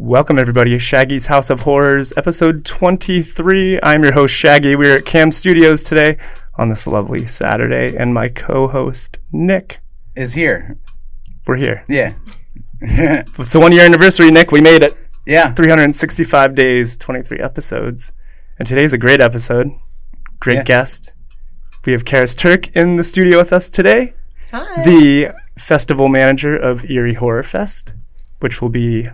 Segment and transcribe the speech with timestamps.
[0.00, 0.78] Welcome, everybody.
[0.78, 3.80] Shaggy's House of Horrors, episode 23.
[3.82, 4.76] I'm your host, Shaggy.
[4.76, 6.18] We're at Cam Studios today
[6.56, 9.80] on this lovely Saturday, and my co host, Nick.
[10.16, 10.78] is here.
[11.46, 11.84] We're here.
[11.88, 12.14] Yeah.
[13.40, 14.52] It's a one year anniversary, Nick.
[14.52, 14.96] We made it.
[15.26, 15.52] yeah.
[15.52, 18.12] 365 days, 23 episodes.
[18.58, 19.70] And today's a great episode.
[20.38, 20.62] Great Yeah.
[20.62, 21.12] guest.
[21.84, 24.14] We have Karis Turk in the studio with us today,
[24.52, 24.84] Hi.
[24.84, 27.94] the festival manager of Erie Horror Fest,
[28.40, 29.08] which will be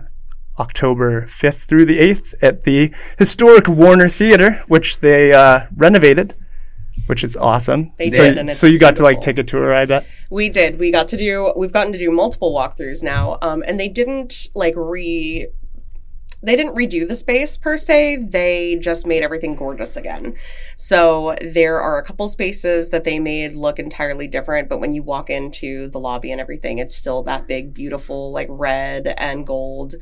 [0.59, 6.35] October 5th through the 8th at the historic Warner Theater, which they uh, renovated,
[7.07, 7.91] which is awesome.
[7.97, 10.05] They so, did, it's so you got to like take a tour, I bet.
[10.29, 10.79] we did.
[10.79, 11.53] We got to do.
[11.55, 15.47] We've gotten to do multiple walkthroughs now, um, and they didn't like re.
[16.45, 18.27] They didn't redo the space per se.
[18.29, 20.35] They just made everything gorgeous again.
[20.75, 25.01] So there are a couple spaces that they made look entirely different, but when you
[25.01, 29.95] walk into the lobby and everything, it's still that big, beautiful, like red and gold,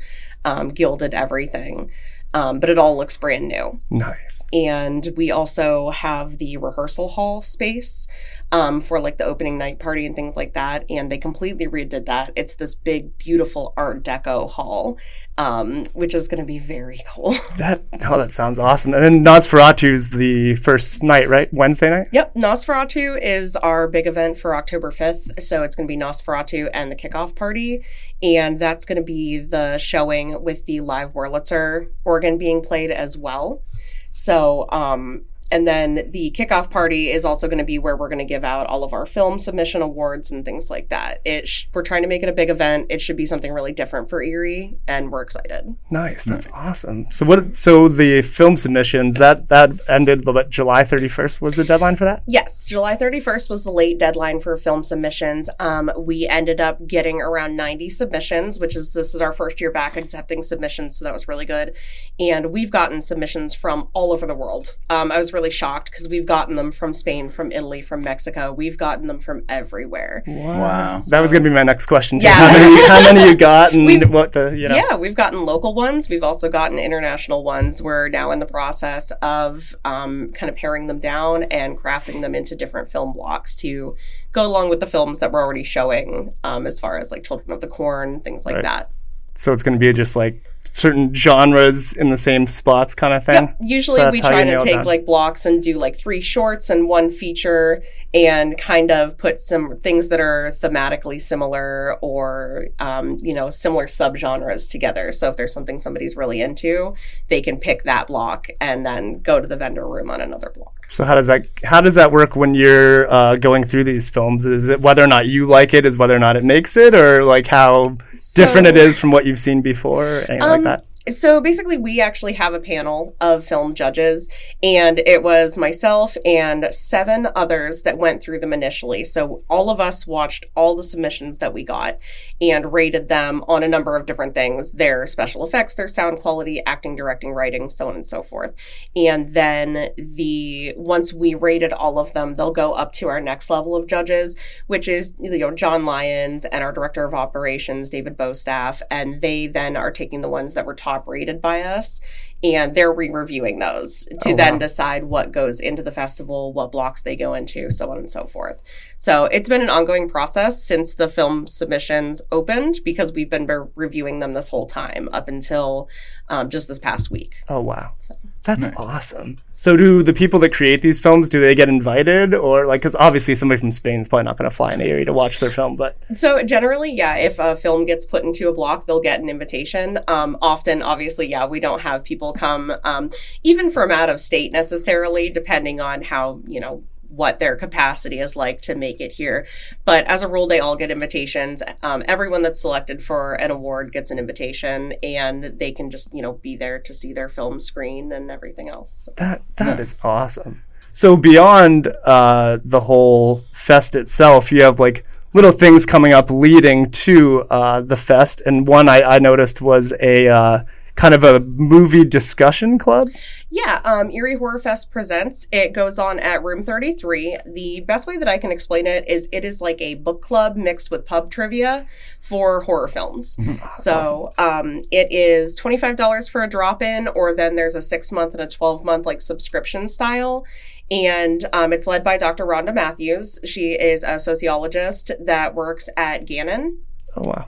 [0.44, 1.90] um, gilded everything.
[2.34, 3.78] Um, but it all looks brand new.
[3.90, 4.42] Nice.
[4.52, 8.08] and we also have the rehearsal hall space
[8.50, 12.06] um, for like the opening night party and things like that and they completely redid
[12.06, 14.98] that it's this big beautiful art deco hall
[15.36, 18.94] um, which is going to be very cool That oh, that sounds awesome.
[18.94, 21.52] And then Nosferatu's the first night, right?
[21.52, 22.08] Wednesday night.
[22.12, 26.68] yep nosferatu is our big event for october 5th so it's going to be nosferatu
[26.72, 27.84] and the kickoff party
[28.22, 33.16] and that's going to be the showing with the live wurlitzer organ being played as
[33.18, 33.62] well
[34.10, 35.24] So, um,
[35.54, 38.42] and then the kickoff party is also going to be where we're going to give
[38.42, 41.20] out all of our film submission awards and things like that.
[41.24, 42.88] It sh- we're trying to make it a big event.
[42.90, 45.76] It should be something really different for Erie, and we're excited.
[45.92, 46.24] Nice.
[46.24, 47.06] That's awesome.
[47.12, 47.54] So what?
[47.54, 50.26] So the film submissions that that ended.
[50.26, 52.24] What July thirty first was the deadline for that.
[52.26, 55.48] Yes, July 31st was the late deadline for film submissions.
[55.60, 59.70] Um, we ended up getting around 90 submissions, which is this is our first year
[59.70, 61.76] back accepting submissions, so that was really good.
[62.18, 64.78] And we've gotten submissions from all over the world.
[64.90, 68.52] Um, I was really shocked because we've gotten them from Spain, from Italy, from Mexico.
[68.52, 70.22] We've gotten them from everywhere.
[70.26, 71.00] Wow.
[71.10, 72.18] That was gonna be my next question.
[72.20, 72.26] Too.
[72.26, 72.34] Yeah.
[72.34, 72.88] How many?
[72.88, 74.74] How many you got, and We've- what the you know?
[74.76, 76.08] Yeah, we've gotten local ones.
[76.08, 77.82] We've also gotten international ones.
[77.82, 82.34] We're now in the process of um, kind of paring them down and crafting them
[82.34, 83.96] into different film blocks to
[84.32, 87.52] go along with the films that we're already showing, um, as far as like Children
[87.52, 88.64] of the Corn, things like Right.
[88.64, 88.90] that.
[89.34, 93.46] So it's gonna be just like certain genres in the same spots, kind of thing.
[93.46, 93.56] Yep.
[93.60, 94.84] Usually So we try to take down.
[94.84, 97.82] like blocks and do like three shorts and one feature
[98.14, 103.86] and kind of put some things that are thematically similar or, um, you know, similar
[103.86, 105.10] subgenres together.
[105.10, 106.94] So if there's something somebody's really into,
[107.28, 110.70] they can pick that block and then go to the vendor room on another block.
[110.86, 114.46] So how does that how does that work when you're uh, going through these films?
[114.46, 116.94] Is it whether or not you like it, is whether or not it makes it,
[116.94, 117.96] or like how
[118.34, 120.84] different it is from what you've seen before, or anything like Um, that?
[121.10, 124.26] So basically, we actually have a panel of film judges,
[124.62, 129.04] and it was myself and seven others that went through them initially.
[129.04, 131.98] So all of us watched all the submissions that we got
[132.40, 136.64] and rated them on a number of different things their special effects, their sound quality,
[136.64, 138.54] acting, directing, writing, so on and so forth.
[138.96, 143.50] And then the once we rated all of them, they'll go up to our next
[143.50, 144.36] level of judges,
[144.68, 149.46] which is you know John Lyons and our director of operations David Bostaff, and they
[149.46, 152.00] then are taking the ones that were top rated by us,
[152.42, 154.58] and they're re-reviewing those to Oh, then wow.
[154.58, 158.24] decide what goes into the festival, what blocks they go into, so on and so
[158.26, 158.62] forth.
[158.96, 163.54] So it's been an ongoing process since the film submissions opened because we've been be-
[163.74, 165.88] reviewing them this whole time up until
[166.28, 167.36] um, just this past week.
[167.48, 169.36] Oh wow, So- that's awesome.
[169.54, 172.94] So do the people that create these films do they get invited, or like because
[172.96, 175.50] obviously somebody from Spain is probably not going to fly in Erie to watch their
[175.50, 179.20] film, but So generally, yeah, if a film gets put into a block, they'll get
[179.20, 179.98] an invitation.
[180.08, 183.10] Um, often, obviously, yeah, we don't have people come, um,
[183.42, 186.84] even from out of state necessarily, depending on how you know
[187.14, 189.46] what their capacity is like to make it here.
[189.84, 191.62] But as a rule, they all get invitations.
[191.82, 196.22] Um, everyone that's selected for an award gets an invitation, and they can just you
[196.22, 199.08] know be there to see their film screen and everything else.
[199.16, 200.62] that that is awesome.
[200.92, 206.90] So beyond uh, the whole fest itself, you have like little things coming up leading
[206.90, 210.60] to uh, the fest, and one I, I noticed was a uh,
[210.96, 213.08] kind of a movie discussion club.
[213.50, 215.46] Yeah, um, Erie Horror Fest presents.
[215.52, 217.38] It goes on at Room 33.
[217.46, 220.56] The best way that I can explain it is it is like a book club
[220.56, 221.86] mixed with pub trivia
[222.20, 223.36] for horror films.
[223.78, 228.32] so um, it is $25 for a drop in, or then there's a six month
[228.34, 230.44] and a 12 month like subscription style.
[230.90, 232.44] And um, it's led by Dr.
[232.44, 233.40] Rhonda Matthews.
[233.44, 236.82] She is a sociologist that works at Gannon.
[237.16, 237.46] Oh wow.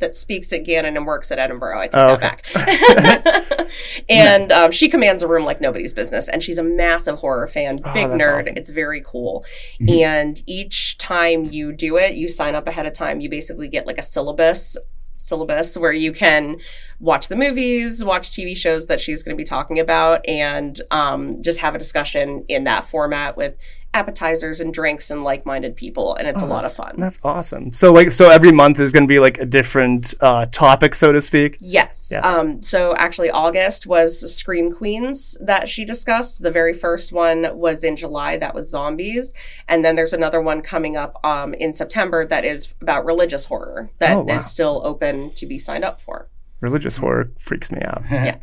[0.00, 1.78] That speaks at Gannon and works at Edinboro.
[1.78, 3.68] I take Oh, that back.
[4.08, 7.76] and um, she commands a room like nobody's business, and she's a massive horror fan,
[7.84, 8.38] Oh, big nerd.
[8.38, 8.56] awesome.
[8.56, 9.44] It's very cool.
[9.80, 10.02] Mhm.
[10.02, 13.20] And each time you do it, you sign up ahead of time.
[13.20, 14.76] You basically get like a syllabus
[15.16, 16.56] syllabus where you can
[16.98, 21.40] watch the movies, watch TV shows that she's going to be talking about, and um,
[21.40, 23.56] just have a discussion in that format with
[23.94, 26.96] appetizers and drinks and like-minded people, and it's a Oh, lot of fun.
[26.98, 27.70] That's awesome.
[27.70, 31.12] So like so every month is going to be like a different uh, topic, so
[31.12, 31.56] to speak.
[31.60, 32.10] Yes.
[32.12, 32.20] Yeah.
[32.20, 36.42] Um, so actually, August was Scream Queens that she discussed.
[36.42, 38.36] The very first one was in July.
[38.36, 39.32] That was zombies.
[39.68, 43.90] And then there's another one coming up um, in September that is about religious horror
[44.00, 44.38] that is Oh, wow.
[44.38, 46.28] still open to be signed up for.
[46.64, 48.02] Religious horror freaks me out.
[48.10, 48.36] Yeah.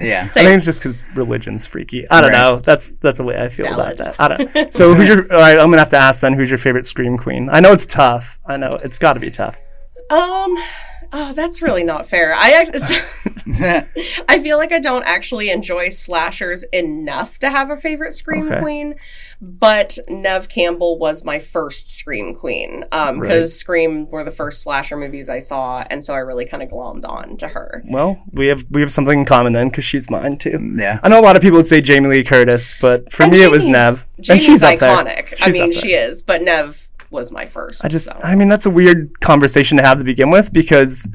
[0.00, 0.22] yeah.
[0.24, 2.08] I think it's just because religion's freaky.
[2.10, 2.36] I don't Right.
[2.38, 2.58] know.
[2.58, 4.00] That's that's the way I feel Valid.
[4.00, 4.20] about that.
[4.20, 4.72] I don't.
[4.78, 5.32] So who's your?
[5.32, 6.32] All right, I'm gonna have to ask then.
[6.34, 7.48] Who's your favorite scream queen?
[7.50, 8.38] I know it's tough.
[8.44, 9.56] I know it's got to be tough.
[10.10, 10.54] Um,
[11.12, 12.32] oh, that's really not fair.
[12.34, 12.66] I
[14.28, 18.60] I feel like I don't actually enjoy slashers enough to have a favorite scream Okay.
[18.60, 18.94] queen,
[19.40, 23.58] but Neve Campbell was my first scream queen um, because Right.
[23.66, 27.08] Scream were the first slasher movies I saw, and so I really kind of glommed
[27.08, 27.82] on to her.
[27.86, 30.72] Well, we have we have something in common then because she's mine too.
[30.76, 31.00] yeah.
[31.02, 33.42] I know a lot of people would say Jamie Lee Curtis, but for And me
[33.42, 34.96] it was Jamie's- Neve, and Jamie's she's up there.
[34.96, 35.34] iconic.
[35.42, 35.80] I mean, up there.
[35.80, 36.85] she is, but Neve
[37.16, 37.84] was my first.
[37.84, 38.12] I just, so.
[38.22, 41.08] I mean, that's a weird conversation to have to begin with because,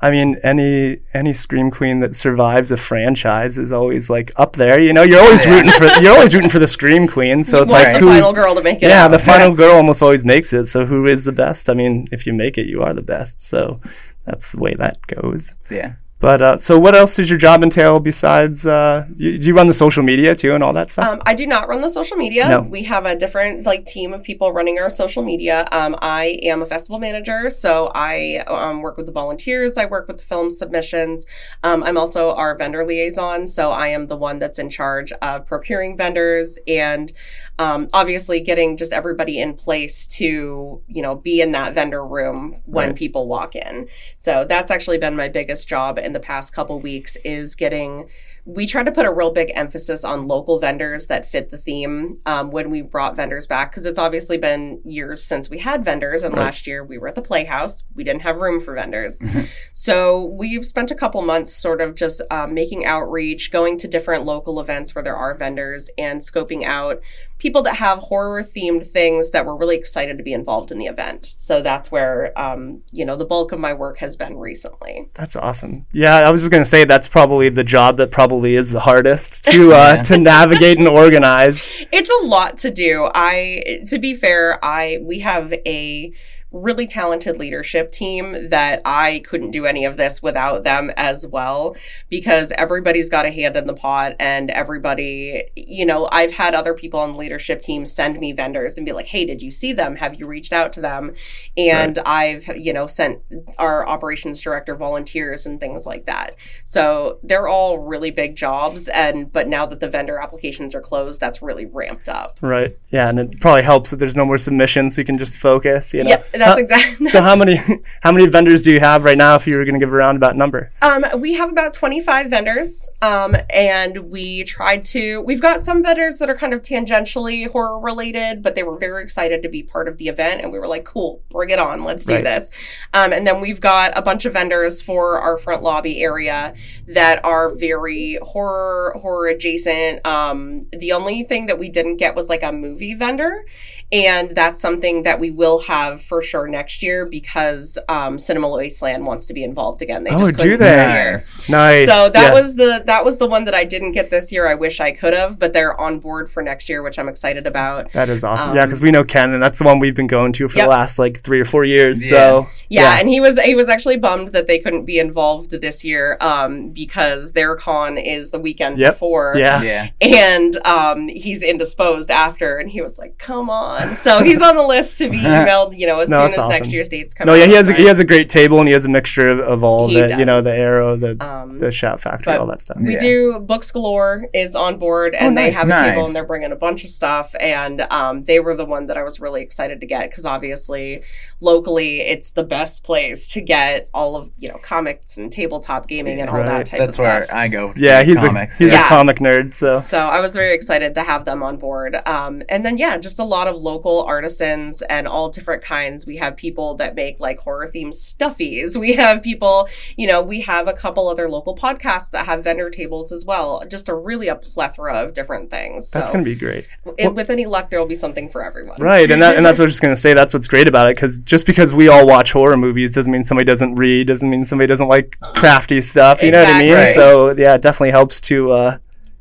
[0.00, 4.78] I mean, any any scream queen that survives a franchise is always like up there.
[4.80, 5.56] You know, you're always oh, Yeah.
[5.56, 7.42] rooting for you're always rooting for the scream queen.
[7.44, 9.10] So it's like the who's final girl to make it yeah, out.
[9.10, 10.64] the final girl almost always makes it.
[10.66, 11.68] So who is the best?
[11.68, 13.40] I mean, if you make it, you are the best.
[13.42, 13.80] So
[14.24, 15.54] that's the way that goes.
[15.70, 15.94] Yeah.
[16.20, 18.66] But uh, so, what else does your job entail besides?
[18.66, 21.06] Uh, you, do you run the social media too and all that stuff?
[21.06, 22.48] Um, I do not run the social media.
[22.48, 22.62] No.
[22.62, 25.66] We have a different like team of people running our social media.
[25.70, 29.78] Um, I am a festival manager, so I um, work with the volunteers.
[29.78, 31.24] I work with the film submissions.
[31.62, 35.46] Um, I'm also our vendor liaison, so I am the one that's in charge of
[35.46, 37.12] procuring vendors and
[37.60, 42.60] um, obviously getting just everybody in place to you know be in that vendor room
[42.64, 42.96] when Right.
[42.96, 43.88] people walk in.
[44.18, 48.08] So that's actually been my biggest job in the past couple weeks is getting
[48.50, 52.16] we tried to put a real big emphasis on local vendors that fit the theme
[52.24, 56.22] um, when we brought vendors back because it's obviously been years since we had vendors
[56.22, 56.44] and Right.
[56.44, 59.42] last year we were at the playhouse we didn't have room for vendors Mm-hmm.
[59.74, 64.24] so we've spent a couple months sort of just um, making outreach going to different
[64.24, 67.00] local events where there are vendors and scoping out
[67.38, 70.86] people that have horror themed things that were really excited to be involved in the
[70.86, 75.08] event so that's where um, you know the bulk of my work has been recently
[75.14, 75.86] That's awesome.
[75.92, 79.44] Yeah, I was just gonna say that's probably the job that probably is the hardest
[79.46, 80.02] to uh, Yeah.
[80.02, 81.70] to navigate and organize.
[81.92, 86.12] it's a lot to do i to be fair i we have a
[86.50, 91.76] really talented leadership team that i couldn't do any of this without them as well
[92.08, 96.74] because everybody's got a hand in the pot and everybody you know i've had other
[96.74, 99.72] people on the leadership team send me vendors and be like hey did you see
[99.72, 101.12] them have you reached out to them
[101.56, 103.20] and i've you know sent
[103.58, 106.34] our operations director volunteers and things like that
[106.64, 111.20] so they're all really big jobs and but now that the vendor applications are closed
[111.20, 112.78] that's really ramped up Right.
[112.90, 115.92] Yeah, and it probably helps that there's no more submissions, so you can just focus.
[115.92, 116.10] You know.
[116.10, 117.56] yeah that's exactly So how many
[118.02, 119.34] how many vendors do you have right now?
[119.34, 122.88] If you were going to give a roundabout number, Um, we have about 25 vendors,
[123.02, 125.20] um, and we tried to.
[125.22, 129.02] We've got some vendors that are kind of tangentially horror related, but they were very
[129.02, 131.82] excited to be part of the event, and we were like, "Cool, bring it on,
[131.84, 132.24] let's do Right.
[132.24, 132.50] this."
[132.94, 136.54] Um, and then we've got a bunch of vendors for our front lobby area
[136.86, 140.06] that are very horror horror adjacent.
[140.06, 143.44] Um, the only thing that we didn't get was like a movie vendor,
[143.90, 149.06] and that's something that we will have for sure next year because um, Cinema Wasteland
[149.06, 150.04] wants to be involved again.
[150.04, 151.12] They Oh, just do couldn't this year.
[151.12, 151.48] Nice.
[151.48, 151.88] nice.
[151.88, 152.34] So that Yeah.
[152.34, 154.46] was the that was the one that I didn't get this year.
[154.46, 157.46] I wish I could have, but they're on board for next year, which I'm excited
[157.46, 157.92] about.
[157.92, 158.50] that is awesome.
[158.50, 160.58] um, yeah, because we know Ken, and that's the one we've been going to for
[160.58, 160.66] Yep.
[160.66, 162.04] the last like three or four years.
[162.10, 162.16] Yeah.
[162.18, 163.00] So Yeah, Yeah.
[163.00, 166.68] and he was he was actually bummed that they couldn't be involved this year um,
[166.70, 168.94] because their con is the weekend Yep.
[168.94, 169.34] before.
[169.36, 169.88] yeah, Yeah.
[170.02, 174.62] and um, he's indisposed after, and he was like, "Come on!" So he's on the
[174.66, 175.76] list to be emailed.
[175.78, 177.26] You know, as No, soon that's as next year's dates come.
[177.26, 179.28] No, yeah, he has a, he has a great table, and he has a mixture
[179.28, 182.46] of, of all He the you know the arrow, the Um, the Shout Factory, all
[182.46, 182.78] that stuff.
[182.80, 183.00] We Yeah.
[183.00, 186.24] do Books Galore is on board, and Oh, they nice, have a table, and they're
[186.26, 187.34] bringing a bunch of stuff.
[187.40, 191.02] And um, they were the one that I was really excited to get because obviously,
[191.40, 196.20] locally, it's the best place to get all of you know comics and tabletop gaming
[196.20, 196.46] and all Right.
[196.46, 196.96] that type of stuff.
[196.96, 197.36] That's of where stuff.
[197.36, 197.72] I go.
[197.76, 198.60] Yeah, he's comics.
[198.60, 198.84] a he's Yeah.
[198.86, 199.54] a comic nerd.
[199.54, 201.96] So So I was very excited to have them on board.
[202.06, 206.06] Um, and then yeah, just a lot of local artisans and all different kinds.
[206.06, 208.76] We have people that make like horror themed stuffies.
[208.76, 212.70] We have people, you know, we have a couple other local podcasts that have vendor
[212.70, 213.62] tables as well.
[213.68, 215.90] Just a really a plethora of different things.
[215.90, 216.66] That's going to be great.
[216.96, 218.76] it- with any luck, there will be something for everyone.
[218.80, 220.14] Right, and that, and that's what I was just gonna say.
[220.14, 223.22] That's what's great about it, because just because we all watch horror movies doesn't mean
[223.22, 226.22] somebody doesn't read, doesn't mean somebody doesn't like crafty stuff.
[226.22, 226.70] You know what I mean?
[226.70, 226.94] Exactly.
[226.94, 228.78] So yeah, it definitely helps to uh,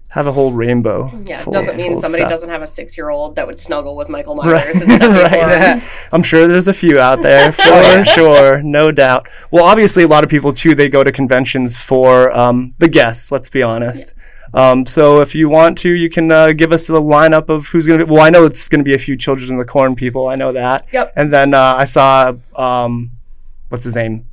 [0.09, 1.11] have a whole rainbow.
[1.25, 2.29] Yeah, it full- doesn't mean somebody stuff.
[2.31, 4.83] doesn't have a six year old that would snuggle with Michael Myers Right.
[4.83, 5.83] and stuff Right.
[6.13, 8.03] I'm sure there's a few out there for yeah.
[8.03, 9.27] sure, no doubt.
[9.51, 13.31] Well, obviously, a lot of people too they go to conventions for um, the guests.
[13.33, 14.13] Let's be honest.
[14.53, 17.85] Um, so if you want to, you can uh, give us the lineup of who's
[17.87, 18.11] going to be.
[18.11, 20.27] Well, I know it's going to be a few Children of the Corn people.
[20.27, 20.87] I know that.
[20.91, 21.13] Yep.
[21.15, 23.11] And then uh, I saw, um,
[23.69, 24.27] what's his name?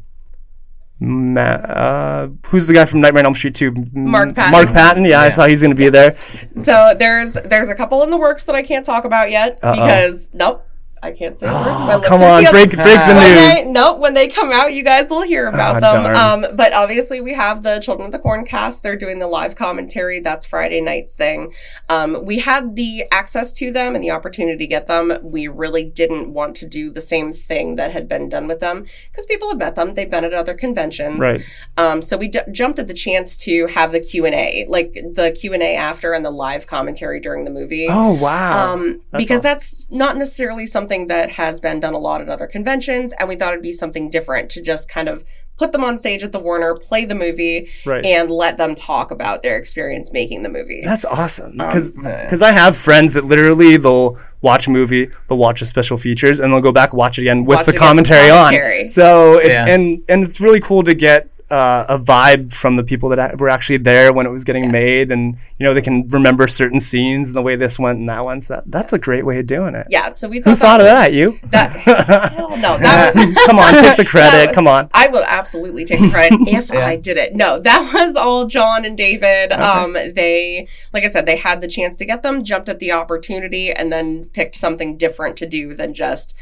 [1.00, 3.88] Ma- uh, who's the guy from Nightmare on Elm Street 2?
[3.92, 4.52] Mark Patton.
[4.52, 5.04] Mark Patton.
[5.04, 6.16] Yeah, I saw he's going to be there.
[6.59, 9.73] So there's there's a couple in the works that I can't talk about yet Uh-oh.
[9.73, 10.63] because nope,
[11.04, 12.00] I can't say a word.
[12.00, 13.64] My Come on, break break the When news.
[13.64, 16.44] they, nope, when they come out, you guys will hear about Ah, them.
[16.44, 18.82] Um, but obviously, we have the Children of the Corn cast.
[18.82, 20.20] They're doing the live commentary.
[20.20, 21.52] That's Friday night's thing.
[21.88, 25.12] Um, we had the access to them and the opportunity to get them.
[25.23, 28.87] We really didn't want to do the same thing that had been done with them
[29.11, 29.92] because people have met them.
[29.94, 31.18] They've been at other conventions.
[31.18, 31.42] Right.
[31.76, 34.94] Um, so we d- jumped at the chance to have the Q and A, like
[34.94, 37.88] the Q and A after and the live commentary during the movie.
[37.90, 38.73] Oh wow.
[38.73, 39.42] Um, That's because awesome.
[39.50, 43.36] that's not necessarily something that has been done a lot at other conventions, and we
[43.36, 45.24] thought it'd be something different to just kind of
[45.56, 48.04] put them on stage at the Warner, play the movie, right.
[48.04, 50.80] and let them talk about their experience making the movie.
[50.82, 52.42] That's awesome because Um.
[52.42, 56.52] I have friends that literally they'll watch a movie, they'll watch the special features, and
[56.52, 58.82] they'll go back and watch it again with the it again with commentary, commentary.
[58.82, 58.88] on.
[58.88, 59.66] So it, Yeah.
[59.68, 63.48] and and it's really cool to get uh, a vibe from the people that were
[63.50, 67.28] actually there when it was getting made, and you know they can remember certain scenes
[67.28, 68.40] and the way this went and that one.
[68.40, 69.86] So that, that's a great way of doing it.
[69.90, 71.12] yeah, so we thought Who thought of was- that?
[71.12, 71.38] You?
[71.50, 74.46] That hell no, that was Come on, take the credit.
[74.48, 74.88] was- Come on.
[74.94, 76.86] I will absolutely take the credit if Yeah.
[76.86, 77.34] I did it.
[77.34, 79.52] No, that was all John and David.
[79.52, 82.92] Um, they, like I said, they had the chance to get them, jumped at the
[82.92, 86.34] opportunity, and then picked something different to do than just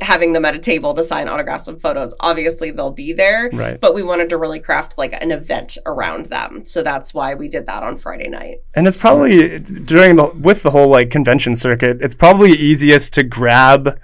[0.00, 2.14] having them at a table to sign autographs and photos.
[2.20, 3.80] Obviously, they'll be there, Right.
[3.80, 6.62] but we wanted to really craft like an event around them.
[6.64, 8.58] So that's why we did that on Friday night.
[8.74, 13.22] And it's probably during the with the whole like convention circuit, it's probably easiest to
[13.24, 13.98] grab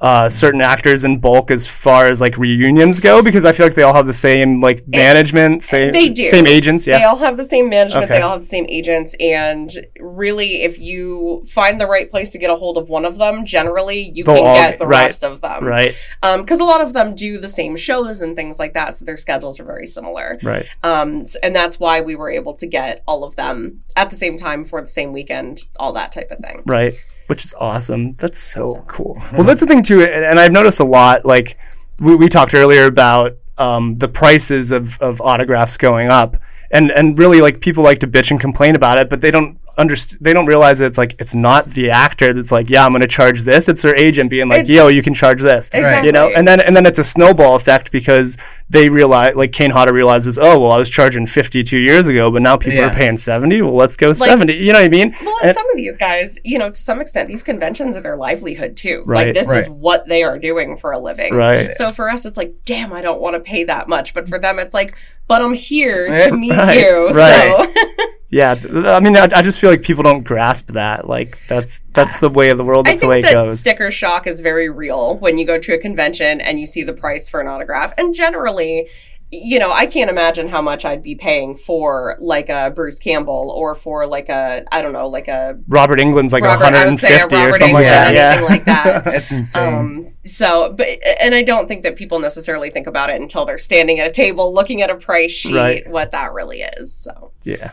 [0.00, 3.74] uh, certain actors in bulk as far as like reunions go because I feel like
[3.74, 6.24] they all have the same like management, same they do.
[6.24, 6.86] same agents.
[6.86, 8.04] Yeah, they all have the same management.
[8.04, 8.14] Okay.
[8.16, 9.14] They all have the same agents.
[9.20, 13.18] And really, if you find the right place to get a hold of one of
[13.18, 15.64] them, generally you They'll can all get the right, rest of them.
[15.64, 19.04] right, because a lot of them do the same shows and things like that, so
[19.04, 20.38] their schedules are very similar.
[20.42, 20.66] right.
[20.82, 24.38] Um, and that's why we were able to get all of them at the same
[24.38, 26.62] time for the same weekend, all that type of thing.
[26.66, 26.94] Right.
[27.30, 28.14] Which is awesome.
[28.16, 29.22] That's so cool.
[29.32, 31.24] Well, that's the thing too, and, and I've noticed a lot.
[31.24, 31.56] Like
[32.00, 36.36] we, we talked earlier about um, the prices of, of autographs going up,
[36.70, 39.60] and and really like people like to bitch and complain about it, but they don't
[39.78, 42.90] underst- They don't realize that it's like it's not the actor that's like, yeah, I'm
[42.92, 43.68] going to charge this.
[43.68, 45.68] It's their agent being like, It's- yo, you can charge this.
[45.72, 46.06] Exactly.
[46.08, 48.36] You know, and then and then it's a snowball effect because
[48.68, 52.30] they realize, like Kane Hodder realizes, oh well, I was charging 50 two years ago,
[52.30, 52.86] but now people Yeah.
[52.90, 53.62] are paying 70.
[53.62, 54.54] Well, let's go 70.
[54.54, 55.12] You know what I mean?
[55.24, 58.00] Well, and And- some of these guys, you know, to some extent, these conventions are
[58.00, 59.02] their livelihood too.
[59.06, 59.26] Right.
[59.26, 61.34] Like this is what they are doing for a living.
[61.34, 61.74] Right.
[61.74, 64.14] So for us, it's like, damn, I don't want to pay that much.
[64.14, 64.94] But for them, it's like,
[65.26, 67.08] but I'm here Yeah, to eh, meet right, you.
[67.10, 67.72] right.
[67.74, 71.08] So Yeah, th- th- I mean, I, I just feel like people don't grasp that.
[71.08, 72.86] Like that's that's the way of the world.
[72.86, 73.60] I That's the think way it that goes.
[73.60, 76.92] sticker shock is very real when you go to a convention and you see the
[76.94, 77.92] price for an autograph.
[77.98, 78.88] And generally,
[79.32, 83.52] you know, I can't imagine how much I'd be paying for like a Bruce Campbell
[83.56, 86.98] or for like a I don't know, like a Robert Englund's like Robert, I would
[87.00, 88.14] say a 150 or Robert something like that.
[88.14, 89.06] Yeah, like that.
[89.14, 89.74] It's insane.
[89.74, 90.86] Um, so, but,
[91.20, 94.12] and I don't think that people necessarily think about it until they're standing at a
[94.12, 95.88] table looking at a price sheet, Right.
[95.90, 96.92] what that really is.
[96.94, 97.72] So, yeah.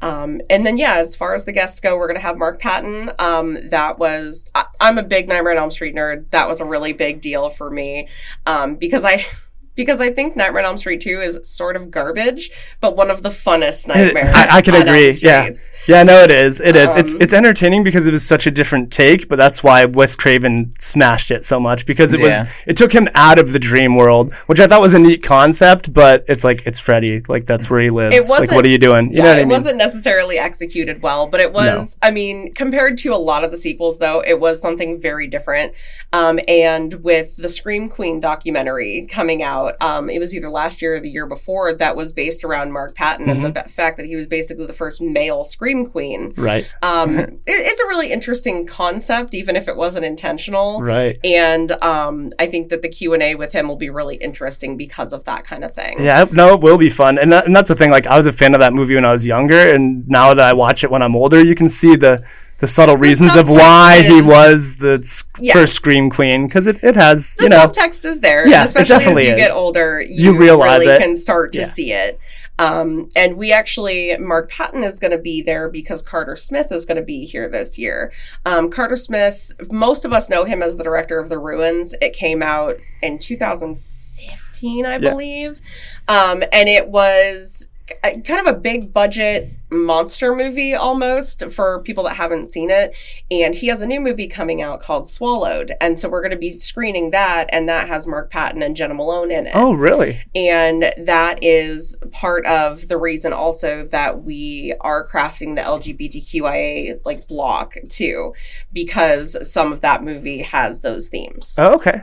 [0.00, 2.60] Um, and then, yeah, as far as the guests go, we're going to have Mark
[2.60, 3.10] Patton.
[3.18, 6.30] Um, that was, I, I'm a big Nightmare on Elm Street nerd.
[6.30, 8.08] That was a really big deal for me.
[8.46, 9.24] Um, because I,
[9.78, 13.22] because I think Nightmare on Elm Street 2 is sort of garbage, but one of
[13.22, 14.28] the funnest nightmares.
[14.34, 15.10] I, I can agree.
[15.22, 15.48] Yeah,
[15.86, 16.02] yeah.
[16.02, 16.60] No, it is.
[16.60, 16.94] It is.
[16.96, 20.16] it's Um, it's entertaining because it was such a different take, but that's why Wes
[20.16, 22.42] Craven smashed it so much because it Yeah.
[22.42, 25.22] was it took him out of the dream world, which I thought was a neat
[25.22, 25.94] concept.
[25.94, 28.14] But it's like it's Freddy, like that's where he lives.
[28.16, 29.10] It like, wasn't- what are you doing?
[29.10, 29.56] You yeah, know what I it mean?
[29.58, 31.96] wasn't necessarily executed well, but it was.
[32.02, 35.72] I mean, compared to a lot of the sequels, though, it was something very different.
[36.12, 39.82] Um, and with the Scream Queen documentary coming out, out.
[39.82, 42.94] Um, it was either last year or the year before that was based around Mark
[42.94, 46.32] Patton and the ba- fact that he was basically the first male scream queen.
[46.36, 46.70] Right.
[46.82, 50.80] Um, it, it's a really interesting concept, even if it wasn't intentional.
[50.80, 51.18] Right.
[51.24, 54.76] And um, I think that the Q and A with him will be really interesting
[54.76, 55.96] because of that kind of thing.
[55.98, 57.90] Yeah, no, it will be fun, and, that, and that's the thing.
[57.90, 60.44] Like, I was a fan of that movie when I was younger, and now that
[60.44, 62.24] I watch it when I'm older, you can see the
[62.58, 65.04] the subtle reasons of why he was the
[65.40, 65.52] Yeah.
[65.52, 68.46] first scream queen because it, it has the you know subtext is there.
[68.48, 69.36] Yeah, especially as you is.
[69.36, 71.00] get older, you, You realize really it.
[71.00, 71.64] can start to Yeah.
[71.66, 72.18] see it.
[72.60, 76.84] Um, and we actually, Mark Patton is going to be there because Carter Smith is
[76.84, 78.10] going to be here this year.
[78.44, 81.94] Um, Carter Smith, most of us know him as the director of The Ruins.
[82.02, 84.98] It came out in 2015, I Yeah.
[85.10, 85.60] believe.
[86.08, 87.68] Um, and it was
[88.02, 92.96] kind of a big budget monster movie almost for people that haven't seen it.
[93.30, 95.72] And he has a new movie coming out called Swallowed.
[95.80, 97.48] And so we're going to be screening that.
[97.52, 99.52] And that has Mark Patton and Jena Malone in it.
[99.54, 105.62] oh really And that is part of the reason also that we are crafting the
[105.62, 108.34] LGBTQIA like block too,
[108.72, 111.56] because some of that movie has those themes.
[111.58, 112.02] oh, okay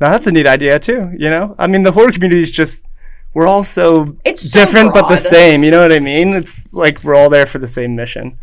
[0.00, 2.84] now that's a neat idea too you know I mean the horror community is just
[3.34, 6.34] we're all so It's so different but the same you know what I mean?
[6.34, 8.38] It's like we're all there for the same mission.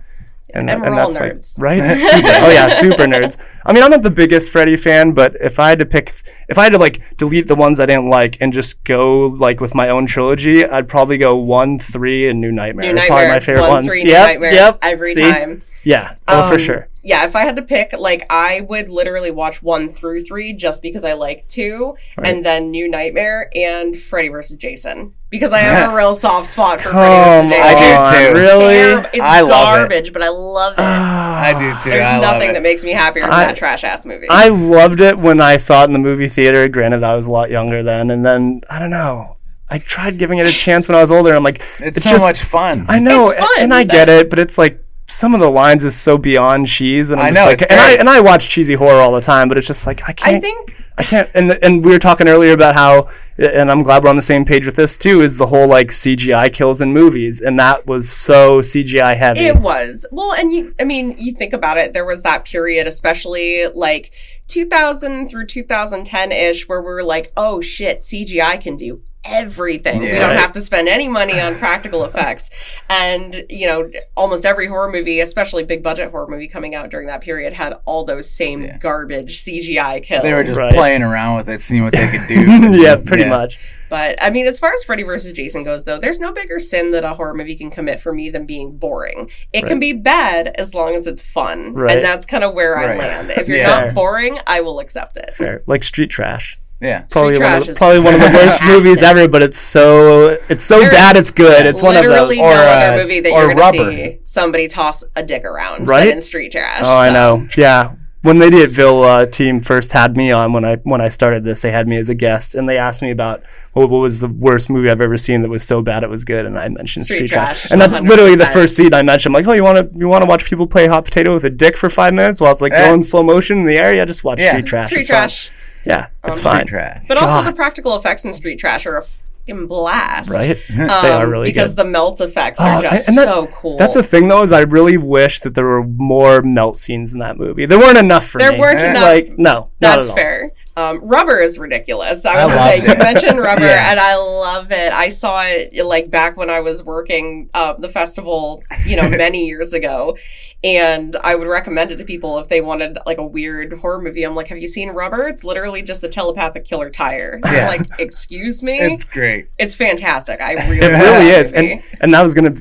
[0.53, 1.59] And we're all like nerds.
[1.61, 1.97] right?
[1.97, 3.37] Super, oh yeah super nerds.
[3.65, 6.13] I mean I'm not the biggest Freddy fan but if I had to pick
[6.47, 9.59] if I had to like delete the ones I didn't like and just go like
[9.59, 13.27] with my own trilogy I'd probably go one three and New Nightmare New are probably
[13.27, 13.87] my favorite one, ones.
[13.87, 15.21] three, New yep Nightmare, yep every See?
[15.31, 15.61] time.
[15.83, 19.31] yeah oh for Um, sure Yeah, if I had to pick, like, I would literally
[19.31, 24.27] watch one through three just because I like two, and then New Nightmare and Freddy
[24.27, 24.57] vs.
[24.57, 27.51] Jason because I have a real soft spot for Freddy Come vs.
[27.51, 27.63] on, Jason.
[27.63, 28.39] I do too.
[28.39, 29.09] really Terrible.
[29.13, 29.79] It's I love it.
[29.79, 30.79] garbage, but I love it.
[30.79, 31.41] Ah.
[31.41, 31.89] I do too.
[31.91, 32.53] There's I love nothing it.
[32.55, 34.27] that makes me happier than I- that trash ass movie.
[34.29, 36.67] I loved it when I saw it in the movie theater.
[36.67, 39.37] Granted, I was a lot younger then, and then I don't know.
[39.69, 41.29] I tried giving it a chance when I was older.
[41.29, 42.85] And I'm like, It's, it's so just- much fun.
[42.89, 43.49] I know, It's fun.
[43.59, 47.11] and I get it, but it's like some of the lines is so beyond cheese,
[47.11, 49.21] and I'm I just know, like, and I and I watch cheesy horror all the
[49.21, 50.37] time, but it's just like I can't.
[50.37, 51.29] I think I can't.
[51.33, 54.43] And and we were talking earlier about how, and I'm glad we're on the same
[54.43, 55.21] page with this too.
[55.21, 59.41] Is the whole like CGI kills in movies, and that was so CGI heavy.
[59.45, 60.05] It was.
[60.11, 64.11] Well, and you, I mean, you think about it, there was that period, especially like
[64.49, 69.99] 2000 through 2010 ish, where we were like, oh shit, CGI can do everything.
[69.99, 72.49] we don't have to spend any money on practical effects.
[72.89, 77.07] And, you know, almost every horror movie, especially big budget horror movie coming out during
[77.07, 78.77] that period, had all those same Yeah.
[78.77, 80.23] garbage CGI kills.
[80.23, 80.73] they were just Right.
[80.73, 82.77] playing around with it, seeing what they could do.
[82.81, 83.29] yeah, pretty Yeah.
[83.29, 83.59] much.
[83.89, 85.31] But I mean, as far as Freddy vs.
[85.31, 88.29] Jason goes, though, there's no bigger sin that a horror movie can commit for me
[88.29, 89.29] than being boring.
[89.53, 91.95] It can be bad as long as it's fun, Right.
[91.95, 93.29] and that's kind of where I land.
[93.31, 93.85] If you're Yeah.
[93.85, 95.33] not boring, I will accept it.
[95.33, 95.63] Fair.
[95.67, 96.57] Like Street Trash.
[96.79, 97.01] Yeah.
[97.09, 100.63] Probably one, of the, probably one of the worst movies ever, but it's so it's
[100.63, 101.65] so There bad it's good.
[101.65, 102.11] It's one of those.
[102.11, 103.91] Literally Or, no uh, other movie that or you're going to Rubber.
[103.91, 106.05] see somebody toss a dick around, Right?
[106.05, 106.83] But in Street Trash.
[106.85, 107.47] Oh, I know.
[107.57, 107.95] Yeah.
[108.23, 111.61] When the Idiotville uh, team first had me on when I when I started this,
[111.61, 113.41] they had me as a guest, and they asked me about
[113.73, 116.25] what, what was the worst movie I've ever seen that was so bad it was
[116.25, 119.01] good, and I mentioned Street, Street Trash, Trash, and that's literally the first scene I
[119.01, 119.33] mentioned.
[119.35, 121.45] I'm like, oh, you want to you want to watch people play hot potato with
[121.45, 122.87] a dick for five minutes while it's like Eh.
[122.87, 123.93] going slow motion in the air?
[123.95, 124.49] Yeah, just watch Yeah.
[124.49, 124.89] Street Trash.
[124.89, 125.53] Street It's fine.
[125.87, 126.09] Trash.
[126.23, 126.55] Yeah, it's Um, fine.
[126.67, 127.05] Street trash.
[127.07, 130.29] But also the practical effects in Street Trash are a fucking blast.
[130.31, 130.57] Right?
[130.69, 131.85] Um, they are really because good.
[131.85, 133.77] the melt effects are just and that- so cool.
[133.77, 137.19] That's the thing though, is I really wish that there were more melt scenes in
[137.19, 137.65] that movie.
[137.65, 138.59] There weren't enough for There me.
[138.59, 138.89] weren't Eh.
[138.91, 139.03] enough.
[139.03, 140.15] Like no, not That's at all.
[140.17, 140.51] fair.
[140.77, 142.23] Um, rubber is ridiculous.
[142.23, 143.89] I was gonna say you mentioned rubber, Yeah.
[143.91, 144.93] and I love it.
[144.93, 149.47] I saw it like back when I was working uh, the festival, you know, many
[149.47, 150.15] years ago,
[150.63, 154.23] and I would recommend it to people if they wanted like a weird horror movie.
[154.23, 155.27] I'm like, have you seen Rubber?
[155.27, 157.39] It's literally just a telepathic killer tire.
[157.45, 157.67] Yeah.
[157.69, 159.47] like, excuse me, It's great.
[159.57, 160.39] it's, fantastic.
[160.41, 161.53] I really, It really is.
[161.53, 162.51] and and that was gonna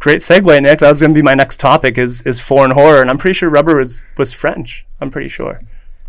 [0.00, 0.80] great segue, Nick.
[0.80, 3.48] That was gonna be my next topic is is foreign horror, and I'm pretty sure
[3.48, 4.84] Rubber was was French.
[5.00, 5.60] I'm pretty sure.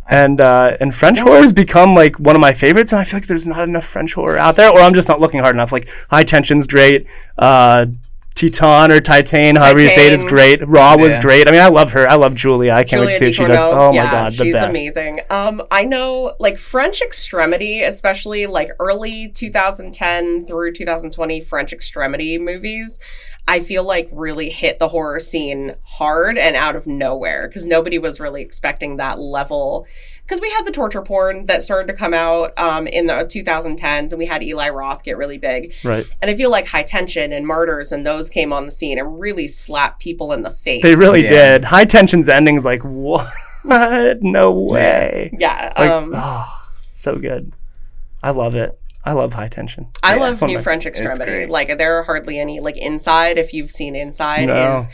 [0.09, 3.17] And uh, and French horror has become like one of my favorites, and I feel
[3.19, 5.71] like there's not enough French horror out there, or I'm just not looking hard enough.
[5.71, 7.85] Like High Tension's great, uh,
[8.35, 10.67] Titan or Titan, however you say it, is great.
[10.67, 11.47] Raw was great.
[11.47, 12.07] I mean, I love her.
[12.07, 12.71] I love Julia.
[12.71, 13.73] I can't wait to see Julia what she does.
[13.73, 14.69] Oh my yeah, god, the she's best.
[14.69, 15.19] amazing.
[15.29, 22.99] Um, I know like French Extremity, especially like early 2010 through 2020 French Extremity movies.
[23.47, 27.97] I feel like really hit the horror scene hard and out of nowhere because nobody
[27.97, 29.85] was really expecting that level.
[30.23, 34.11] Because we had the torture porn that started to come out um, in the 2010s,
[34.13, 35.73] and we had Eli Roth get really big.
[35.83, 36.05] Right.
[36.21, 39.19] And I feel like High Tension and Martyrs and those came on the scene and
[39.19, 40.83] really slapped people in the face.
[40.83, 41.29] They really Yeah.
[41.57, 41.65] did.
[41.65, 43.27] High Tension's ending's like what?
[44.21, 45.35] No way.
[45.37, 45.71] yeah.
[45.77, 47.51] Like, um, oh, so good.
[48.23, 48.79] I love it.
[49.03, 49.87] I love High Tension.
[50.03, 51.47] I Yeah, love it's one of New French Extremity.
[51.47, 53.37] Like there are hardly any like Inside.
[53.37, 54.77] If you've seen Inside, No.
[54.79, 54.87] is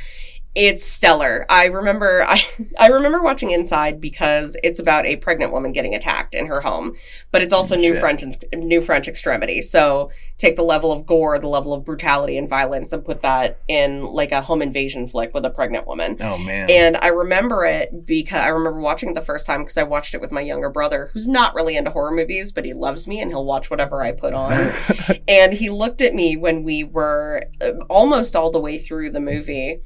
[0.58, 1.46] it's stellar.
[1.50, 2.44] I remember I
[2.80, 6.96] I remember watching Inside because it's about a pregnant woman getting attacked in her home,
[7.32, 8.00] but it's also New Shit.
[8.00, 9.62] French New French Extremity.
[9.62, 13.60] So take the level of gore, the level of brutality and violence, and put that
[13.68, 16.18] in like a home invasion flick with a pregnant woman.
[16.20, 16.70] Oh man.
[16.70, 20.16] And I remember it because I remember watching it the first time because I watched
[20.16, 23.22] it with my younger brother, who's not really into horror movies, but he loves me
[23.22, 24.72] and he'll watch whatever I put on.
[25.28, 29.22] and he looked at me when we were uh, almost all the way through the
[29.22, 29.82] movie.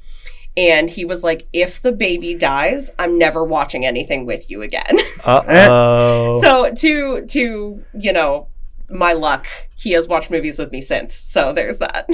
[0.56, 4.96] And he was like, if the baby dies, I'm never watching anything with you again.
[5.24, 6.40] Uh oh.
[6.42, 8.48] so to to, you know,
[8.90, 11.14] my luck, he has watched movies with me since.
[11.14, 12.08] So there's that.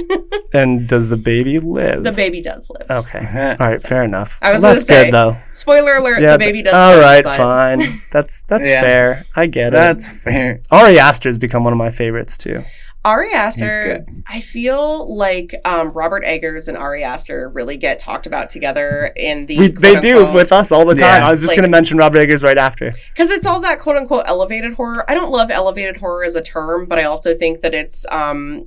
[0.53, 2.03] and does the baby live?
[2.03, 2.89] the baby does live.
[2.89, 3.17] Okay.
[3.59, 3.81] All right.
[3.81, 4.37] Fair enough.
[4.43, 5.37] I was Well, gonna that's say, good though.
[5.51, 6.33] Spoiler alert, Yeah.
[6.33, 7.01] the baby does All live.
[7.03, 7.23] right.
[7.23, 8.01] but- Fine.
[8.11, 8.81] That's that's Yeah.
[8.81, 9.25] fair.
[9.35, 10.09] I get That's it.
[10.09, 10.59] That's fair.
[10.71, 12.63] Ari Aster has become one of my favorites too.
[13.05, 14.05] Ari Aster.
[14.27, 19.45] I feel like um, Robert Eggers and Ari Aster really get talked about together in
[19.45, 19.57] the.
[19.57, 21.21] We, they do with us all the time.
[21.21, 21.27] Yeah.
[21.27, 22.91] I was just Like- going to mention Robert Eggers right after.
[23.13, 25.03] because it's all that quote unquote elevated horror.
[25.09, 28.65] I don't love elevated horror as a term, but I also think that it's um,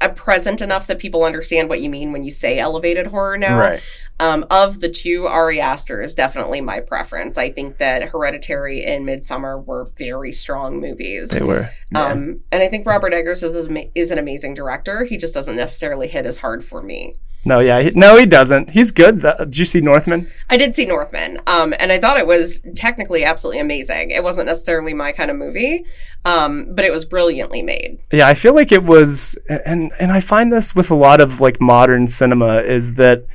[0.00, 3.58] a present enough that people understand what you mean when you say elevated horror now.
[3.58, 3.80] Right.
[4.18, 7.36] Um, of the two, Ari Aster is definitely my preference.
[7.36, 11.30] I think that Hereditary and Midsommar were very strong movies.
[11.30, 11.68] They were.
[11.94, 15.04] Um, and I think Robert Eggers is, is an amazing director.
[15.04, 17.16] He just doesn't necessarily hit as hard for me.
[17.46, 18.70] No, yeah, he, no, he doesn't.
[18.70, 19.20] He's good.
[19.20, 19.36] though.
[19.38, 20.28] Did you see Northman?
[20.50, 24.10] I did see Northman, um, and I thought it was technically absolutely amazing.
[24.10, 25.84] It wasn't necessarily my kind of movie,
[26.24, 28.00] um, but it was brilliantly made.
[28.12, 31.40] Yeah, I feel like it was, and and I find this with a lot of
[31.40, 33.26] like modern cinema is that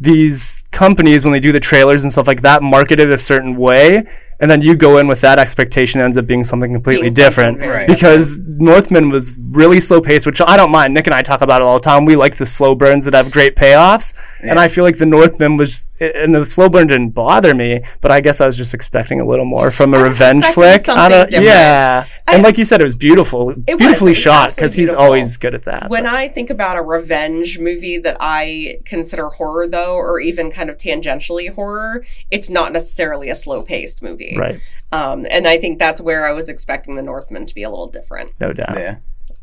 [0.00, 3.56] these companies when they do the trailers and stuff like that market it a certain
[3.56, 4.04] way
[4.40, 7.58] and then you go in with that expectation ends up being something completely Being different.
[7.58, 7.86] very Right.
[7.88, 10.94] because northman was really slow paced which i don't mind.
[10.94, 12.04] Nick and i talk about it all the time.
[12.04, 14.12] We like the slow burns that have great payoffs.
[14.42, 18.12] And i feel like the northman was and the slow burn didn't bother me but
[18.12, 20.88] i guess i was just expecting a little more from a I revenge flick.
[20.88, 21.44] I don't, different.
[21.46, 22.06] yeah.
[22.30, 23.56] And like you said it was beautiful was.
[23.56, 26.82] beautifully was shot because he's always good at that When but- I think about a
[26.82, 32.72] revenge movie that I consider horror, though, or even kind of tangentially horror, it's not
[32.74, 34.27] necessarily a slow paced movie.
[34.36, 34.60] Right
[34.92, 37.88] Um, and I think that's where I was expecting The Northman to be a little
[37.88, 38.32] different.
[38.40, 38.96] no doubt Yeah.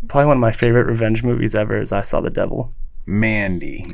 [0.07, 2.73] probably one of my favorite revenge movies ever is I Saw the Devil.
[3.05, 3.85] Mandy.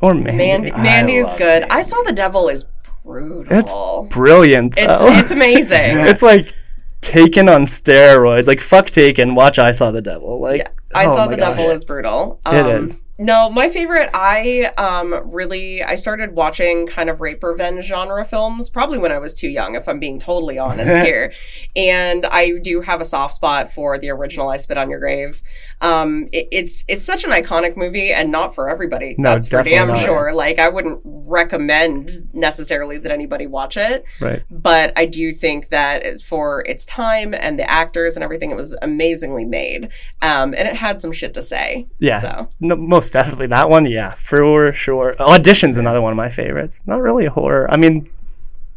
[0.00, 0.36] Or Mandy.
[0.36, 1.60] Mandy, I Mandy is good.
[1.62, 1.70] Mandy.
[1.70, 2.64] I saw The Devil is
[3.04, 3.46] brutal.
[3.58, 4.74] It's brilliant.
[4.76, 5.08] It's though.
[5.08, 5.96] it's amazing.
[6.06, 6.52] it's like
[7.00, 8.46] Taken on steroids.
[8.48, 9.34] Like fuck Taken.
[9.36, 10.40] Watch I Saw the Devil.
[10.40, 11.56] Like Yeah, I oh saw the gosh.
[11.56, 12.40] devil is brutal.
[12.46, 12.96] It Um, is.
[13.18, 14.10] No, my favorite.
[14.14, 19.18] I um really I started watching kind of rape revenge genre films probably when I
[19.18, 21.32] was too young, if I'm being totally honest here.
[21.74, 25.42] And I do have a soft spot for the original I Spit on Your Grave.
[25.80, 29.14] Um, it, it's it's such an iconic movie and not for everybody.
[29.18, 29.98] No, That's for damn not.
[29.98, 30.32] sure.
[30.32, 34.42] Like I wouldn't recommend necessarily that anybody watch it Right.
[34.50, 38.76] but I do think that for its time and the actors and everything, it was
[38.82, 39.84] amazingly made,
[40.22, 41.86] um, and it had some shit to say.
[41.98, 42.20] Yeah.
[42.20, 43.86] So No, most definitely that one.
[43.86, 45.14] Yeah, for sure.
[45.20, 46.82] Audition's another one of my favorites.
[46.86, 47.70] Not really a horror.
[47.70, 48.08] I mean,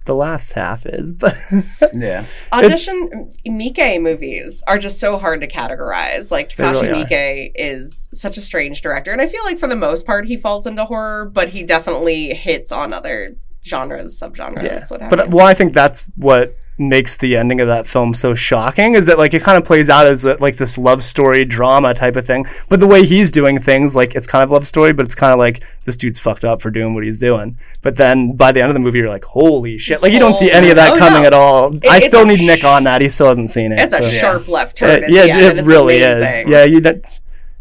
[0.06, 1.36] the last half is, but
[1.94, 2.26] Yeah.
[2.52, 6.32] audition Miike movies are just so hard to categorize.
[6.32, 7.06] Like Takashi really are.
[7.06, 10.38] Miike is such a strange director, and I feel like for the most part he
[10.38, 14.86] falls into horror, but he definitely hits on other genres, subgenres, yeah.
[14.89, 18.95] what But well, I think that's what makes the ending of that film so shocking
[18.95, 22.15] is that like it kind of plays out as like this love story drama type
[22.15, 25.05] of thing but the way he's doing things like it's kind of love story but
[25.05, 28.36] it's kind of like this dude's fucked up for doing what he's doing but then
[28.36, 30.69] by the end of the movie you're like holy shit like you don't see any
[30.71, 31.27] of that Oh, coming no.
[31.27, 34.10] at all i still need nick on that he still hasn't seen it it's a
[34.10, 35.03] sharp left Uh, turn.
[35.03, 36.47] at yeah it really amazing.
[36.47, 37.19] is yeah you don't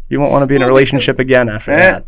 [0.09, 1.77] you won't want to be in a relationship again after Eh.
[1.77, 2.05] that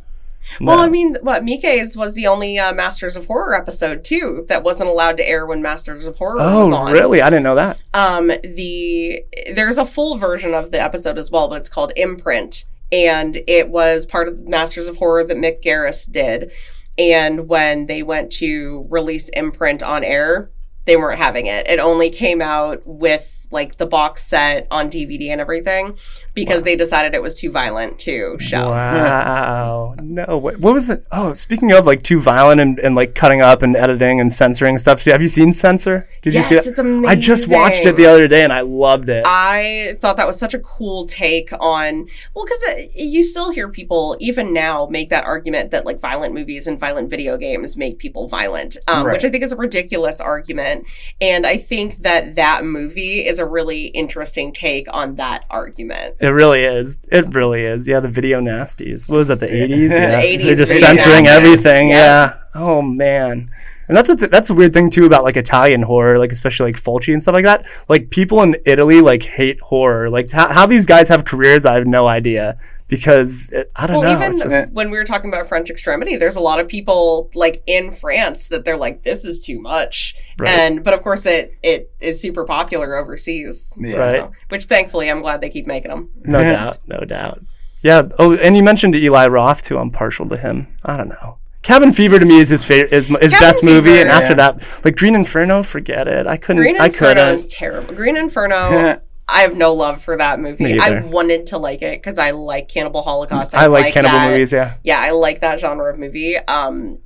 [0.62, 0.84] Well, No.
[0.84, 4.90] I mean, what Miike's was the only uh, Masters of Horror episode too that wasn't
[4.90, 6.92] allowed to air when Masters of Horror was oh on.
[6.94, 11.32] really i didn't know that Um, the there's a full version of the episode as
[11.32, 15.64] well, but it's called Imprint, and it was part of Masters of Horror that Mick
[15.64, 16.52] Garris did.
[16.98, 20.52] And when they went to release Imprint on air,
[20.86, 21.66] they weren't having it.
[21.68, 25.98] It only came out with like the box set on DVD and everything
[26.34, 28.70] because they decided it was too violent to show.
[28.70, 29.96] Wow.
[30.02, 30.38] no.
[30.38, 31.06] What, what was it?
[31.12, 34.78] Oh, speaking of like too violent and, and like cutting up and editing and censoring
[34.78, 36.08] stuff, have you seen Censor?
[36.22, 36.72] Did Yes, you see it?
[36.72, 37.06] it's amazing.
[37.06, 39.24] I just watched it the other day and I loved it.
[39.28, 44.18] I thought that was such a cool take on well because you still hear people
[44.20, 48.28] even now make that argument that like violent movies and violent video games make people
[48.28, 49.14] violent um, Right.
[49.14, 50.86] which I think is a ridiculous argument
[51.22, 56.30] and I think that that movie is a really interesting take on that argument It
[56.30, 56.98] really is.
[57.12, 57.88] It really is.
[57.88, 59.10] Yeah, the video nasties.
[59.10, 59.40] What was that?
[59.40, 59.92] The eighties.
[59.94, 61.36] The Yeah, 80s they're just censoring nasties.
[61.38, 61.90] everything.
[61.90, 61.96] Yeah.
[61.96, 62.38] Yeah.
[62.56, 63.52] Oh man.
[63.90, 66.72] And that's a th- that's a weird thing too about like Italian horror, like especially
[66.72, 67.66] like Fulci and stuff like that.
[67.90, 70.10] Like people in Italy like hate horror.
[70.10, 72.58] Like how, how these guys have careers, I have no idea
[72.94, 74.20] because it, I don't Well, know.
[74.20, 77.32] even It's just- when we were talking about French extremity, there's a lot of people
[77.34, 80.50] like in France that they're like, "This is too much," Right.
[80.52, 83.74] and but of course it it is super popular overseas.
[83.80, 83.96] Yeah.
[83.98, 84.30] Right.
[84.50, 86.10] which thankfully I'm glad they keep making them.
[86.24, 87.40] no doubt, no doubt.
[87.82, 88.04] Yeah.
[88.20, 89.78] Oh, and you mentioned Eli Roth too.
[89.80, 90.68] I'm partial to him.
[90.86, 91.38] I don't know.
[91.64, 94.34] Cabin Fever to me is his favorite, is his Cabin best movie, Fever, and after
[94.34, 94.52] yeah.
[94.52, 96.28] that, like Green Inferno, forget it.
[96.28, 96.62] I couldn't.
[96.62, 97.28] Green I couldn't.
[97.30, 97.94] is terrible.
[97.96, 99.00] Green Inferno.
[99.28, 100.80] I have no love for that movie.
[100.80, 103.56] I wanted to like it because I like Cannibal Holocaust.
[103.56, 104.52] I like cannibal that- movies.
[104.52, 104.76] Yeah.
[104.84, 106.38] Yeah, I like that genre of movie.
[106.38, 107.00] Um,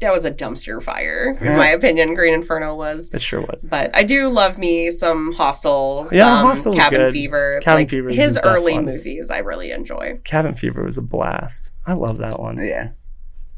[0.00, 2.14] that was a dumpster fire, in my opinion.
[2.16, 3.08] Green Inferno was.
[3.12, 3.68] It sure was.
[3.70, 7.12] But I do love me some Hostel, some Yeah, Hostel's Cabin good.
[7.12, 7.60] Fever.
[7.62, 8.84] Cabin like, Fever is his his best early one.
[8.86, 10.18] movies I really enjoy.
[10.24, 11.70] Cabin Fever was a blast.
[11.86, 12.56] I love that one.
[12.58, 12.88] Yeah.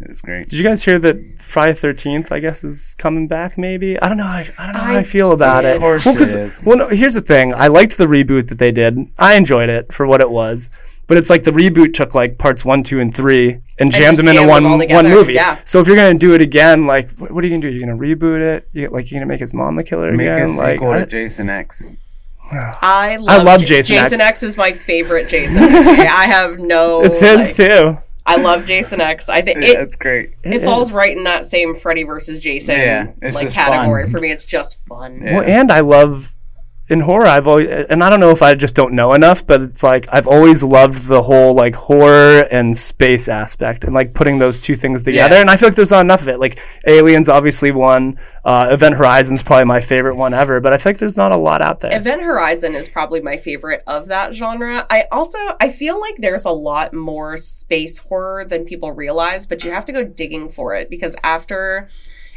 [0.01, 0.49] It was great.
[0.49, 2.31] Did you guys hear that Friday Thirteenth?
[2.33, 3.57] I guess is coming back.
[3.57, 4.25] Maybe I don't know.
[4.25, 5.71] I, I don't know how I I feel about did.
[5.71, 5.75] it.
[5.77, 6.63] Of course well, it 'cause- is.
[6.67, 7.55] well, no, here's the thing.
[7.55, 8.99] I liked the reboot that they did.
[9.19, 10.69] I enjoyed it for what it was.
[11.07, 14.17] But it's like the reboot took like parts one, two, and three and jammed just
[14.17, 15.35] them into jammed one them one movie.
[15.35, 15.59] Yeah.
[15.65, 17.69] So if you're gonna do it again, like what, what are you gonna do?
[17.71, 18.69] You're gonna reboot it?
[18.73, 20.49] You, like you're gonna make his mom the killer Make again?
[20.49, 21.87] a like sequel I- to Jason X.
[22.51, 24.29] I love, love J- Jason Jason X.
[24.29, 24.43] X.
[24.43, 25.59] is my favorite Jason.
[25.63, 27.03] I have no.
[27.03, 27.99] it's his like- too.
[28.27, 29.29] I love Jason X.
[29.29, 30.33] I think Yeah, it, That's great.
[30.45, 34.13] it falls right in that same Freddy versus Jason Yeah, like category fun.
[34.13, 34.31] for me.
[34.31, 35.21] It's just fun.
[35.23, 35.35] Yeah.
[35.35, 36.34] Well, and I love
[36.89, 37.27] in horror.
[37.27, 40.07] I've always, and I don't know if I just don't know enough, but it's like
[40.13, 44.75] I've always loved the whole like horror and space aspect, and like putting those two
[44.75, 45.37] things together.
[45.37, 45.41] Yeah.
[45.41, 46.39] And I feel like there's not enough of it.
[46.39, 48.19] Like Aliens, obviously one.
[48.45, 51.37] Uh, Event Horizon's probably my favorite one ever, but I feel like there's not a
[51.37, 51.97] lot out there.
[51.97, 54.87] Event Horizon is probably my favorite of that genre.
[54.91, 59.65] I also I feel like there's a lot more space horror than people realize, but
[59.65, 61.89] you have to go digging for it because after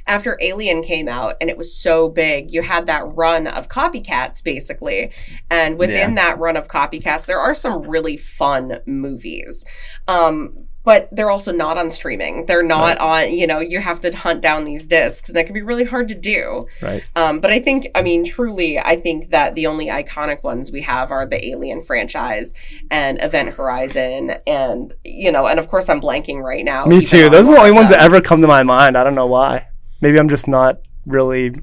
[0.07, 4.43] after Alien came out and it was so big, you had that run of copycats
[4.43, 5.11] basically.
[5.49, 9.65] And within that run of copycats, there are some really fun movies.
[10.07, 12.45] Um but they're also not on streaming.
[12.45, 15.53] They're not on, you know, you have to hunt down these discs and that can
[15.53, 16.65] be really hard to do.
[16.81, 17.03] right.
[17.13, 20.83] Um, but I think, I mean, truly, I think that the only iconic ones we
[20.83, 22.53] have are the Alien franchise
[22.89, 26.85] and Event Horizon, and you know, and of course, I'm blanking right now.
[26.85, 27.29] Me too.
[27.29, 28.97] Those are the only ones that ever come to my mind.
[28.97, 29.67] I don't know why.
[30.01, 31.53] Maybe I'm just not really.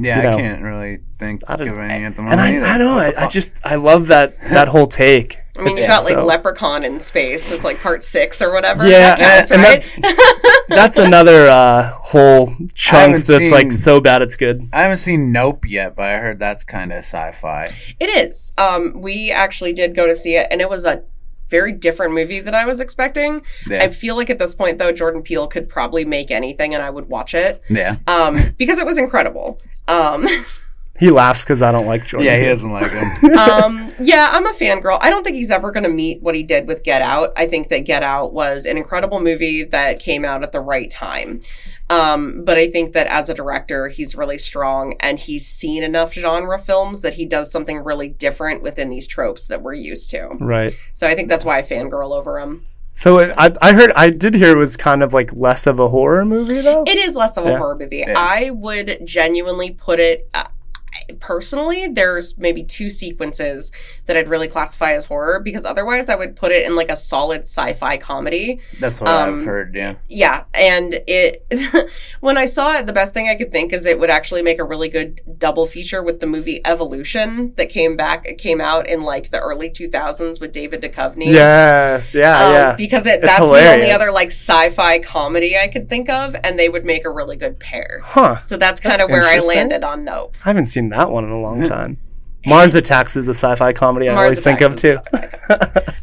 [0.00, 0.36] Yeah, You know.
[0.36, 2.40] I can't really think I don't- of any at the And moment.
[2.40, 2.66] I, either.
[2.66, 2.98] I know.
[2.98, 5.38] I, I just I love that that whole take.
[5.58, 7.50] I mean, It's you got like so- Leprechaun in space.
[7.50, 8.86] It's like part six or whatever.
[8.86, 10.54] Yeah, that counts, and right?
[10.68, 14.68] That's another uh, whole chunk haven't that's like so bad it's good.
[14.72, 17.74] I haven't seen Nope yet, but I heard that's kind of sci-fi.
[17.98, 18.52] It is.
[18.58, 21.02] Um, we actually did go to see it, and it was a
[21.48, 23.42] very different movie than I was expecting.
[23.66, 26.82] Yeah, I feel like at this point, though, Jordan Peele could probably make anything, and
[26.82, 29.58] I would watch it yeah, um, because it was incredible.
[29.86, 30.26] Um,
[30.98, 32.26] He laughs because I don't like Jordan.
[32.26, 32.38] yeah.
[32.38, 33.38] He doesn't like him.
[33.38, 34.98] um, yeah, I'm a fangirl.
[35.00, 37.32] I don't think he's ever going to meet what he did with Get Out.
[37.36, 40.90] I think that Get Out was an incredible movie that came out at the right
[40.90, 41.40] time.
[41.90, 46.12] Um, but I think that as a director, he's really strong and he's seen enough
[46.12, 50.28] genre films that he does something really different within these tropes that we're used to.
[50.38, 50.74] Right.
[50.94, 52.64] So I think that's why I fangirl over him.
[52.92, 55.78] So it, I I heard I did hear it was kind of like less of
[55.78, 56.82] a horror movie though.
[56.84, 57.58] It is less of a Yeah.
[57.58, 57.98] horror movie.
[57.98, 58.14] Yeah.
[58.16, 60.28] I would genuinely put it.
[61.20, 63.72] Personally, there's maybe two sequences
[64.06, 66.96] that I'd really classify as horror because otherwise I would put it in like a
[66.96, 68.60] solid sci-fi comedy.
[68.80, 69.74] That's what Um, I've heard.
[69.74, 71.44] Yeah, Yeah, and it
[72.20, 74.58] when I saw it, the best thing I could think is it would actually make
[74.58, 78.86] a really good double feature with the movie Evolution that came back it came out
[78.88, 81.26] in like the early 2000s with David Duchovny.
[81.26, 82.14] yes.
[82.14, 82.44] Yeah.
[82.46, 82.74] Um, yeah.
[82.76, 86.58] Because it, It's that's the only other like sci-fi comedy I could think of, and
[86.58, 88.00] they would make a really good pair.
[88.02, 88.40] Huh.
[88.40, 90.36] So that's kind That's of where I landed on Nope.
[90.44, 91.98] I haven't seen that one in a long time.
[92.46, 94.98] Mars Attacks is a sci-fi comedy I always think of too.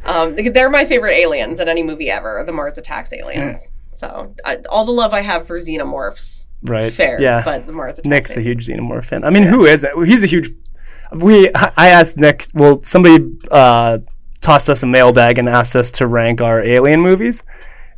[0.06, 2.44] Um, they're my favorite aliens in any movie ever.
[2.46, 3.72] The Mars Attacks aliens.
[3.90, 6.94] So I, all the love I have for xenomorphs, right.
[6.94, 7.20] fair.
[7.20, 7.42] Yeah.
[7.44, 8.08] but the Mars Attacks.
[8.08, 9.24] Nick's a huge Xenomorph fan.
[9.24, 10.06] I mean, who isn't?
[10.06, 10.52] He's a huge.
[11.12, 11.50] We.
[11.54, 12.48] I asked Nick.
[12.54, 14.00] Well, somebody uh,
[14.42, 17.42] tossed us a mailbag and asked us to rank our Alien movies,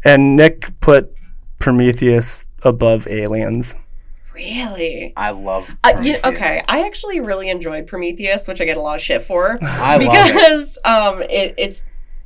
[0.04, 1.14] and Nick put
[1.60, 3.76] Prometheus above Aliens.
[4.38, 5.14] Really.
[5.18, 5.76] I love.
[5.84, 9.24] Uh, you, okay, I actually really enjoyed Prometheus, which I get a lot of shit
[9.24, 10.34] for I love it.
[10.34, 11.80] because um, it, it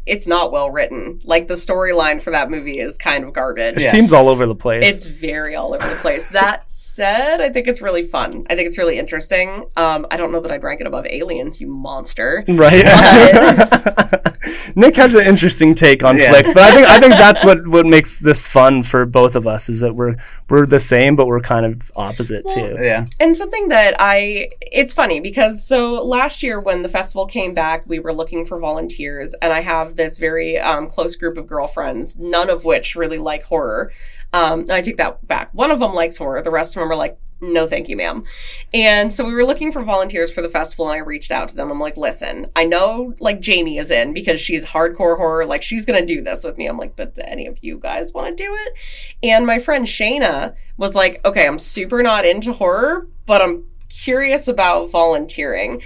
[0.06, 1.22] it's not well written.
[1.24, 3.76] Like the storyline for that movie is kind of garbage.
[3.78, 3.92] It Yeah.
[3.92, 4.84] seems all over the place.
[4.84, 6.28] It's very all over the place.
[6.30, 8.46] that said, I think it's really fun.
[8.50, 9.66] I think it's really interesting.
[9.78, 12.44] Um, I don't know that I'd rank it above Aliens, you monster.
[12.48, 12.84] right.
[14.76, 16.30] Nick has an interesting take on Yeah.
[16.32, 19.46] flicks, but I think I think that's what what makes this fun for both of
[19.46, 20.16] us is that we're
[20.50, 22.78] we're the same, but we're kind of opposite too.
[22.80, 23.06] Yeah.
[23.20, 27.84] And something that I, it's funny because so last year when the festival came back,
[27.86, 32.18] we were looking for volunteers, and I have this very um, close group of girlfriends,
[32.18, 33.92] none of which really like horror.
[34.34, 35.54] Um, I take that back.
[35.54, 38.24] One of them likes horror, the rest of them are like, no, thank you, ma'am.
[38.72, 41.56] And so we were looking for volunteers for the festival, and I reached out to
[41.56, 41.72] them.
[41.72, 45.86] I'm like, listen, I know like Jamie is in because she's hardcore horror, like she's
[45.86, 46.68] gonna do this with me.
[46.68, 48.74] I'm like, but do any of you guys want to do it?
[49.24, 54.48] And my friend Shayna was like, okay, I'm super not into horror, but I'm curious
[54.48, 55.82] about volunteering.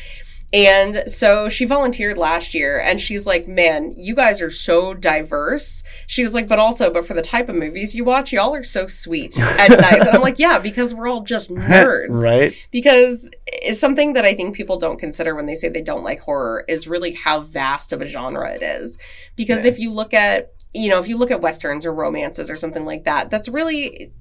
[0.54, 5.84] And so she volunteered last year and she's like, man, you guys are so diverse.
[6.08, 8.64] She was like, but also, but for the type of movies you watch, y'all are
[8.64, 10.02] so sweet and nice.
[10.06, 12.54] And I'm like, yeah, because we're all just nerds right?
[12.72, 16.20] because it's something that I think people don't consider when they say they don't like
[16.22, 18.98] horror is really how vast of a genre it is.
[19.36, 19.72] Because Yeah.
[19.72, 22.86] if you look at, you know, if you look at westerns or romances or something
[22.86, 24.12] like that, that's really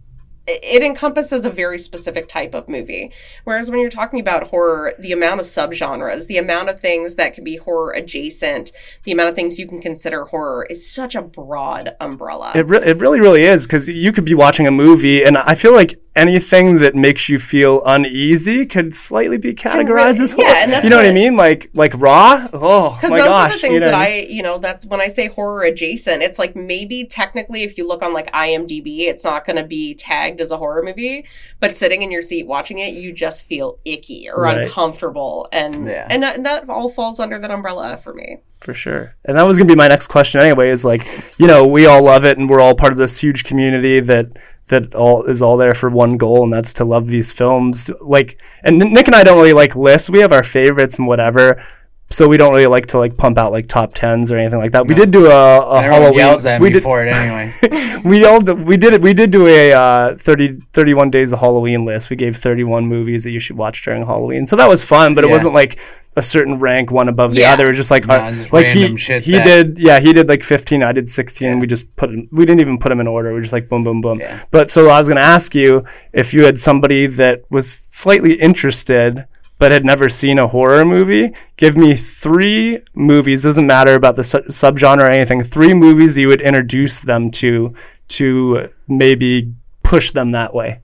[0.47, 3.11] it encompasses a very specific type of movie.
[3.45, 7.33] Whereas when you're talking about horror, the amount of subgenres, the amount of things that
[7.33, 8.71] can be horror adjacent,
[9.05, 12.53] the amount of things you can consider horror is such a broad umbrella.
[12.55, 15.55] It, re- it really, really is because you could be watching a movie, and I
[15.55, 20.57] feel like anything that makes you feel uneasy could slightly be categorized as yeah, horror.
[20.59, 21.37] and that's you know what I mean?
[21.37, 22.47] Like like Raw.
[22.53, 23.51] Oh Because my those gosh!
[23.51, 24.25] are the things you know that I mean?
[24.27, 26.23] I, you know, that's when I say horror adjacent.
[26.23, 29.95] It's like maybe technically, if you look on like IMDb, it's not going to be
[29.95, 31.25] tagged as a horror movie,
[31.61, 34.59] but sitting in your seat watching it, you just feel icky or Right.
[34.63, 36.07] uncomfortable, and Yeah.
[36.11, 38.39] and that, and that all falls under that umbrella for me.
[38.61, 39.15] For sure.
[39.27, 41.03] And that was going to be my next question anyway is like,
[41.39, 44.29] you know, we all love it and we're all part of this huge community that
[44.69, 47.91] that all is all there for one goal and that's to love these films.
[48.01, 50.11] Like and Nick and I don't really like lists.
[50.11, 51.65] We have our favorites and whatever.
[52.11, 54.73] So we don't really like to like pump out like top 10s or anything like
[54.73, 54.87] that.
[54.87, 58.01] We did do a, a Halloween yells at we me did, for it anyway.
[58.05, 61.85] we all we did it we did do a uh 30 31 days of Halloween
[61.85, 62.11] list.
[62.11, 64.47] We gave 31 movies that you should watch during Halloween.
[64.47, 65.79] So that was fun, but it wasn't like
[66.17, 67.53] a certain rank one above the Yeah.
[67.55, 67.65] other.
[67.65, 70.13] It was just like Nah, uh, just like he shit he that- did yeah, he
[70.13, 71.61] did like 15, I did 16 and Yeah.
[71.61, 73.35] we just put them, we didn't even put them in order.
[73.35, 74.21] We just like boom boom boom.
[74.21, 74.39] Yeah.
[74.51, 78.35] But so I was going to ask you if you had somebody that was slightly
[78.35, 79.25] interested
[79.59, 83.45] but had never seen a horror movie, give me three movies.
[83.45, 85.43] Doesn't matter about the su- subgenre or anything.
[85.45, 87.73] Three movies you would introduce them to
[88.09, 90.81] to maybe push them that way.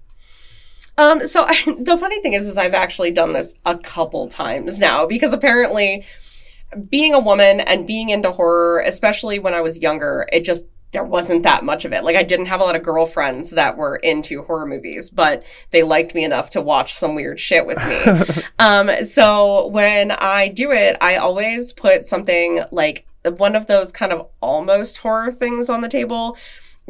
[1.00, 4.78] Um, so I, the funny thing is, is I've actually done this a couple times
[4.78, 6.04] now because apparently,
[6.88, 11.04] being a woman and being into horror, especially when I was younger, it just there
[11.04, 12.04] wasn't that much of it.
[12.04, 15.82] Like I didn't have a lot of girlfriends that were into horror movies, but they
[15.82, 18.42] liked me enough to watch some weird shit with me.
[18.58, 24.12] um, so when I do it, I always put something like one of those kind
[24.12, 26.36] of almost horror things on the table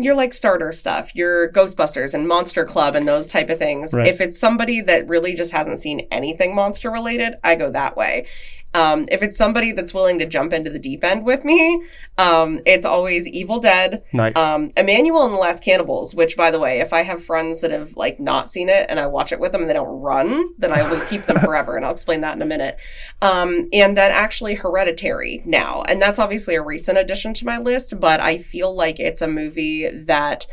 [0.02, 3.92] your like starter stuff, your Ghostbusters and Monster Club and those type of things.
[3.92, 4.06] Right.
[4.06, 8.26] If it's somebody that really just hasn't seen anything monster related, I go that way.
[8.72, 11.82] Um, if it's somebody that's willing to jump into the deep end with me,
[12.18, 14.36] um, it's always Evil Dead, Nice.
[14.36, 16.14] um, Emanuelle and the Last Cannibals.
[16.14, 19.00] Which, by the way, if I have friends that have like not seen it and
[19.00, 21.76] I watch it with them and they don't run, then I will keep them forever,
[21.76, 22.76] and I'll explain that in a minute.
[23.22, 27.98] Um, and then actually Hereditary now, and that's obviously a recent addition to my list,
[27.98, 30.46] but I feel like it's a movie that.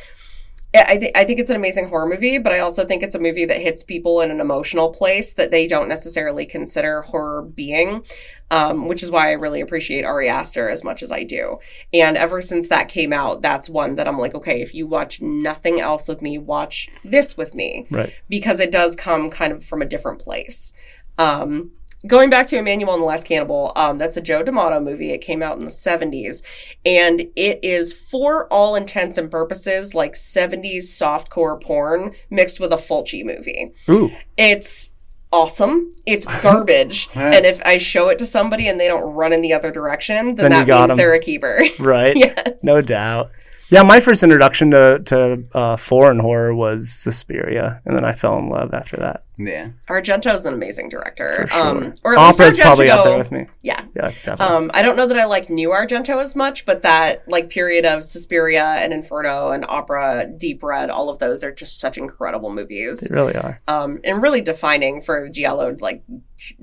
[0.88, 3.20] I think I think it's an amazing horror movie, but I also think it's a
[3.20, 8.04] movie that hits people in an emotional place that they don't necessarily consider horror being,
[8.52, 11.60] um, which is why I really appreciate Ari Aster as much as I do.
[11.94, 15.22] And ever since that came out, that's one that I'm like, okay, if you watch
[15.22, 18.14] nothing else with me, watch this with me right.
[18.30, 20.74] because it does come kind of from a different place.
[21.18, 21.72] Um,
[22.06, 25.12] going back to Emanuelle and the Last Cannibal, um, that's a Joe D'Amato movie.
[25.12, 26.42] It came out in the 70s,
[26.86, 32.78] and it is, for all intents and purposes, like 70s softcore porn mixed with a
[32.78, 33.74] Fulci movie.
[33.90, 34.12] Ooh.
[34.38, 34.92] It's
[35.34, 35.92] awesome.
[36.06, 37.10] It's garbage.
[37.14, 40.36] And if I show it to somebody and they don't run in the other direction,
[40.36, 40.98] then, Then that means means 'em.
[40.98, 41.62] they're a keeper.
[41.80, 42.16] Right.
[42.16, 42.64] yes.
[42.64, 43.32] No doubt.
[43.70, 48.38] Yeah, my first introduction to to uh, foreign horror was Suspiria, and then I fell
[48.40, 49.26] in love after that.
[49.38, 49.70] Yeah.
[49.90, 51.28] Argento is an amazing director.
[51.42, 51.62] For sure.
[51.68, 53.46] Um, or at least Opera's probably up there with me.
[53.62, 53.84] Yeah.
[53.96, 54.46] Yeah, definitely.
[54.56, 57.86] Um, I don't know that I like new Argento as much, but that like period
[57.86, 62.52] of Suspiria and Inferno and Opera, Deep Red, all of those, they're just such incredible
[62.52, 63.00] movies.
[63.02, 63.62] they really are.
[63.68, 66.04] Um, and really defining for the giallo like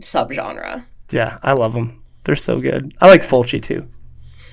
[0.01, 0.85] subgenre.
[1.11, 2.03] Yeah, I love them.
[2.25, 2.95] They're so good.
[3.01, 3.89] I like Fulci too.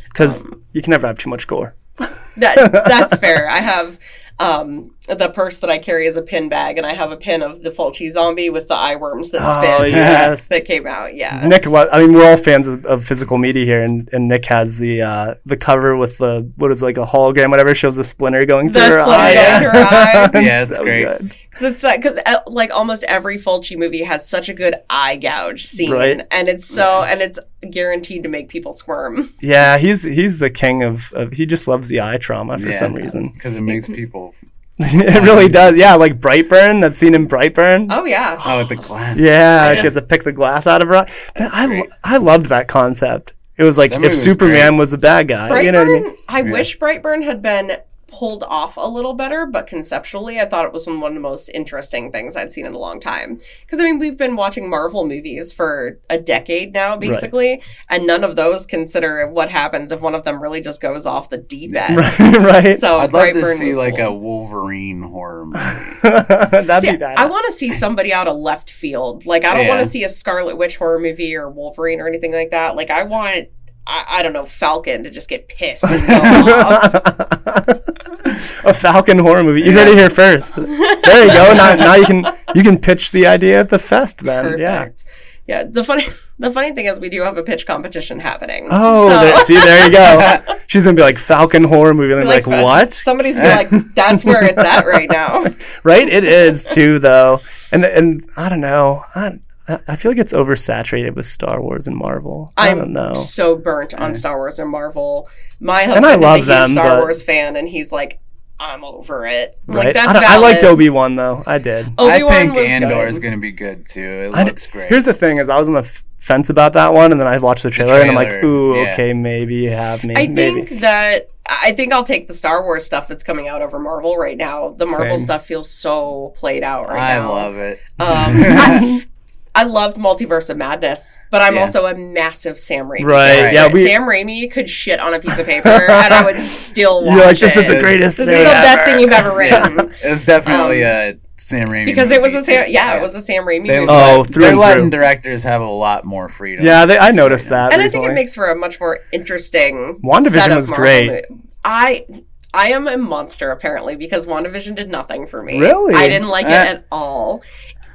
[0.09, 1.75] because you can never have too much gore.
[1.97, 3.49] That that's fair.
[3.49, 3.99] I have
[4.41, 7.43] um, the purse that I carry is a pin bag, and I have a pin
[7.43, 9.75] of the Fulci zombie with the eye worms that spin.
[9.81, 10.47] Oh, yes.
[10.49, 11.13] that came out.
[11.13, 14.45] Yeah, Nick, I mean, we're all fans of, of physical media here, and, and Nick
[14.45, 17.95] has the uh, the cover with the what is it, like a hologram, whatever, shows
[17.95, 19.33] the splinter going the through her splinter eye.
[19.35, 20.41] going through her eye.
[20.41, 21.03] Yeah, it's great.
[21.05, 21.35] good.
[21.61, 25.65] Because it's because uh, like almost every Fulci movie has such a good eye gouge
[25.65, 26.25] scene, Right.
[26.31, 27.39] and it's so and it's
[27.69, 29.31] guaranteed to make people squirm.
[29.41, 32.71] Yeah, he's he's the king of, of he just loves the eye trauma for Yeah.
[32.73, 33.31] some reason.
[33.33, 34.33] Because it makes people.
[34.79, 35.77] it really does.
[35.77, 37.87] Yeah, like Brightburn, that scene in Brightburn.
[37.91, 39.17] Oh yeah, Oh, with the glass.
[39.17, 41.09] Yeah, I she has to pick the glass out of her eye.
[41.35, 41.89] I, great.
[42.03, 43.33] I loved that concept.
[43.57, 44.79] It was like That if was Superman great.
[44.79, 45.49] was the bad guy.
[45.49, 45.63] Brightburn.
[45.65, 46.17] You know what I mean?
[46.27, 46.51] I Yeah.
[46.51, 47.73] wish Brightburn had been
[48.11, 51.49] pulled off a little better, but conceptually, I thought it was one of the most
[51.49, 53.37] interesting things I'd seen in a long time.
[53.61, 58.23] Because I mean, we've been watching Marvel movies for a decade now, basically, and none
[58.23, 61.75] of those consider what happens if one of them really just goes off the deep
[61.75, 61.97] end.
[61.97, 62.79] Right, right.
[62.79, 64.07] So I'd love to see like cool.
[64.07, 65.59] a Wolverine horror movie.
[66.01, 67.17] That'd See, be bad.
[67.17, 69.25] I want to see somebody out of left field.
[69.25, 72.33] Like, I don't want to see a Scarlet Witch horror movie or Wolverine or anything
[72.33, 72.75] like that.
[72.75, 73.47] Like, I want,
[73.87, 76.13] I, I don't know, Falcon to just get pissed and go
[76.53, 76.93] off.
[78.65, 79.61] a Falcon horror movie.
[79.61, 80.55] You heard it here first.
[80.55, 81.53] There you go.
[81.53, 82.25] Now, now you can
[82.55, 84.19] you can pitch the idea at the fest.
[84.19, 84.79] Then, yeah.
[84.79, 85.03] Perfect.
[85.47, 85.63] Yeah.
[85.63, 86.03] The funny,
[86.39, 88.67] the funny thing is, we do have a pitch competition happening.
[88.69, 90.57] Oh, So- there, see, there you go.
[90.67, 92.13] She's gonna be like Falcon horror movie.
[92.13, 92.93] And I'm like, uh, what?
[92.93, 95.43] Somebody's gonna be like, that's where it's at right now.
[95.83, 96.07] Right?
[96.07, 97.41] It is too, though.
[97.71, 99.03] And and I don't know.
[99.15, 99.39] I
[99.87, 102.53] I feel like it's oversaturated with Star Wars and Marvel.
[102.57, 103.13] I don't I'm know.
[103.13, 105.29] so burnt on Star Wars and Marvel.
[105.59, 108.19] My I husband love is a huge them, Star but- Wars fan, and he's like,
[108.59, 109.55] I'm over it.
[109.67, 109.85] I'm Right?
[109.85, 110.63] Like, that's I, don't- I liked.
[110.63, 111.43] Obi Wan though.
[111.47, 111.87] I did.
[111.97, 113.07] Obi-Wan I think was Andor good.
[113.09, 114.01] is going to be good too.
[114.01, 114.87] It I d- looks great.
[114.89, 117.27] Here's the thing: is I was on the f- fence about that one, and then
[117.27, 118.93] I watched the trailer, and I'm like, trailer, ooh, yeah.
[118.93, 120.13] okay, maybe you have me.
[120.15, 120.61] I maybe.
[120.61, 124.15] think that I think I'll take the Star Wars stuff that's coming out over Marvel
[124.15, 124.69] right now.
[124.69, 125.25] The Marvel Same.
[125.25, 127.31] stuff feels so played out right I now.
[127.31, 127.79] love it.
[127.99, 129.07] Um, I,
[129.53, 131.61] I loved Multiverse of Madness, but I'm Yeah.
[131.61, 133.03] also a massive Sam Raimi.
[133.03, 133.53] Right, fan.
[133.53, 137.03] yeah, we- Sam Raimi could shit on a piece of paper, and I would still
[137.03, 137.17] watch it.
[137.17, 137.65] You're like, this it.
[137.65, 139.93] is the greatest This thing is the best thing you've ever written.
[140.03, 142.71] It's definitely Um, a Sam Raimi because it was a Sam, too.
[142.71, 143.87] yeah, it was a Sam Raimi They, movie.
[143.91, 144.99] Oh, through they're and letting through.
[144.99, 146.65] directors have a lot more freedom.
[146.65, 147.73] Yeah, they, I noticed that.
[147.73, 149.99] and I think it makes for a much more interesting.
[150.03, 151.07] WandaVision was great.
[151.29, 152.05] mo- I
[152.53, 155.59] I am a monster apparently because WandaVision did nothing for me.
[155.59, 155.93] Really?
[155.93, 156.49] I didn't like Eh.
[156.63, 157.41] it at all.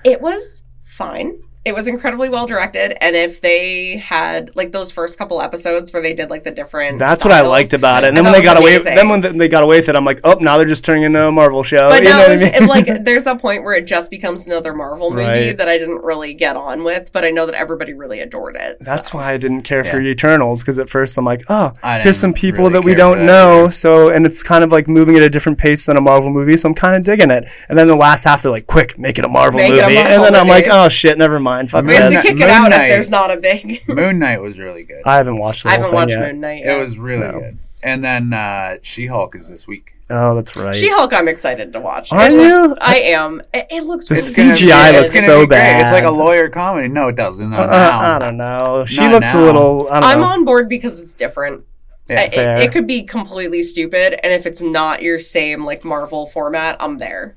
[0.05, 1.39] It was fine.
[1.67, 6.01] It was incredibly well directed, and if they had like those first couple episodes where
[6.03, 8.09] they did like the different, That's what I liked about it.
[8.09, 8.95] And I then when they got it was away, amazing.
[8.95, 11.27] then when they got away with it, I'm like, oh, now they're just turning into
[11.27, 11.91] a Marvel show.
[11.91, 12.55] But you no, know it what was I mean?
[12.55, 15.59] it, like there's a point where it just becomes another Marvel movie Right.
[15.59, 18.79] that I didn't really get on with, but I know that everybody really adored it.
[18.81, 19.19] That's so.
[19.19, 22.65] why I didn't care for Eternals because at first I'm like, oh, here's some people
[22.65, 23.63] really that we don't know.
[23.63, 23.71] either.
[23.73, 26.57] So, and it's kind of like moving at a different pace than a Marvel movie.
[26.57, 27.49] So I'm kind of digging it.
[27.69, 29.81] And then the last half, they're like, quick, make it a Marvel Make movie.
[29.81, 31.56] a and Marvel then I'm like, oh shit, never mind.
[31.69, 32.23] Fuck we have that.
[32.23, 33.83] to kick Moon it out if there's not a big.
[33.89, 34.99] Moon Knight was really good.
[35.05, 36.21] I haven't watched the I haven't thing watched yet.
[36.33, 36.65] Moon Knight.
[36.65, 37.41] it was really No.
[37.41, 37.59] good.
[37.83, 39.95] And then uh, She Hulk is this week.
[40.09, 40.75] Oh, that's right.
[40.75, 42.13] She Hulk, I'm excited to watch.
[42.13, 42.39] Are It you?
[42.69, 43.43] looks- I am.
[43.53, 44.97] It, it looks The really CGI good.
[45.03, 45.81] Looks it's so be great.
[45.81, 46.89] It's like a lawyer comedy.
[46.89, 47.51] No, it doesn't.
[47.51, 48.17] Not Uh, now.
[48.17, 48.85] I don't know.
[48.87, 49.89] She Not looks a little.
[49.91, 50.27] I don't I'm know.
[50.27, 51.65] on board because it's different.
[52.09, 52.35] Yeah, it,
[52.67, 56.99] it could be completely stupid, and if it's not your same like Marvel format, I'm
[56.99, 57.37] there.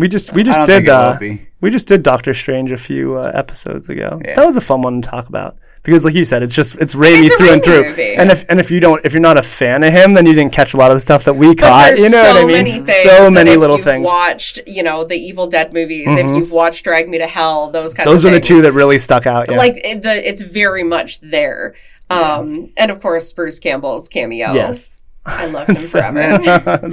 [0.00, 1.18] We just we just did think uh,
[1.60, 4.20] we just did Doctor Strange a few uh, episodes ago.
[4.24, 4.34] Yeah.
[4.34, 6.94] That was a fun one to talk about because, like you said, it's just it's
[6.94, 7.82] Raimi It's a through and through.
[7.84, 8.14] movie.
[8.16, 10.32] And if and if you don't if you're not a fan of him, then you
[10.32, 11.98] didn't catch a lot of the stuff that we But caught.
[11.98, 12.52] You know so what I mean?
[12.56, 13.02] many things.
[13.02, 14.06] so many if little you've things.
[14.06, 16.06] Watched, you know, the Evil Dead movies.
[16.08, 16.38] If Mhm.
[16.38, 18.06] you've watched Drag Me to Hell, those kinds.
[18.08, 19.50] Those of were the two that really stuck out.
[19.50, 19.58] Yeah.
[19.58, 21.74] Like it, the, it's very much there.
[22.08, 24.52] Um, and of course, Bruce Campbell's cameo.
[24.52, 24.90] yes,
[25.26, 26.40] I love him so, forever.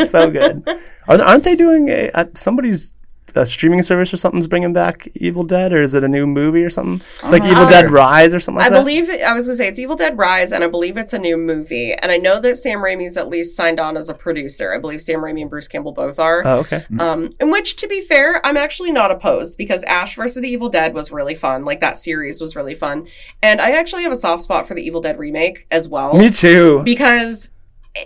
[0.01, 0.61] it's so good.
[1.07, 2.93] Are, aren't they doing a, uh, somebody's
[3.37, 6.63] a streaming service or something's bringing back Evil Dead, or is it a new movie
[6.63, 7.01] or something?
[7.23, 8.79] It's like Evil Uh, Dead Rise or something like I that.
[8.83, 11.37] believe I was gonna say it's Evil Dead Rise, and I believe it's a new
[11.37, 11.93] movie.
[11.93, 14.73] And I know that Sam Raimi's at least signed on as a producer.
[14.73, 16.41] I believe Sam Raimi and Bruce Campbell both are.
[16.45, 16.85] Oh, okay.
[16.99, 20.69] Um, in which, to be fair, I'm actually not opposed because Ash versus the Evil
[20.69, 21.65] Dead was really fun.
[21.65, 23.07] Like that series was really fun,
[23.43, 26.29] and I actually have a soft spot for the Evil Dead remake as well Me
[26.29, 26.81] too.
[26.83, 27.49] because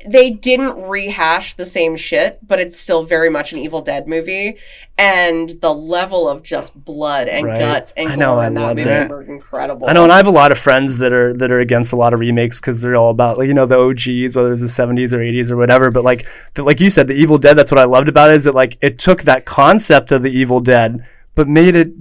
[0.05, 4.57] they didn't rehash the same shit, but it's still very much an Evil Dead movie,
[4.97, 7.59] and the level of just blood and Right.
[7.59, 9.09] guts and I know, I in that movie it.
[9.09, 9.87] were incredible.
[9.89, 11.95] I know, and I have a lot of friends that are that are against a
[11.95, 14.69] lot of remakes because they're all about like you know the OGs, whether it's the
[14.69, 15.89] seventies or eighties or whatever.
[15.91, 17.55] But like the, like you said, the Evil Dead.
[17.55, 20.31] That's what I loved about it is that like it took that concept of the
[20.31, 21.91] Evil Dead, but made it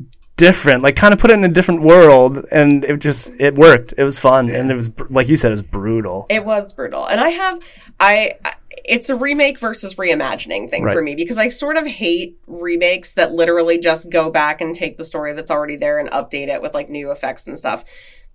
[0.40, 0.82] different.
[0.82, 3.94] Like kind of put it in a different world, and it just it worked.
[3.96, 6.26] It was fun, and it was like you said, it was brutal.
[6.28, 7.06] It was brutal.
[7.06, 7.62] And I have
[8.00, 10.94] I I- it's a remake versus reimagining thing Right.
[10.94, 14.96] for me because I sort of hate remakes that literally just go back and take
[14.96, 17.84] the story that's already there and update it with like new effects and stuff.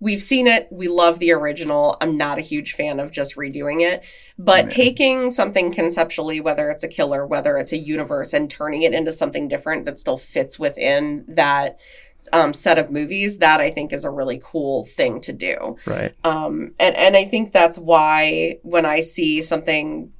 [0.05, 0.67] We've seen it.
[0.69, 1.97] We love the original.
[1.99, 4.03] I'm not a huge fan of just redoing it.
[4.37, 8.93] But taking something conceptually, whether it's a killer, whether it's a universe, and turning it
[8.93, 11.79] into something different that still fits within that
[12.31, 15.75] um, set of movies, that I think is a really cool thing to do.
[15.87, 16.13] Right.
[16.23, 20.13] Um, and, and I think that's why when I see something,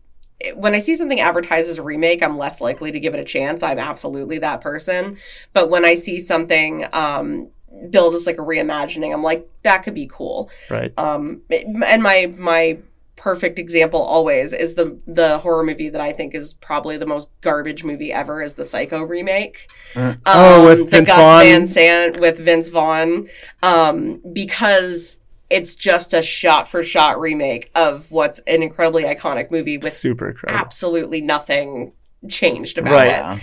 [0.56, 3.24] when I see something advertised as a remake, I'm less likely to give it a
[3.24, 3.62] chance.
[3.62, 5.18] I'm absolutely that person.
[5.54, 7.52] But when I see something um,
[7.90, 10.50] billed as like a reimagining, I'm like, that could be cool.
[10.70, 10.94] Right.
[10.98, 12.78] Um, and my my
[13.18, 17.30] perfect example always is the the horror movie that I think is probably the most
[17.42, 19.68] garbage movie ever is the Psycho remake.
[19.94, 20.20] Mm.
[20.26, 21.42] Oh, with the Vince Gus Vaughn?
[21.44, 23.28] Van Sant with Vince Vaughn,
[23.64, 25.18] um, because
[25.50, 30.30] it's just a shot for shot remake of what's an incredibly iconic movie with Super
[30.30, 30.60] incredible.
[30.60, 31.94] absolutely nothing
[32.28, 33.38] changed about Right.
[33.38, 33.42] it.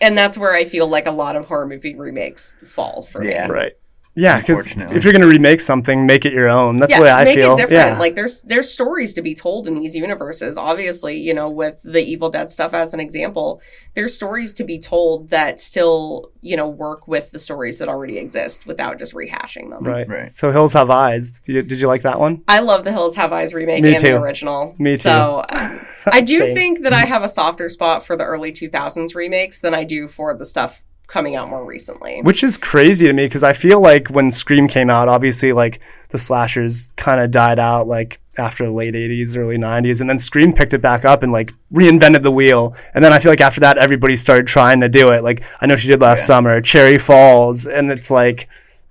[0.00, 0.08] Yeah.
[0.08, 3.30] And that's where I feel like a lot of horror movie remakes fall for me.
[3.30, 3.48] Yeah.
[3.48, 3.72] Right.
[4.16, 6.78] Yeah, because if you're gonna remake something, make it your own.
[6.78, 7.52] That's yeah, the way I make feel.
[7.52, 7.92] it different.
[7.92, 7.98] Yeah.
[7.98, 10.56] Like there's there's stories to be told in these universes.
[10.56, 13.60] Obviously, you know, with the Evil Dead stuff as an example,
[13.94, 18.16] there's stories to be told that still, you know, work with the stories that already
[18.16, 19.84] exist without just rehashing them.
[19.84, 20.08] right.
[20.08, 20.28] Right.
[20.28, 21.38] So Hills Have Eyes.
[21.40, 22.42] Did you, did you like that one?
[22.48, 24.12] I love the Hills Have Eyes remake Me and too.
[24.12, 24.74] the original.
[24.78, 24.98] Me too.
[24.98, 25.44] So
[26.06, 29.74] I do think that I have a softer spot for the early 2000s remakes than
[29.74, 32.20] I do for the stuff coming out more recently.
[32.22, 35.80] Which is crazy to me because I feel like when Scream came out, obviously like
[36.10, 40.18] the slashers kind of died out like after the late 80s, early 90s, and then
[40.18, 42.74] Scream picked it back up and like reinvented the wheel.
[42.94, 45.22] And then I feel like after that, everybody started trying to do it.
[45.22, 46.26] Like I know she did last Yeah.
[46.26, 48.48] summer, Cherry Falls, and it's like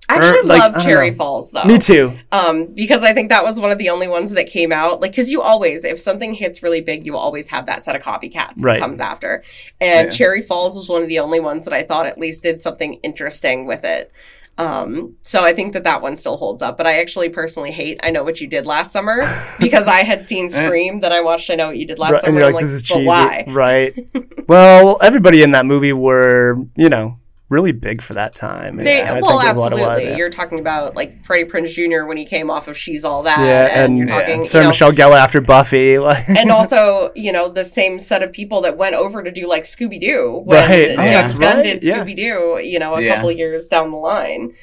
[0.07, 1.11] I actually like, love Cherry.
[1.13, 1.63] Falls though.
[1.63, 2.13] me too.
[2.31, 5.01] um, because I think that was one of the only ones that came out.
[5.01, 8.01] Like, because you always, if something hits really big, you always have that set of
[8.03, 8.73] copycats Right.
[8.73, 9.43] that comes after.
[9.81, 10.11] And Yeah.
[10.11, 12.95] Cherry Falls was one of the only ones that I thought at least did something
[13.03, 14.11] interesting with it.
[14.57, 16.77] Um, so I think that that one still holds up.
[16.77, 19.17] But I actually personally hate I Know What You Did Last Summer
[19.59, 22.17] because I had seen Scream that I watched I Know What You Did Last Right,
[22.19, 22.39] and Summer.
[22.39, 23.43] you're I'm like, this is but cheesy, why?
[23.47, 24.07] right?
[24.47, 27.17] well, everybody in that movie were, you know,
[27.49, 28.75] really big for that time.
[28.77, 30.17] They, Yeah, well, think of absolutely.
[30.17, 32.05] You're talking about like Freddie Prinze Jr.
[32.07, 34.19] when he came off of She's All That, Yeah, and, and- you're Yeah.
[34.21, 37.99] talking, you Sarah know, Michelle Gellar after Buffy, like, and also, you know, the same
[37.99, 40.89] set of people that went over to do like Scooby Doo when Right.
[40.91, 41.79] Oh, James that's Gunn right.
[41.79, 43.15] did Scooby Doo, you know, a Yeah.
[43.15, 44.53] couple years down the line.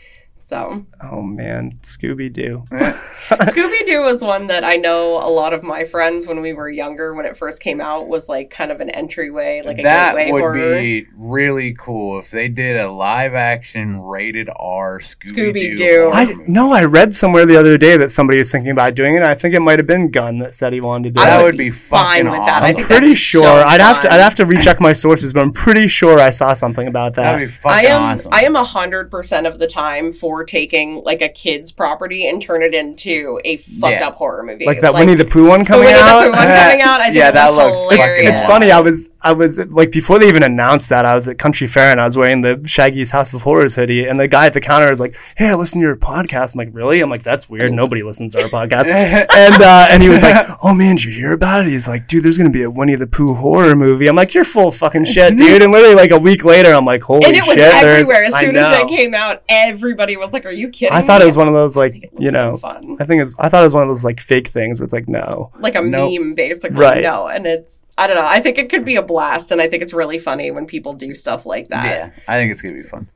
[0.42, 2.64] So oh man, Scooby Doo.
[2.72, 6.68] Scooby Doo was one that I know a lot of my friends when we were
[6.68, 10.16] younger, when it first came out, was like kind of an entryway, like a that
[10.16, 10.74] gateway would horror.
[10.80, 16.10] be really cool if they did a live action rated R Scooby Scooby-Doo.
[16.12, 19.22] I no, I read somewhere the other day that somebody was thinking about doing it.
[19.22, 21.26] I think it might have been Gunn that said he wanted to do I it.
[21.26, 22.62] That would would be fine fucking with that.
[22.62, 23.42] I'm pretty sure.
[23.42, 24.12] so I'd have to.
[24.12, 27.38] I'd have to recheck my sources, but I'm pretty sure I saw something about that.
[27.38, 28.32] That'd be I am awesome.
[28.34, 32.40] I am a hundred percent of the time for taking like a kid's property and
[32.40, 34.06] turn it into a fucked Yeah.
[34.08, 34.64] up horror movie.
[34.66, 36.20] like that Winnie the Pooh one the coming Winnie out.
[36.24, 37.00] the Pooh one coming out.
[37.00, 38.38] I think Yeah, that looks fucking hilarious.
[38.38, 38.70] It's funny.
[38.70, 41.90] I was I was like before they even announced that I was at Country Fair
[41.92, 44.60] and I was wearing the Shaggy's House of Horrors hoodie and the guy at the
[44.60, 47.48] counter was like, "Hey, I listen to your podcast." I'm like, "Really?" I'm like, "That's
[47.48, 47.72] weird.
[47.72, 51.12] Nobody listens to our podcast." and uh, and he was like, "Oh man, did you
[51.12, 54.08] hear about it?" He's like, "Dude, there's gonna be a Winnie the Pooh horror movie."
[54.08, 56.84] I'm like, "You're full of fucking shit, dude." And literally like a week later, I'm
[56.84, 58.24] like, "Holy shit!" and it was shit!" everywhere.
[58.24, 61.24] As soon as it came out, everybody was like, "Are you kidding?" I thought me?
[61.24, 62.56] it was one of those like It was you so know.
[62.56, 62.96] fun.
[63.00, 64.92] I think it's, I thought it was one of those like fake things where it's
[64.92, 66.12] like no, like a Nope.
[66.20, 66.76] meme, basically.
[66.76, 67.02] Right.
[67.02, 68.26] No, and it's I don't know.
[68.26, 70.94] I think it could be a blast, and I think it's really funny when people
[70.94, 71.84] do stuff like that.
[71.84, 73.08] yeah, I think it's gonna be fun.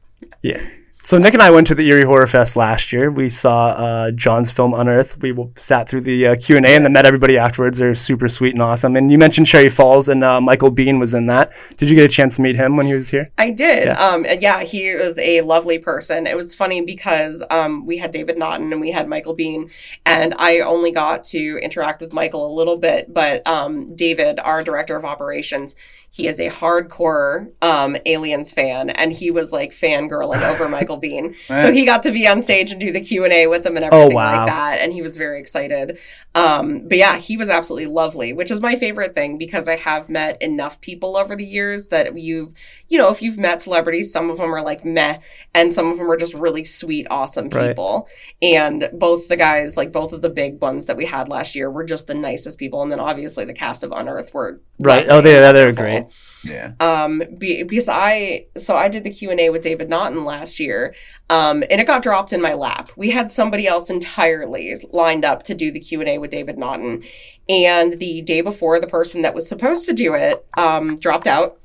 [0.42, 0.62] Yeah.
[1.06, 3.12] So Nick and I went to the Erie Horror Fest last year.
[3.12, 5.22] We saw uh, John's film Unearth.
[5.22, 7.78] We sat through the uh, Q and A and then met everybody afterwards.
[7.78, 8.96] They're super sweet and awesome.
[8.96, 11.52] And you mentioned Cherry Falls and uh, Michael Biehn was in that.
[11.76, 13.30] Did you get a chance to meet him when he was here?
[13.38, 13.84] I did.
[13.84, 14.04] Yeah.
[14.04, 16.26] Um, yeah, he was a lovely person.
[16.26, 19.70] It was funny because um, we had David Naughton and we had Michael Biehn,
[20.04, 23.14] and I only got to interact with Michael a little bit.
[23.14, 25.76] But um, David, our director of operations,
[26.16, 31.36] he is a hardcore um, Aliens fan, and he was like fangirling over Michael Biehn.
[31.46, 33.76] So he got to be on stage and do the Q and A with him
[33.76, 34.38] and everything Oh, wow.
[34.38, 35.98] like that, and he was very excited.
[36.34, 40.08] Um, but yeah, he was absolutely lovely, which is my favorite thing because I have
[40.08, 42.52] met enough people over the years that you've,
[42.88, 45.18] you know, if you've met celebrities, some of them are like meh,
[45.54, 47.68] and some of them are just really sweet, awesome Right.
[47.68, 48.08] people.
[48.40, 51.70] And both the guys, like both of the big ones that we had last year,
[51.70, 52.82] were just the nicest people.
[52.82, 55.06] And then obviously the cast of Unearth were Right.
[55.08, 56.05] Oh, they and they're great.
[56.44, 56.72] Yeah.
[56.80, 60.60] Um, be, because I so I did the Q and A with David Naughton last
[60.60, 60.94] year,
[61.30, 62.90] um, and it got dropped in my lap.
[62.96, 66.58] We had somebody else entirely lined up to do the Q and A with David
[66.58, 67.02] Naughton,
[67.48, 71.58] and the day before, the person that was supposed to do it um, dropped out.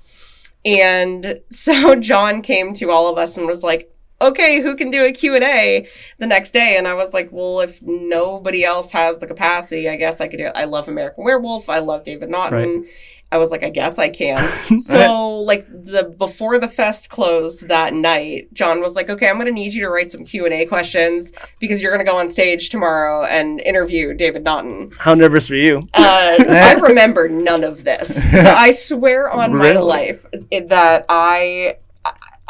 [0.63, 5.05] And so John came to all of us and was like, okay, who can do
[5.05, 5.87] a Q&A
[6.19, 6.77] the next day?
[6.77, 10.37] And I was like, well, if nobody else has the capacity, I guess I could
[10.37, 10.53] do it.
[10.55, 11.69] I love American Werewolf.
[11.69, 12.85] I love David Naughton.
[13.31, 14.79] I was like, I guess I can.
[14.81, 19.45] so like the before the fest closed that night, John was like, okay, I'm going
[19.47, 22.69] to need you to write some Q&A questions because you're going to go on stage
[22.69, 24.91] tomorrow and interview David Naughton.
[24.97, 25.77] How nervous were you?
[25.93, 28.29] Uh, I remember none of this.
[28.31, 31.77] So I swear on my life that I,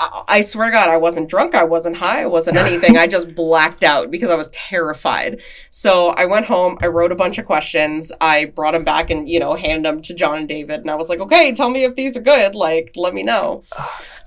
[0.01, 1.53] I, I swear to God, I wasn't drunk.
[1.55, 2.23] I wasn't high.
[2.23, 2.97] I wasn't anything.
[2.97, 5.41] I just blacked out because I was terrified.
[5.69, 6.77] So I went home.
[6.81, 8.11] I wrote a bunch of questions.
[8.19, 10.81] I brought them back and, you know, handed them to John and David.
[10.81, 12.55] And I was like, okay, tell me if these are good.
[12.55, 13.63] Like, let me know.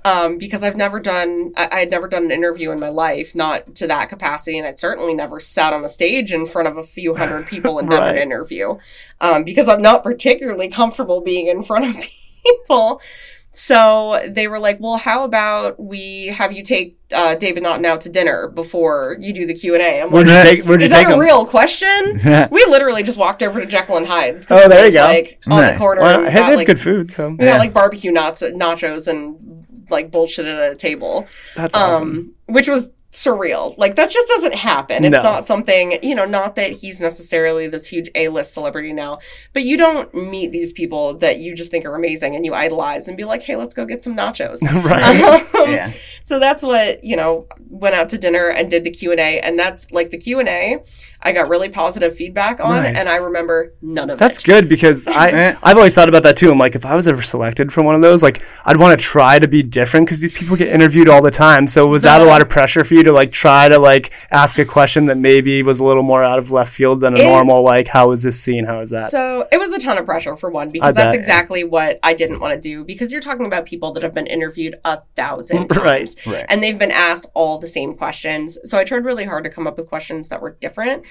[0.06, 3.34] Um, because I've never done, I, I had never done an interview in my life,
[3.34, 6.76] not to that capacity, and I'd certainly never sat on a stage in front of
[6.76, 8.16] a few hundred people and done Right.
[8.16, 8.76] an interview,
[9.22, 12.04] um, because I'm not particularly comfortable being in front of
[12.44, 13.00] people.
[13.56, 18.00] So they were like, "Well, how about we have you take uh, David Naughton out
[18.02, 20.64] to dinner before you do the Q and A?" I'm Where'd like, you take?
[20.66, 21.20] Where'd you "Is take that a him?
[21.20, 22.18] real question?"
[22.50, 24.46] we literally just walked over to Jekyll and Hyde's.
[24.50, 25.04] Oh, there you was, go.
[25.04, 26.00] Like on the corner.
[26.02, 26.28] Why and not?
[26.28, 27.52] we Hey, got, they have like, good food, so we Yeah.
[27.52, 32.08] got like barbecue nuts, nachos, and like bullshit at a table that's awesome.
[32.08, 33.76] um, which was surreal.
[33.78, 35.04] Like that just doesn't happen.
[35.04, 35.22] It's No.
[35.22, 39.18] not something, you know, not that he's necessarily this huge A-list celebrity now,
[39.52, 43.08] but you don't meet these people that you just think are amazing and you idolize
[43.08, 45.44] and be like, "Hey, let's go get some nachos." right.
[45.54, 45.92] Um, Yeah.
[46.26, 49.90] So that's what, you know, went out to dinner and did the Q&A and that's
[49.90, 50.78] like the Q&A
[51.24, 52.98] I got really positive feedback on Nice.
[52.98, 54.44] and I remember none of That's it.
[54.44, 55.56] good because I.
[55.62, 56.50] I've always thought about that too.
[56.50, 59.02] I'm like, if I was ever selected for one of those, like I'd want to
[59.04, 61.66] try to be different because these people get interviewed all the time.
[61.66, 64.58] So was that a lot of pressure for you to like try to like ask
[64.58, 67.24] a question that maybe was a little more out of left field than a It-
[67.24, 68.64] normal like how is this scene?
[68.66, 69.10] How is that?
[69.10, 71.18] So it was a ton of pressure for one because I that's bet.
[71.18, 74.26] exactly what I didn't want to do because you're talking about people that have been
[74.26, 76.16] interviewed a thousand times.
[76.26, 76.34] Right.
[76.34, 76.46] Right.
[76.48, 78.58] And they've been asked all the same questions.
[78.64, 81.04] So I tried really hard to come up with questions that were different.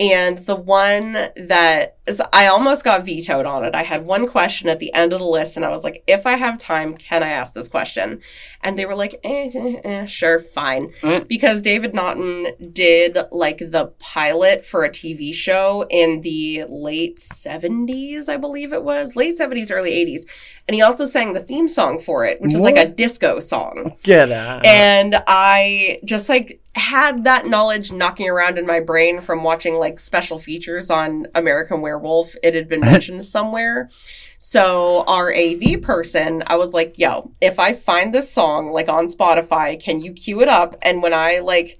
[0.00, 3.74] And the one that is, I almost got vetoed on it.
[3.74, 6.26] I had one question at the end of the list, and I was like, if
[6.26, 8.20] I have time, can I ask this question?
[8.62, 10.92] And they were like, eh, eh, eh, sure, fine.
[11.00, 11.26] Mm.
[11.28, 18.28] Because David Naughton did like the pilot for a TV show in the late 70s,
[18.28, 20.22] I believe it was, late 70s, early 80s.
[20.66, 23.96] And he also sang the theme song for it, which is like a disco song
[24.02, 24.64] Get out.
[24.64, 29.98] and I just like had that knowledge knocking around in my brain from watching like
[29.98, 31.93] special features on American Werewolf.
[31.98, 33.90] Wolf, it had been mentioned somewhere.
[34.38, 39.06] So our AV person, I was like, yo, if I find this song like on
[39.06, 40.76] Spotify, can you cue it up?
[40.82, 41.78] And when I like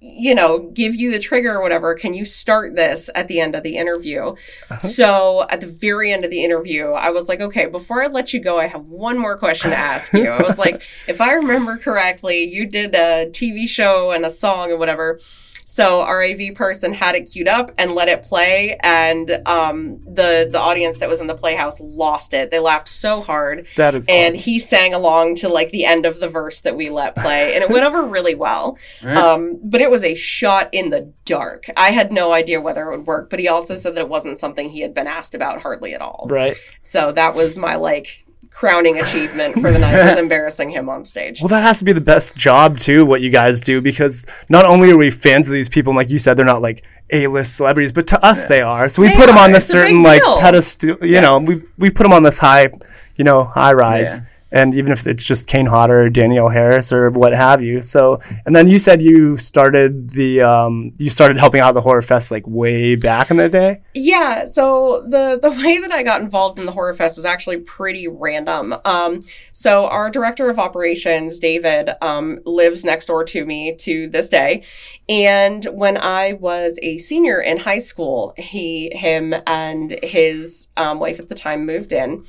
[0.00, 3.54] you know, give you the trigger or whatever, can you start this at the end
[3.54, 4.34] of the interview?
[4.70, 4.86] Uh-huh.
[4.86, 8.32] So at the very end of the interview, I was like, okay, before I let
[8.32, 10.28] you go, I have one more question to ask you.
[10.28, 14.70] I was like, if I remember correctly, you did a TV show and a song
[14.70, 15.20] and whatever.
[15.68, 20.48] So our AV person had it queued up and let it play, and um, the
[20.50, 22.52] the audience that was in the playhouse lost it.
[22.52, 24.40] They laughed so hard, that is and awesome.
[24.44, 27.64] he sang along to like the end of the verse that we let play, and
[27.64, 28.78] it went over really well.
[29.02, 29.16] Right.
[29.16, 31.66] Um, but it was a shot in the dark.
[31.76, 34.38] I had no idea whether it would work, but he also said that it wasn't
[34.38, 36.28] something he had been asked about hardly at all.
[36.30, 36.56] right.
[36.82, 38.25] So that was my like
[38.56, 41.42] crowning achievement for the night was embarrassing him on stage.
[41.42, 43.04] Well, that has to be the best job too.
[43.04, 46.08] What you guys do because not only are we fans of these people, and like
[46.08, 48.88] you said, they're not like A-list celebrities, but to us they are.
[48.88, 50.96] So we They put them on this It's certain like pedestal.
[51.02, 52.70] You know, we we put them on this high,
[53.16, 54.18] you know, high rise.
[54.18, 54.26] Yeah.
[54.52, 57.82] And even if it's just Kane Hodder Danielle Harris or what have you.
[57.82, 62.02] So, and then you said you started the, um, you started helping out the Horror
[62.02, 63.82] Fest like way back in the day.
[63.94, 67.58] Yeah, so the the way that I got involved in the Horror Fest is actually
[67.58, 68.74] pretty random.
[68.84, 69.22] Um,
[69.52, 74.64] so our director of operations, David, um, lives next door to me to this day,
[75.08, 81.20] and when I was a senior in high school, he, him, and his um, wife
[81.20, 82.24] at the time moved in.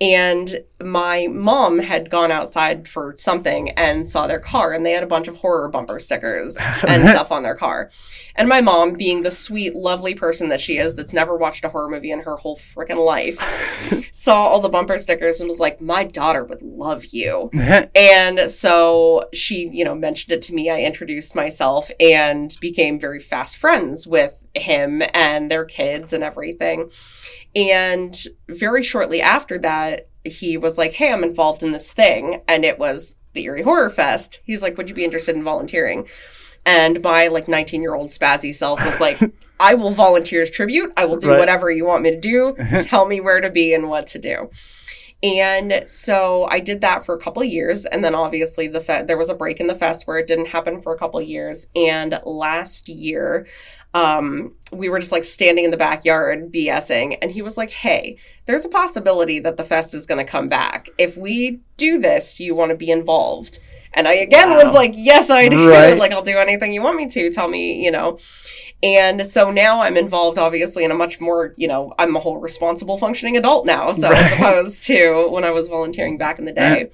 [0.00, 5.02] And my mom had gone outside for something and saw their car, and they had
[5.02, 7.90] a bunch of horror bumper stickers and stuff on their car.
[8.34, 11.70] And my mom, being the sweet, lovely person that she is, that's never watched a
[11.70, 13.38] horror movie in her whole freaking life,
[14.12, 17.50] saw all the bumper stickers and was like, My daughter would love you.
[17.94, 20.70] And so she, you know, mentioned it to me.
[20.70, 26.90] I introduced myself and became very fast friends with him and their kids and everything.
[27.56, 28.14] And
[28.48, 32.42] very shortly after that, he was like, Hey, I'm involved in this thing.
[32.46, 34.40] And it was the Erie Horror Fest.
[34.44, 36.06] He's like, Would you be interested in volunteering?
[36.66, 39.18] And my like 19 year old spazzy self was like,
[39.58, 40.92] I will volunteer as tribute.
[40.96, 41.38] I will do Right.
[41.38, 42.54] whatever you want me to do.
[42.82, 44.50] Tell me where to be and what to do.
[45.22, 49.04] And so I did that for a couple of years, and then obviously the fe-
[49.06, 51.26] there was a break in the fest where it didn't happen for a couple of
[51.26, 51.66] years.
[51.74, 53.46] And last year,
[53.96, 58.18] um, we were just like standing in the backyard BSing, and he was like, "Hey,
[58.44, 60.90] there's a possibility that the fest is going to come back.
[60.98, 63.58] If we do this, you want to be involved?"
[63.94, 65.70] And I again was like, "Yes, I do.
[65.70, 65.96] Right.
[65.96, 67.30] Like, I'll do anything you want me to.
[67.30, 68.18] Tell me, you know."
[68.82, 72.36] And so now I'm involved, obviously, in a much more, you know, I'm a whole
[72.36, 73.92] responsible functioning adult now.
[73.92, 76.90] So as opposed to when I was volunteering back in the day.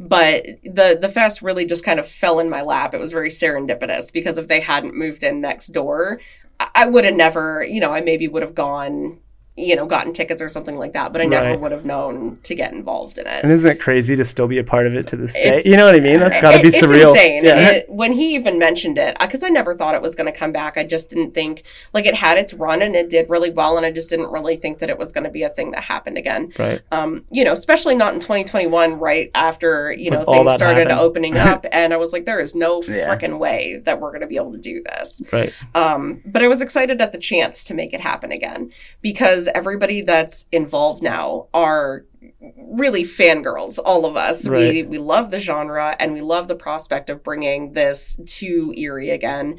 [0.00, 2.94] But the the fest really just kind of fell in my lap.
[2.94, 6.20] It was very serendipitous because if they hadn't moved in next door,
[6.60, 9.18] I, I would have never, you know, I maybe would have gone,
[9.58, 11.12] you know, gotten tickets or something like that.
[11.12, 11.60] But I never Right.
[11.60, 13.42] would have known to get involved in it.
[13.42, 15.40] And isn't it crazy to still be a part of it to this day?
[15.58, 16.18] It's- You know what I mean?
[16.20, 17.10] That's got to be it's surreal.
[17.10, 17.44] insane.
[17.44, 17.70] Yeah.
[17.70, 20.52] It- when he even mentioned it, because I never thought it was going to come
[20.52, 20.76] back.
[20.76, 23.84] I just didn't think like it had its run and it did really well, and
[23.84, 26.16] I just didn't really think that it was going to be a thing that happened
[26.18, 26.52] again.
[26.58, 26.80] right.
[26.92, 31.00] Um, you know, especially not in 2021, right after you know With things started happened.
[31.00, 33.08] opening up, and I was like, there is no Yeah.
[33.08, 35.22] freaking way that we're going to be able to do this.
[35.32, 35.52] Right.
[35.74, 38.70] Um, but I was excited at the chance to make it happen again
[39.02, 42.04] because everybody that's involved now are
[42.56, 44.46] really fangirls, all of us.
[44.48, 49.10] We we love the genre and we love the prospect of bringing this to Erie
[49.10, 49.58] again.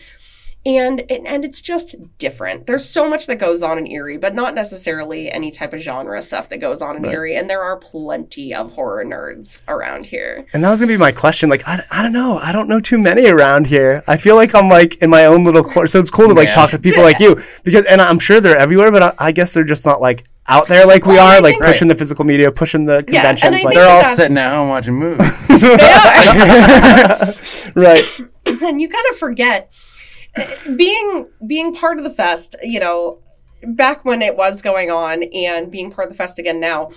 [0.66, 2.68] And, and and it's just different.
[2.68, 6.22] There's so much that goes on in Erie, but not necessarily any type of genre
[6.22, 7.14] stuff that goes on in Right.
[7.14, 7.38] Erie.
[7.38, 10.46] And there are plenty of horror nerds around here.
[10.52, 11.50] And that was gonna be my question.
[11.50, 12.40] Like, I, I don't know.
[12.40, 14.04] I don't know too many around here.
[14.06, 15.88] I feel like I'm like in my own little corner.
[15.88, 16.56] So it's cool to like Yeah.
[16.56, 19.54] talk to people like you because, and I'm sure they're everywhere, but I, I guess
[19.54, 21.96] they're just not like out there like we Well, I are, like think- pushing the
[21.96, 23.56] physical media, pushing the Yeah, and I conventions.
[23.56, 25.48] think like, They're all sitting at home watching movies.
[27.76, 28.04] right.
[28.46, 29.72] and you kind of forget
[30.76, 33.20] being being part of the fest you know
[33.64, 36.90] back when it was going on and being part of the fest again now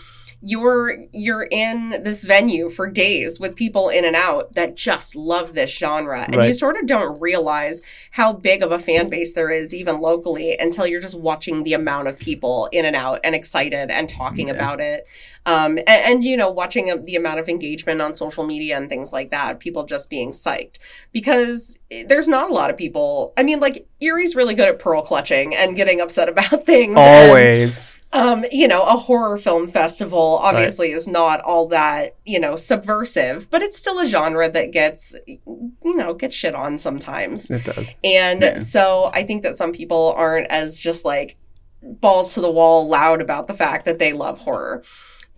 [0.44, 5.54] you're you're in this venue for days with people in and out that just love
[5.54, 6.22] this genre.
[6.24, 7.80] And you sort of don't realize
[8.10, 11.74] how big of a fan base there is even locally until you're just watching the
[11.74, 14.54] amount of people in and out and excited and talking Yeah.
[14.54, 15.06] about it
[15.46, 18.88] um, and, and you know watching uh, the amount of engagement on social media and
[18.88, 20.78] things like that people just being psyched
[21.12, 25.02] because there's not a lot of people i mean like erie's really good at pearl
[25.02, 27.92] clutching and getting upset about things and, Always.
[28.12, 33.48] um, you know, a horror film festival obviously is not all that, you know, subversive,
[33.50, 37.50] but it's still a genre that gets, you know, gets shit on sometimes.
[37.50, 37.96] It does.
[38.04, 38.58] And Yeah.
[38.58, 41.36] so I think that some people aren't as just like
[41.82, 44.82] balls to the wall loud about the fact that they love horror.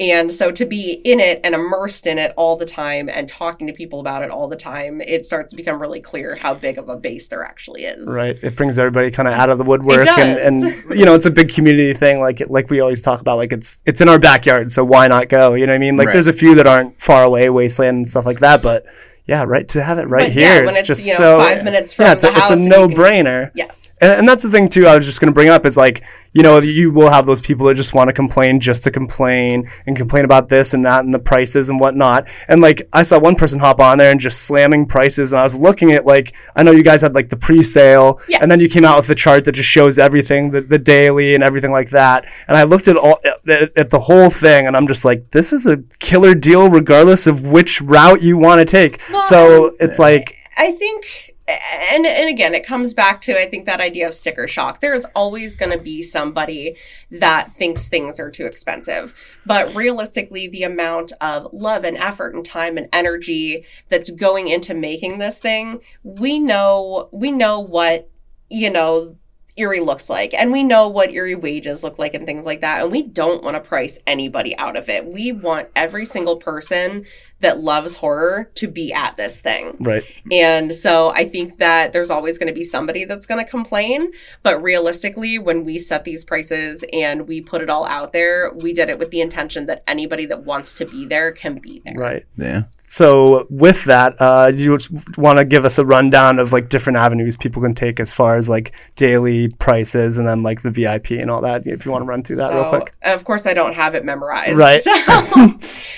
[0.01, 3.69] And so to be in it and immersed in it all the time and talking
[3.69, 6.79] to people about it all the time, it starts to become really clear how big
[6.79, 8.09] of a base there actually is.
[8.09, 8.37] Right.
[8.43, 10.73] It brings everybody kind of out of the woodwork and, does.
[10.89, 12.19] and you know, it's a big community thing.
[12.21, 14.73] Like, like we always talk about, like it's, it's in our backyard.
[14.73, 15.55] So why not go?
[15.55, 15.97] You know what I mean?
[15.97, 16.13] Like Right.
[16.15, 18.63] there's a few that aren't far away, wasteland and stuff like that.
[18.63, 18.85] But
[19.27, 19.69] yeah, right.
[19.69, 21.63] To have it right But here, yeah, when it's, it's, just you know, so, five
[21.63, 23.51] minutes from yeah, it's the a, it's a and you no can- brainer.
[23.55, 23.84] Yes.
[24.01, 24.87] And, and that's the thing too.
[24.87, 27.41] I was just going to bring up is like, you know, you will have those
[27.41, 31.05] people that just want to complain just to complain and complain about this and that
[31.05, 32.29] and the prices and whatnot.
[32.49, 35.33] And like, I saw one person hop on there and just slamming prices.
[35.33, 38.39] And I was looking at like, I know you guys had like the pre-sale, Yeah.
[38.43, 41.35] and then you came out with the chart that just shows everything, the, the daily
[41.37, 42.27] and everything like that.
[42.49, 45.53] And I looked at all at, at the whole thing, and I'm just like, this
[45.53, 49.01] is a killer deal, regardless of which route you want to take.
[49.13, 53.67] Well, so it's like, I think and and again it comes back to I think
[53.67, 54.81] that idea of sticker shock.
[54.81, 56.77] There is always going to be somebody
[57.11, 59.15] that thinks things are too expensive.
[59.45, 64.75] But realistically the amount of love and effort and time and energy that's going into
[64.75, 68.09] making this thing, we know we know what
[68.49, 69.17] you know
[69.57, 70.35] Erie looks like.
[70.35, 72.83] And we know what Erie wages look like and things like that.
[72.83, 75.07] And we don't want to price anybody out of it.
[75.07, 77.05] We want every single person
[77.45, 79.77] that loves horror to be at this thing.
[79.81, 80.05] right.
[80.31, 84.13] And so I think that there's always going to be somebody that's going to complain.
[84.43, 88.73] But realistically, when we set these prices and we put it all out there, we
[88.73, 91.95] did it with the intention that anybody that wants to be there can be there.
[91.97, 92.27] Right.
[92.37, 92.65] Yeah.
[92.87, 94.79] So with that, uh, do you
[95.17, 98.37] want to give us a rundown of like different avenues people can take as far
[98.37, 101.67] as like daily prices and then like the VIP and all that?
[101.67, 102.95] If you want to run through that real quick.
[103.03, 104.59] Of course, I don't have it memorized.
[104.59, 104.81] Right.
[105.25, 105.49] So,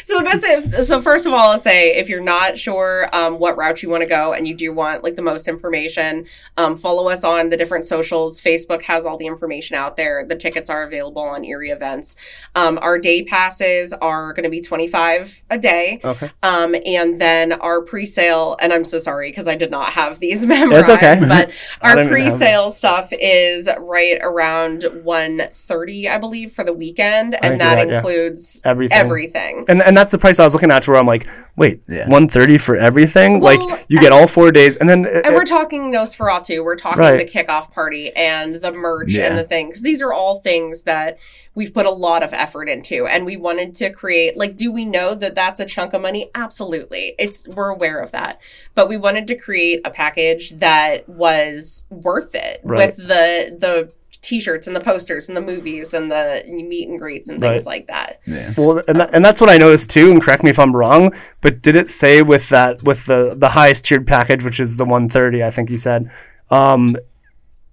[0.04, 0.44] so the best.
[0.44, 3.82] If, so first first of all, I'll say if you're not sure um, what route
[3.82, 6.26] you want to go and you do want like the most information,
[6.56, 8.40] um, follow us on the different socials.
[8.40, 10.24] Facebook has all the information out there.
[10.24, 12.16] The tickets are available on Erie events.
[12.54, 16.00] Um, our day passes are going to be 25 a day.
[16.04, 16.30] Okay.
[16.42, 20.44] Um, and then our pre-sale, and I'm so sorry because I did not have these
[20.46, 21.20] memorized, okay.
[21.20, 27.60] but our have pre-sale stuff is right around 130, I believe, for the weekend, and
[27.60, 27.96] that that, yeah.
[27.96, 28.98] includes Everything.
[28.98, 29.64] everything.
[29.68, 31.25] And and that's the price I was looking at to where I'm like,
[31.56, 32.08] wait, Yeah.
[32.08, 33.40] 130 for everything?
[33.40, 36.64] Well, like you get all four days and then And we're talking Nosferatu.
[36.64, 37.18] We're talking Right.
[37.18, 39.26] the kickoff party and the merch Yeah.
[39.28, 39.82] and the things.
[39.82, 41.18] These are all things that
[41.54, 44.36] we've put a lot of effort into, and we wanted to create.
[44.36, 46.30] Like, do we know that that's a chunk of money?
[46.34, 47.14] Absolutely.
[47.18, 48.38] It's we're aware of that,
[48.74, 52.86] but we wanted to create a package that was worth it Right.
[52.88, 53.90] with the the
[54.26, 57.66] t-shirts and the posters and the movies and the meet and greets and things Right.
[57.66, 58.20] like that.
[58.26, 58.52] Yeah.
[58.58, 60.10] Well, and, that, and that's what I noticed too.
[60.10, 63.50] And correct me if I'm wrong, but did it say with that with the the
[63.50, 65.42] highest tiered package, which is the 130?
[65.44, 66.10] I think you said.
[66.50, 66.96] Um,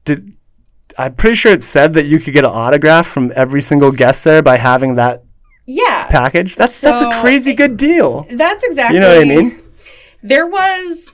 [0.06, 0.34] did
[0.98, 4.24] I'm pretty sure it said that you could get an autograph from every single guest
[4.24, 5.24] there by having that
[5.66, 6.56] Yeah, package.
[6.56, 8.28] That's that's a crazy good deal.
[8.32, 8.96] That's exactly.
[8.96, 9.60] You know what I mean?
[10.22, 11.14] There was.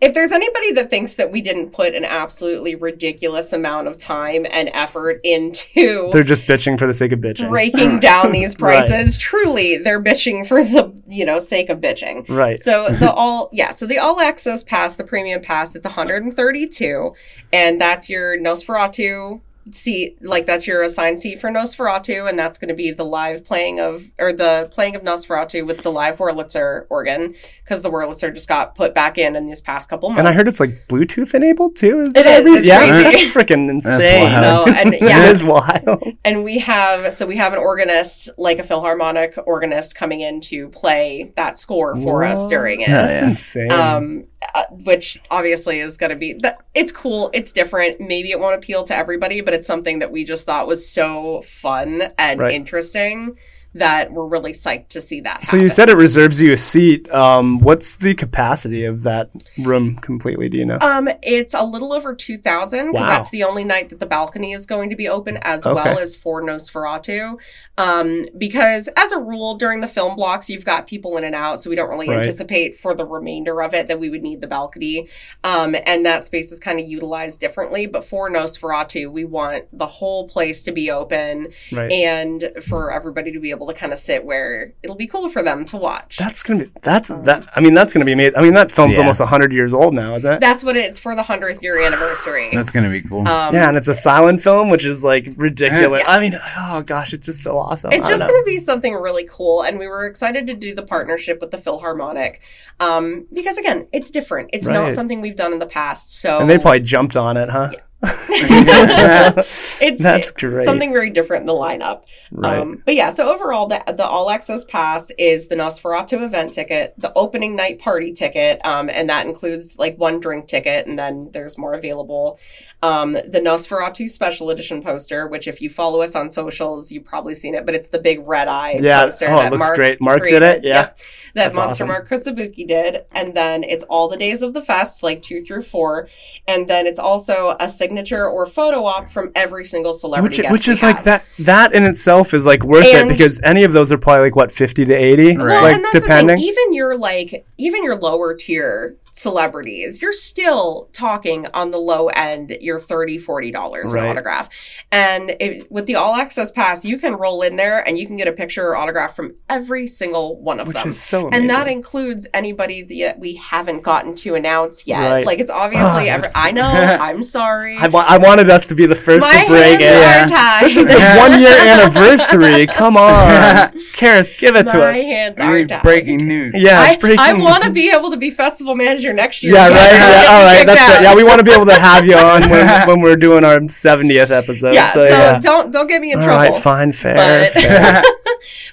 [0.00, 4.46] If there's anybody that thinks that we didn't put an absolutely ridiculous amount of time
[4.50, 7.48] and effort into They're just bitching for the sake of bitching.
[7.48, 8.88] breaking down these Right.
[8.88, 12.28] prices, truly, they're bitching for the you know sake of bitching.
[12.28, 12.60] Right.
[12.62, 17.12] So the all yeah, so the all access pass, the premium pass, it's 132,
[17.52, 19.40] and that's your Nosferatu
[19.70, 23.44] seat, like that's your assigned seat for Nosferatu, and that's going to be the live
[23.44, 27.34] playing of or the playing of Nosferatu with the live Wurlitzer organ
[27.64, 30.18] because the Wurlitzer just got put back in in these past couple months.
[30.20, 32.12] And I heard it's like Bluetooth enabled too.
[32.14, 33.24] It is, it's yeah, crazy.
[33.26, 34.24] that's freaking insane.
[34.24, 34.68] wild.
[34.68, 36.02] so and yeah, It is wild.
[36.24, 40.68] and we have so we have an organist like a philharmonic organist coming in to
[40.68, 43.28] play that score for us during it Yeah, That's yeah.
[43.28, 43.72] insane.
[43.72, 44.24] um
[44.54, 48.54] uh, which obviously is going to be that it's cool it's different maybe it won't
[48.54, 52.54] appeal to everybody but it's something that we just thought was so fun and Right.
[52.54, 53.36] interesting
[53.74, 57.10] that we're really psyched to see that so you said it reserves you a seat.
[57.12, 60.48] Um, what's the capacity of that room completely?
[60.48, 60.78] Do you know?
[60.80, 63.08] Um, it's a little over two thousand because Wow.
[63.10, 65.74] that's the only night that the balcony is going to be open, as Okay.
[65.74, 67.38] well as for Nosferatu.
[67.76, 71.60] Um, because as a rule, during the film blocks, you've got people in and out,
[71.60, 72.18] so we don't really Right.
[72.18, 75.08] anticipate for the remainder of it that we would need the balcony.
[75.42, 77.86] Um, and that space is kind of utilized differently.
[77.86, 81.90] But for Nosferatu, we want the whole place to be open right.
[81.90, 85.42] and for everybody to be able to kind of sit where it'll be cool for
[85.42, 86.16] them to watch.
[86.18, 86.70] That's gonna be.
[86.82, 87.48] That's that.
[87.54, 88.36] I mean, that's gonna be amazing.
[88.36, 89.00] I mean, that film's Yeah.
[89.00, 90.40] almost hundred years old now, isn't it?
[90.40, 92.50] That's what it's for the hundredth year anniversary.
[92.52, 93.26] That's gonna be cool.
[93.26, 96.02] um, yeah, and it's a silent film, which is like ridiculous.
[96.06, 96.10] Yeah.
[96.10, 97.92] I mean, oh gosh, it's just so awesome.
[97.92, 100.54] It's I just don't going to be something really cool, and we were excited to
[100.54, 102.42] do the partnership with the Philharmonic
[102.80, 104.50] um, because, again, it's different.
[104.52, 106.20] It's not something we've done in the past.
[106.20, 107.70] So and they probably jumped on it, huh?
[109.80, 110.64] it's That's great.
[110.64, 112.02] something very different in the lineup.
[112.30, 112.58] Right.
[112.58, 116.94] Um, but yeah, so overall, the, the all access pass is the Nosferatu event ticket,
[116.98, 121.30] the opening night party ticket, um, and that includes like one drink ticket, and then
[121.32, 122.38] there's more available.
[122.82, 127.34] Um, the Nosferatu special edition poster, which if you follow us on socials, you've probably
[127.34, 129.04] seen it, but it's the big red eye Yeah.
[129.04, 129.26] poster.
[129.28, 130.00] Oh, it looks great.
[130.00, 130.60] Mark did it?
[130.60, 130.64] created.
[130.64, 130.82] Yeah.
[130.82, 131.88] That That's Monster awesome.
[131.88, 133.06] Mark Krisabuki did.
[133.10, 136.08] And then it's all the days of the fest, like two through four.
[136.46, 137.93] And then it's also a signature
[138.28, 140.36] or photo op from every single celebrity.
[140.38, 143.40] which guest which is like that that in itself is like worth And- it because
[143.42, 145.38] any of those are probably like what 50 to 80 Right.
[145.46, 146.48] Well, like and that's depending the thing.
[146.48, 152.56] Even your like, even your lower tier celebrities, you're still talking on the low end.
[152.60, 154.02] You're 30 40 dollars Right.
[154.04, 154.48] an autograph,
[154.90, 158.16] and it, with the all access pass, you can roll in there and you can
[158.16, 160.88] get a picture or autograph from every single one of which them.
[160.88, 161.34] is so amazing.
[161.42, 165.10] and that includes anybody that we haven't gotten to announce yet.
[165.10, 165.24] Right.
[165.26, 166.62] Like it's obviously, Oh, every, I know.
[167.00, 167.76] I'm sorry.
[167.78, 170.64] I, wa- I wanted us to be the first My to break it are tied.
[170.64, 175.40] this is the one year anniversary come on Karis give it to My us hands
[175.40, 175.82] are tied.
[175.82, 176.54] breaking news.
[176.56, 179.52] yeah I, I want to be able to be festival manager next year.
[179.54, 180.94] yeah right yeah all right that's out.
[180.94, 183.44] right yeah we want to be able to have you on when, when we're doing
[183.44, 186.52] our 70th episode yeah, so, so yeah don't don't get me in all trouble.
[186.54, 188.02] right fine fair, But- fair.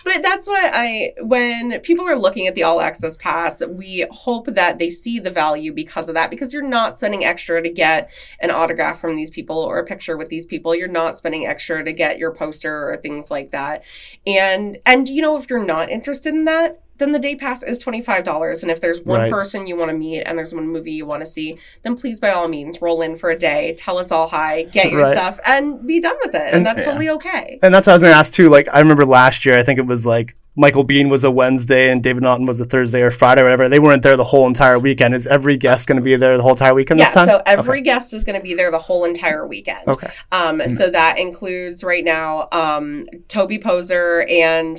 [0.03, 4.47] But that's what I when people are looking at the all access pass, we hope
[4.47, 8.09] that they see the value because of that because you're not spending extra to get
[8.39, 10.73] an autograph from these people or a picture with these people.
[10.75, 13.84] You're not spending extra to get your poster or things like that.
[14.25, 17.83] And and you know if you're not interested in that, then the day pass is
[17.83, 19.31] $25 and if there's one Right.
[19.31, 22.19] person you want to meet and there's one movie you want to see, then please
[22.19, 25.11] by all means roll in for a day, tell us all hi, get your Right.
[25.11, 26.41] stuff and be done with it.
[26.41, 26.85] And, And- that's yeah.
[26.85, 27.59] totally okay.
[27.61, 28.47] And that's what I was gonna ask too.
[28.49, 31.89] Like I remember last year, I think it was like Michael Biehn was a Wednesday
[31.89, 33.69] and David Naughton was a Thursday or Friday or whatever.
[33.69, 35.15] They weren't there the whole entire weekend.
[35.15, 37.25] Is every guest going to be there the whole entire weekend Yeah, this time?
[37.25, 39.87] so every guest is going to be there the whole entire weekend.
[39.87, 40.09] Okay.
[40.33, 44.77] Um, so that includes right now um, Toby Poser and.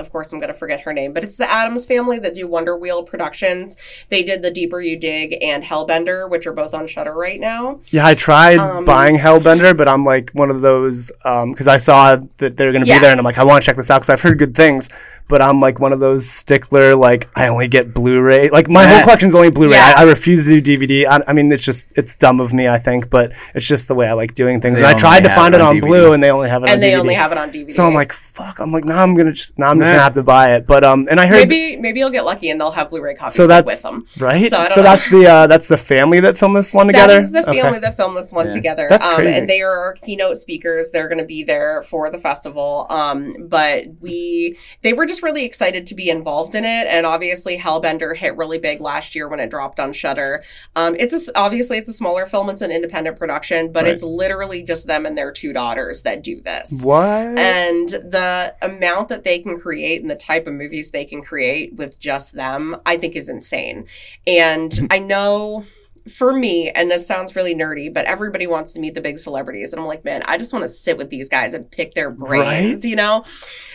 [0.00, 2.48] Of course, I'm going to forget her name, but it's the Adams family that do
[2.48, 3.76] Wonder Wheel Productions.
[4.08, 7.80] They did The Deeper You Dig and Hellbender, which are both on Shudder right now.
[7.90, 12.16] Yeah, I tried Um, buying Hellbender, but I'm like one of those because I saw
[12.38, 12.96] that they're going to Yeah.
[12.96, 14.54] be there, and I'm like, I want to check this out because I've heard good
[14.56, 14.88] things.
[15.28, 18.48] But I'm like one of those stickler, like I only get Blu-ray.
[18.50, 19.02] Like my whole Yeah.
[19.04, 19.76] collection's only Blu-ray.
[19.76, 19.94] Yeah.
[19.96, 21.06] I, I refuse to do DVD.
[21.06, 23.94] I, I mean, it's just it's dumb of me, I think, but it's just the
[23.94, 24.80] way I like doing things.
[24.80, 25.86] They and I tried to find it it on on DVD.
[25.86, 26.98] Blue, and they only have it on And they DVD.
[26.98, 27.70] only have it on DVD.
[27.70, 28.58] so I'm like, fuck.
[28.58, 30.66] I'm like, now I'm gonna just now I'm just Gonna have to buy it.
[30.66, 33.34] But um, and I heard maybe maybe you'll get lucky and they'll have Blu-ray copies
[33.34, 34.06] so that's with them.
[34.18, 34.50] right.
[34.50, 34.82] So So, know.
[34.82, 37.14] that's the uh, that's the family that filmed this one together.
[37.14, 37.60] That is the Okay.
[37.60, 38.52] family that filmed this one Yeah.
[38.54, 38.86] together.
[38.88, 39.38] That's um, crazy.
[39.38, 40.90] And they are our keynote speakers.
[40.90, 42.86] They're going to be there for the festival.
[42.90, 46.86] Um, but we, they were just really excited to be involved in it.
[46.88, 50.42] And obviously, Hellbender hit really big last year when it dropped on Shudder.
[50.76, 52.48] Um, it's a obviously it's a smaller film.
[52.50, 53.92] It's an independent production, but Right.
[53.92, 56.82] it's literally just them and their two daughters that do this.
[56.84, 57.00] What?
[57.38, 61.74] And the amount that they can create and the type of movies they can create
[61.74, 63.86] with just them, I think is insane.
[64.26, 65.64] And I know
[66.08, 69.72] for me, and this sounds really nerdy, but everybody wants to meet the big celebrities.
[69.72, 72.10] And I'm like, man, I just want to sit with these guys and pick their
[72.10, 73.22] brains, you know?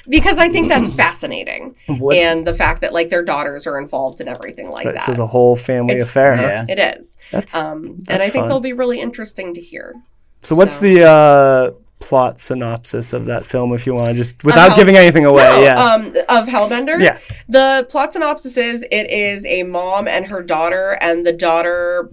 [0.10, 1.76] Because I think that's fascinating.
[1.88, 4.96] What- And the fact that like their daughters are involved in everything like that.
[4.96, 5.12] this that.
[5.14, 6.36] is a whole family It's- affair.
[6.36, 6.41] huh?
[6.43, 6.66] Yeah.
[6.68, 7.18] it is.
[7.32, 8.48] That's Um, and I think fun.
[8.50, 9.93] they'll be really interesting to hear.
[10.41, 14.70] So what's the uh, plot synopsis of that film, if you want to just without
[14.70, 15.43] Hell- giving anything away?
[15.50, 17.02] No, yeah, Um, of Hellbender?
[17.02, 17.18] yeah.
[17.48, 22.12] The plot synopsis is it is a mom and her daughter, and the daughter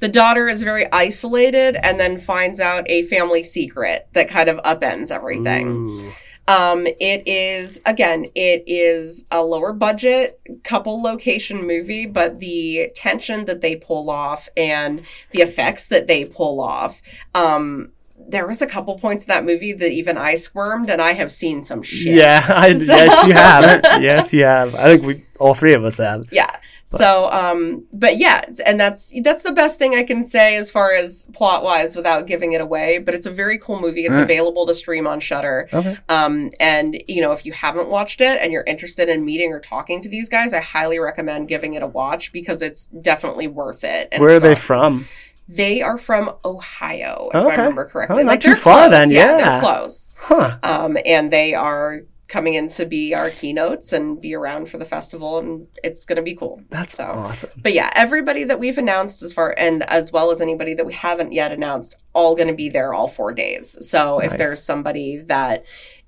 [0.00, 4.58] the daughter is very isolated and then finds out a family secret that kind of
[4.58, 5.68] upends everything.
[5.68, 6.12] Ooh.
[6.46, 13.46] Um, it is again, it is a lower budget couple location movie, but the tension
[13.46, 17.00] that they pull off and the effects that they pull off,
[17.34, 17.90] um,
[18.28, 21.32] there was a couple points in that movie that even I squirmed, and I have
[21.32, 22.14] seen some shit.
[22.14, 24.02] Yeah, I, So- yes, you have.
[24.02, 24.74] yes, you have.
[24.74, 26.24] I think we all three of us have.
[26.32, 26.50] Yeah.
[26.86, 30.92] So, um, but yeah, and that's that's the best thing I can say as far
[30.92, 32.98] as plot wise without giving it away.
[32.98, 34.04] But it's a very cool movie.
[34.04, 34.20] It's Yeah.
[34.22, 35.66] available to stream on Shudder.
[35.72, 35.96] Okay.
[36.10, 39.60] Um, and you know, if you haven't watched it and you're interested in meeting or
[39.60, 43.82] talking to these guys, I highly recommend giving it a watch because it's definitely worth
[43.82, 44.08] it.
[44.12, 45.06] And Where are it's they from?
[45.48, 47.54] They are from Ohio, if Okay.
[47.54, 48.22] I remember correctly.
[48.22, 48.90] Oh, like too they're far close.
[48.90, 49.36] then, yeah.
[49.36, 50.14] they're close.
[50.16, 50.56] Huh.
[50.62, 54.84] Um, and they are coming in to be our keynotes and be around for the
[54.86, 56.62] festival, and it's going to be cool.
[56.70, 57.50] That's So- awesome.
[57.62, 60.94] But yeah, everybody that we've announced as far and as well as anybody that we
[60.94, 63.76] haven't yet announced, all going to be there all four days.
[63.86, 64.32] So Nice.
[64.32, 65.64] if there's somebody that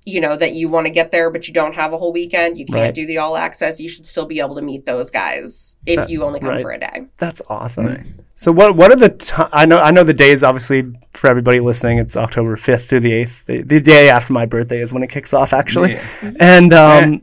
[0.07, 2.57] you know that you want to get there but you don't have a whole weekend,
[2.57, 2.93] you can't Right.
[2.93, 6.09] do the all access, you should still be able to meet those guys if That-
[6.09, 6.61] you only come right.
[6.61, 6.97] for a day.
[7.17, 7.85] That's awesome.
[7.85, 8.13] Nice.
[8.33, 11.59] So what what are the ti I know I know the days obviously for everybody
[11.59, 13.45] listening it's October 5th through the 8th.
[13.45, 15.93] The, the day after my birthday is when it kicks off actually.
[15.93, 16.31] Yeah.
[16.39, 17.21] And um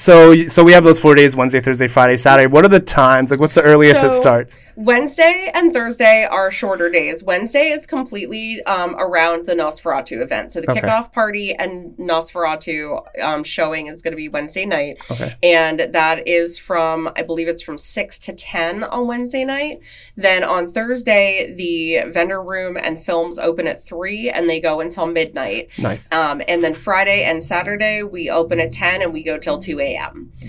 [0.00, 2.46] so so we have those 4 days Wednesday, Thursday, Friday, Saturday.
[2.46, 3.30] What are the times?
[3.30, 4.56] Like what's the earliest it starts?
[4.76, 7.22] Wednesday and Thursday are shorter days.
[7.22, 10.52] Wednesday is completely um, around the Nosferatu event.
[10.52, 10.80] So the Okay.
[10.80, 14.98] kickoff party and Nosferatu um, showing is going to be Wednesday night.
[15.10, 15.36] Okay.
[15.42, 19.80] And that is from, I believe it's from 6 to 10 on Wednesday night.
[20.16, 25.06] Then on Thursday, the vendor room and films open at 3 and they go until
[25.06, 25.68] midnight.
[25.76, 26.10] Nice.
[26.10, 29.78] Um, and then Friday and Saturday, we open at 10 and we go till 2
[29.78, 29.89] a.m.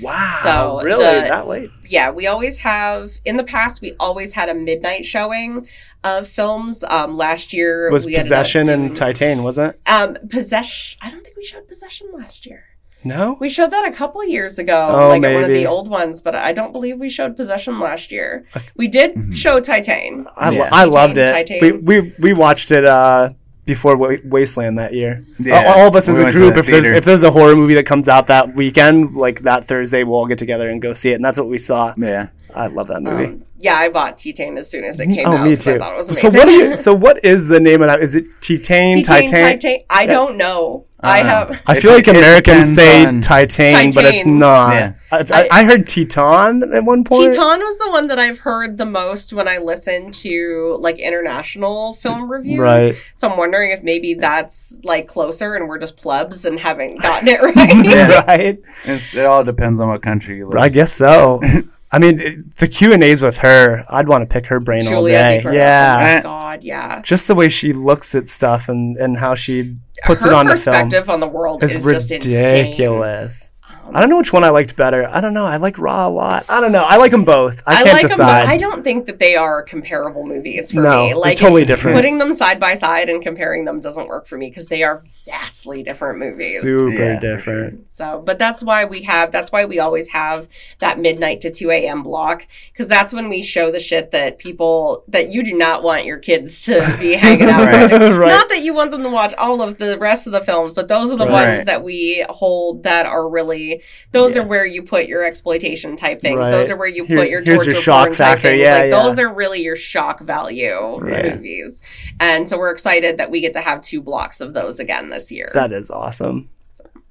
[0.01, 0.39] Wow.
[0.43, 1.69] So really the- that late?
[1.87, 5.67] yeah, we always have in the past we always had a midnight showing
[6.03, 6.83] of films.
[6.87, 9.91] Um last year Was we ended up Possession and doing- Titan, wasn't it?
[9.91, 12.63] um possession I don't think we showed possession last year.
[13.03, 13.35] No?
[13.39, 16.21] We showed that a couple years ago, Oh, like at one of the old ones,
[16.21, 18.45] but I don't believe we showed possession last year.
[18.75, 19.31] We did Mm-hmm.
[19.31, 20.27] show Titan.
[20.37, 20.69] I, lo- Yeah.
[20.71, 21.31] I loved it.
[21.31, 21.83] Titan.
[21.83, 23.31] We, we we watched it uh,
[23.73, 25.23] before Wa- Wasteland that year.
[25.39, 25.55] Yeah.
[25.55, 27.73] all, all of us as a group, the if there's if there's a horror movie
[27.75, 31.11] that comes out that weekend, like that Thursday, we'll all get together and go see
[31.11, 31.93] it, and that's what we saw.
[31.97, 32.27] Yeah.
[32.53, 33.25] I love that movie.
[33.25, 35.45] Um, yeah, I bought Titan as soon as it came oh, out.
[35.45, 35.79] me 'cause I too.
[35.79, 36.75] thought it was So what do you?
[36.75, 38.01] So what is the name of that?
[38.01, 39.03] Is it Titan?
[39.03, 39.59] Titan, Titan?
[39.59, 39.79] Titan.
[39.89, 40.85] I don't know.
[41.03, 41.61] I Uh, have.
[41.65, 44.39] I feel like Americans say on- Titan, but it's Titan.
[44.39, 44.73] not.
[44.73, 44.93] Yeah.
[45.11, 47.33] I, I, I heard Teton at one point.
[47.33, 51.95] Teton was the one that I've heard the most when I listen to like international
[51.95, 52.59] film reviews.
[52.59, 52.95] Right.
[53.15, 57.27] So I'm wondering if maybe that's like closer and we're just plebs and haven't gotten
[57.27, 57.85] it right.
[57.85, 58.23] Yeah.
[58.27, 58.59] right.
[58.85, 60.59] It's, it all depends on what country you live.
[60.61, 61.41] I guess so.
[61.93, 65.05] I mean, the Q and A's with her, I'd want to pick her brain all
[65.05, 65.41] day.
[65.43, 67.01] Yeah, Oh my god, yeah.
[67.01, 70.45] just the way she looks at stuff and and how she puts Her it on
[70.45, 73.49] the film perspective on the world is is, ridiculous.
[73.91, 73.97] Them.
[73.97, 75.07] I don't know which one I liked better.
[75.09, 75.45] I don't know.
[75.45, 76.45] I like Raw a lot.
[76.49, 76.83] I don't know.
[76.83, 77.61] I like them both.
[77.67, 78.43] I, can't like decide.
[78.43, 78.49] them.
[78.49, 81.07] I don't think that they are comparable movies for No, me.
[81.09, 81.95] they're Like totally different.
[81.95, 85.03] Putting them side by side and comparing them doesn't work for me because they are
[85.25, 86.61] vastly different movies.
[86.61, 87.91] Super Yeah, different.
[87.91, 90.47] So, but that's why we have, that's why we always have
[90.79, 92.03] that midnight to 2 a.m.
[92.03, 96.05] block because that's when we show the shit that people, that you do not want
[96.05, 97.91] your kids to be hanging out Right.
[97.91, 98.17] with.
[98.17, 98.27] Right.
[98.29, 100.87] Not that you want them to watch all of the rest of the films, but
[100.87, 101.53] those are the Right.
[101.55, 103.80] ones that we hold that are really,
[104.11, 104.41] those Yeah.
[104.41, 106.37] are where you put your exploitation type things.
[106.39, 106.51] Right.
[106.51, 108.23] Those are where you Here- put your torture your shock factor.
[108.23, 108.59] type things.
[108.61, 109.03] Yeah, like, yeah.
[109.03, 111.35] Those are really your shock value Right.
[111.35, 111.81] movies.
[112.19, 115.31] And so we're excited that we get to have two blocks of those again this
[115.31, 115.51] year.
[115.53, 116.49] That is awesome.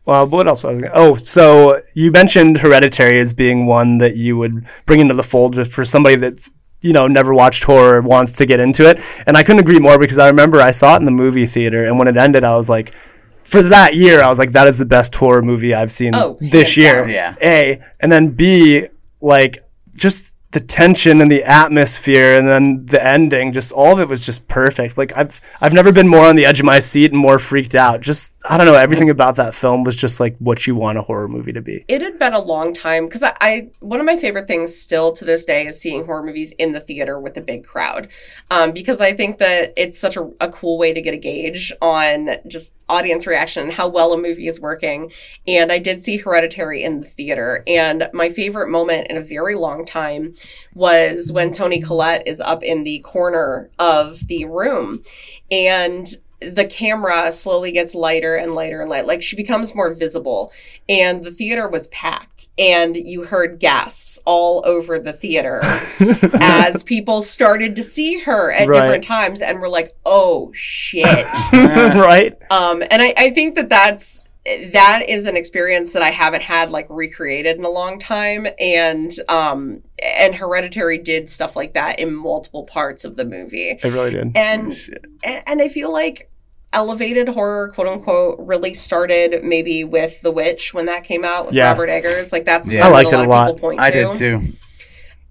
[0.06, 0.64] Well, what else?
[0.64, 5.14] Was I oh, so you mentioned Hereditary as being one that you would bring into
[5.14, 6.50] the fold for somebody that's
[6.80, 9.98] you know never watched horror wants to get into it, and I couldn't agree more
[9.98, 12.56] because I remember I saw it in the movie theater, and when it ended, I
[12.56, 12.92] was like,
[13.50, 16.38] for that year, I was like, that is the best horror movie I've seen Oh,
[16.40, 17.00] this year.
[17.02, 17.10] down.
[17.10, 17.34] Yeah.
[17.42, 18.86] A, and then B,
[19.20, 19.64] like
[19.96, 24.26] just the tension and the atmosphere and then the ending just all of it was
[24.26, 27.20] just perfect like i've i've never been more on the edge of my seat and
[27.20, 30.66] more freaked out just i don't know everything about that film was just like what
[30.66, 33.32] you want a horror movie to be it had been a long time because I,
[33.40, 36.72] I one of my favorite things still to this day is seeing horror movies in
[36.72, 38.08] the theater with a big crowd
[38.50, 41.72] um, because i think that it's such a, a cool way to get a gauge
[41.80, 45.12] on just audience reaction and how well a movie is working.
[45.46, 47.62] And i did see hereditary in the theater.
[47.66, 50.34] And my favorite moment in a very long time
[50.74, 55.02] was when Toni Collette is up in the corner of the room.
[55.50, 56.06] And
[56.40, 60.52] the camera slowly gets lighter and lighter and light like she becomes more visible.
[60.88, 65.60] And the theater was packed and you heard gasps all over the theater
[66.40, 68.80] as people started to see her at Right.
[68.80, 71.26] different times and were like oh shit.
[71.52, 72.36] Right?
[72.50, 74.24] Um and I, I think that that's
[74.72, 78.46] that is an experience that I haven't had like recreated in a long time.
[78.58, 83.78] And um and hereditary did stuff like that in multiple parts of the movie.
[83.82, 84.34] It really did.
[84.34, 84.72] And
[85.22, 86.29] and and I feel like
[86.72, 91.54] elevated horror, quote unquote, really started maybe with The Witch when that came out with
[91.54, 91.78] Yes.
[91.78, 92.32] Robert Eggers.
[92.32, 92.86] Like that's Yeah.
[92.86, 93.60] I liked a it a lot.
[93.78, 94.04] I to.
[94.04, 94.40] did too.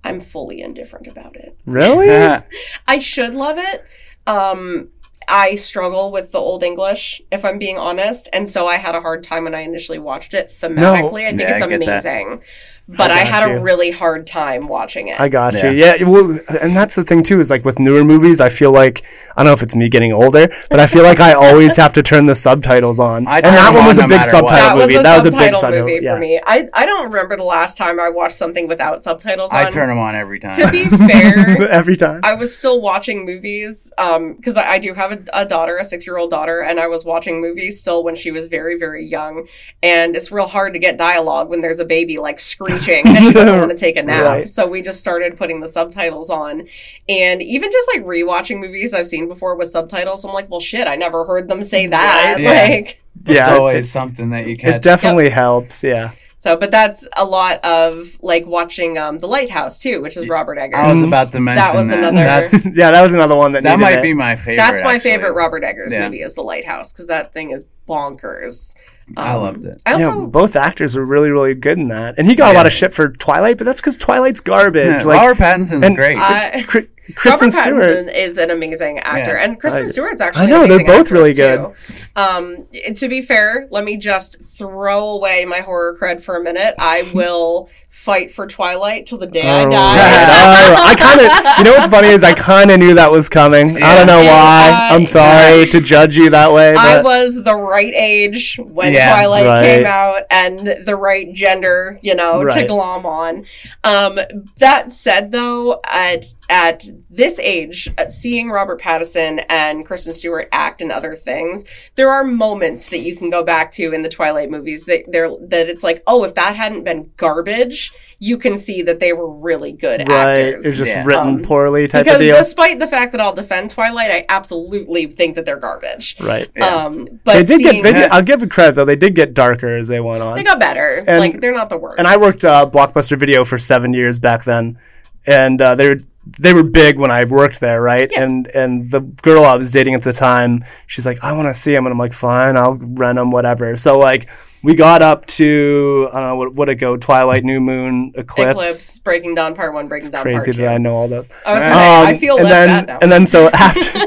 [0.04, 1.58] I'm fully indifferent about it.
[1.66, 2.08] really
[2.88, 3.86] I should love it.
[4.28, 4.90] Um,
[5.28, 9.02] I struggle with the Old English, if I'm being honest, and so I had a
[9.02, 10.50] hard time when I initially watched it.
[10.50, 12.42] Thematically, I think Yeah, it's I get that.
[12.90, 13.56] Amazing, but I I, had you.
[13.58, 15.20] a really hard time watching it.
[15.20, 15.70] I got Yeah.
[15.72, 15.78] you.
[15.78, 16.04] Yeah.
[16.04, 19.04] Well, and that's the thing too is like with newer movies, I feel like
[19.36, 21.94] I don't know if it's me getting older, but I feel like I always have
[21.94, 23.28] to turn the subtitles on.
[23.28, 24.50] I and that them one on was a no big matter what.
[24.50, 24.96] subtitle that was movie.
[24.96, 26.14] a that was a big subtitle movie yeah.
[26.16, 26.40] for me.
[26.46, 29.58] I, I don't remember the last time I watched something without subtitles on.
[29.66, 30.56] I turn them on every time.
[30.56, 32.22] to be fair, Every time.
[32.24, 35.86] I was still watching movies um, because I, I do have a, a daughter, a
[35.86, 39.06] six year old daughter, and I was watching movies still when she was very, very
[39.06, 39.48] young.
[39.84, 42.40] And it's real hard to get dialogue when there's a baby like
[42.82, 44.24] screeching and she doesn't want to take a nap.
[44.24, 44.48] Right.
[44.48, 46.68] So we just started putting the subtitles on.
[47.08, 50.88] And even just like rewatching movies I've seen before with subtitles, I'm like, well, shit,
[50.88, 52.36] I never heard them say that.
[52.38, 52.98] Right.
[53.20, 53.32] Yeah.
[53.32, 53.50] Like, yeah.
[53.52, 54.70] it's always it, something that you can.
[54.70, 54.82] it catch.
[54.82, 55.84] definitely helps.
[55.84, 56.12] Yeah.
[56.38, 60.58] so, but that's a lot of like watching um, The Lighthouse too, which is Robert
[60.58, 60.80] Eggers.
[60.80, 61.76] I was about to mention that.
[61.76, 64.04] was another- That's, Yeah, that was another one that that might it.
[64.04, 64.56] be my favorite.
[64.58, 65.12] That's my actually.
[65.12, 66.06] favorite Robert Eggers Yeah.
[66.06, 68.74] movie is The Lighthouse because that thing is bonkers.
[69.18, 69.82] I Um, loved it.
[69.86, 72.58] I yeah, also both actors were really, really good in that, and he got a
[72.58, 74.86] lot of shit for Twilight, but that's because Twilight's garbage.
[74.86, 76.18] Yeah, like Robert Pattinson's and- great.
[76.18, 77.84] I- Cri- Kristen Robert Stewart.
[78.08, 79.44] Pattinson is an amazing actor, Yeah.
[79.44, 80.46] and Kristen I- Stewart's actually.
[80.46, 81.72] I know, an they're both really good.
[82.16, 86.76] Um, to be fair, let me just throw away my horror cred for a minute.
[86.78, 89.68] I will fight for Twilight till the day I die.
[89.68, 90.92] right, all right.
[90.92, 93.76] I kind of, you know what's funny is I kind of knew that was coming.
[93.84, 94.32] I don't know Yeah.
[94.34, 94.70] why.
[94.70, 94.96] Yeah.
[94.96, 99.46] I'm sorry to judge you that way, I was the right age when Yeah, Twilight
[99.46, 99.64] right.
[99.64, 102.68] came out and the right gender, you know, to Right.
[102.68, 103.46] glom on.
[103.84, 104.18] Um,
[104.60, 110.82] that said, though, at at this age, uh, seeing Robert Pattinson and Kristen Stewart act
[110.82, 111.64] in other things,
[111.96, 115.30] there are moments that you can go back to in the Twilight movies that they're
[115.48, 119.30] that it's like, oh, if that hadn't been garbage, you can see that they were
[119.30, 120.66] really good right, actors.
[120.66, 121.06] it's just Yeah.
[121.06, 122.36] written Um, poorly type because of deal.
[122.38, 126.16] despite the fact that I'll defend Twilight, I absolutely think that they're garbage.
[126.20, 126.50] right.
[126.56, 126.66] Yeah.
[126.66, 127.84] Um, but They did get.
[127.84, 128.86] They did, I'll give it credit though.
[128.86, 130.36] They did get darker as they went on.
[130.36, 131.04] they got better.
[131.08, 132.00] And- like they're not the worst.
[132.00, 134.78] and I worked uh, Blockbuster Video for seven years back then,
[135.26, 138.10] and uh, they were they were big when I worked there, right?
[138.12, 138.24] Yeah.
[138.24, 141.54] And and the girl I was dating at the time, she's like, I want to
[141.54, 143.76] see him, and I'm like, fine, I'll rent him, whatever.
[143.76, 144.28] So like.
[144.62, 148.52] We got up to I don't know what what it go Twilight, New Moon, Eclipse.
[148.52, 150.52] Eclipse, Breaking Dawn Part One, Breaking It's Down crazy Part Two.
[150.52, 151.28] Crazy that I know all those.
[151.46, 153.00] I was gonna say, um, I feel and then, bad now.
[153.02, 154.02] And then so after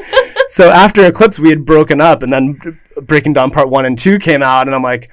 [0.51, 4.19] so after Eclipse we had broken up and then Breaking Dawn Part 1 and 2
[4.19, 5.11] came out and I'm like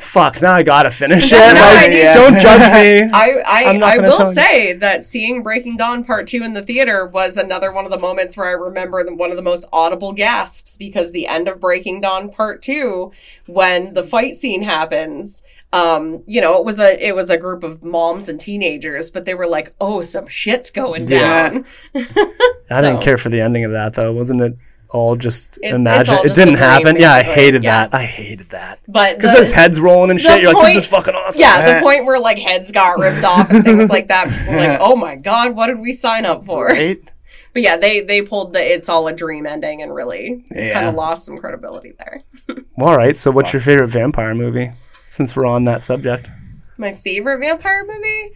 [0.00, 1.36] fuck, now I gotta finish it.
[1.36, 3.10] No, Like, I need- Don't judge me.
[3.12, 4.34] I I, I will tell you.
[4.34, 7.98] say that seeing Breaking Dawn Part Two in the theater was another one of the
[7.98, 11.60] moments where I remember the, one of the most audible gasps because the end of
[11.60, 13.12] Breaking Dawn Part Two,
[13.46, 15.42] when the fight scene happens,
[15.72, 19.24] um, you know, it was a it was a group of moms and teenagers, but
[19.24, 21.48] they were like, "Oh, some shit's going Yeah.
[21.50, 21.64] down."
[22.70, 24.12] I didn't care for the ending of that though.
[24.12, 24.56] Wasn't it
[24.92, 26.14] all just it's imagine?
[26.14, 26.96] all It just didn't happen.
[26.96, 27.86] Yeah, I hated Yeah.
[27.88, 27.94] that.
[27.94, 30.42] I hated that But because the- there's heads rolling and shit.
[30.42, 31.40] You're like, this is fucking awesome.
[31.40, 31.80] Yeah, the Eh.
[31.82, 34.26] point where like heads got ripped off and things like that.
[34.52, 37.00] Like, "Oh my god, what did we sign up for?" Right?
[37.54, 40.72] But yeah, they they pulled the "It's all a dream" ending and really Yeah.
[40.72, 42.22] kind of lost some credibility there.
[42.78, 43.14] All right.
[43.14, 44.70] So, what's your favorite vampire movie?
[45.10, 46.30] Since we're on that subject.
[46.78, 48.32] My favorite vampire movie,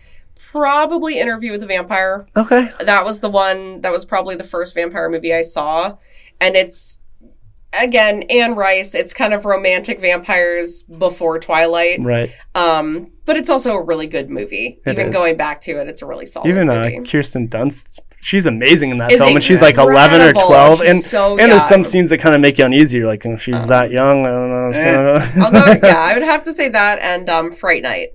[0.53, 2.27] probably Interview with the Vampire.
[2.37, 2.69] Okay.
[2.81, 3.81] That was the one.
[3.81, 5.97] That was probably the first vampire movie I saw,
[6.41, 6.99] and it's
[7.81, 8.95] again Anne Rice.
[8.95, 12.31] It's kind of romantic vampires before Twilight, Right.
[12.55, 14.79] um, but it's also a really good movie.
[14.87, 15.13] It Even is.
[15.13, 16.91] going back to it, it's a really solid Even uh.
[17.09, 20.91] Kirsten Dunst, she's amazing in that Is film, and she's like eleven or twelve, She's
[20.91, 22.99] and so and there's some scenes that kind of make you uneasy.
[22.99, 24.25] You're like, oh, she's that young.
[24.27, 24.69] I don't know.
[24.69, 24.95] It's Eh.
[24.95, 25.57] gonna...
[25.59, 25.79] I'll.
[25.83, 28.09] Yeah, I would have to say that and um, Fright Night.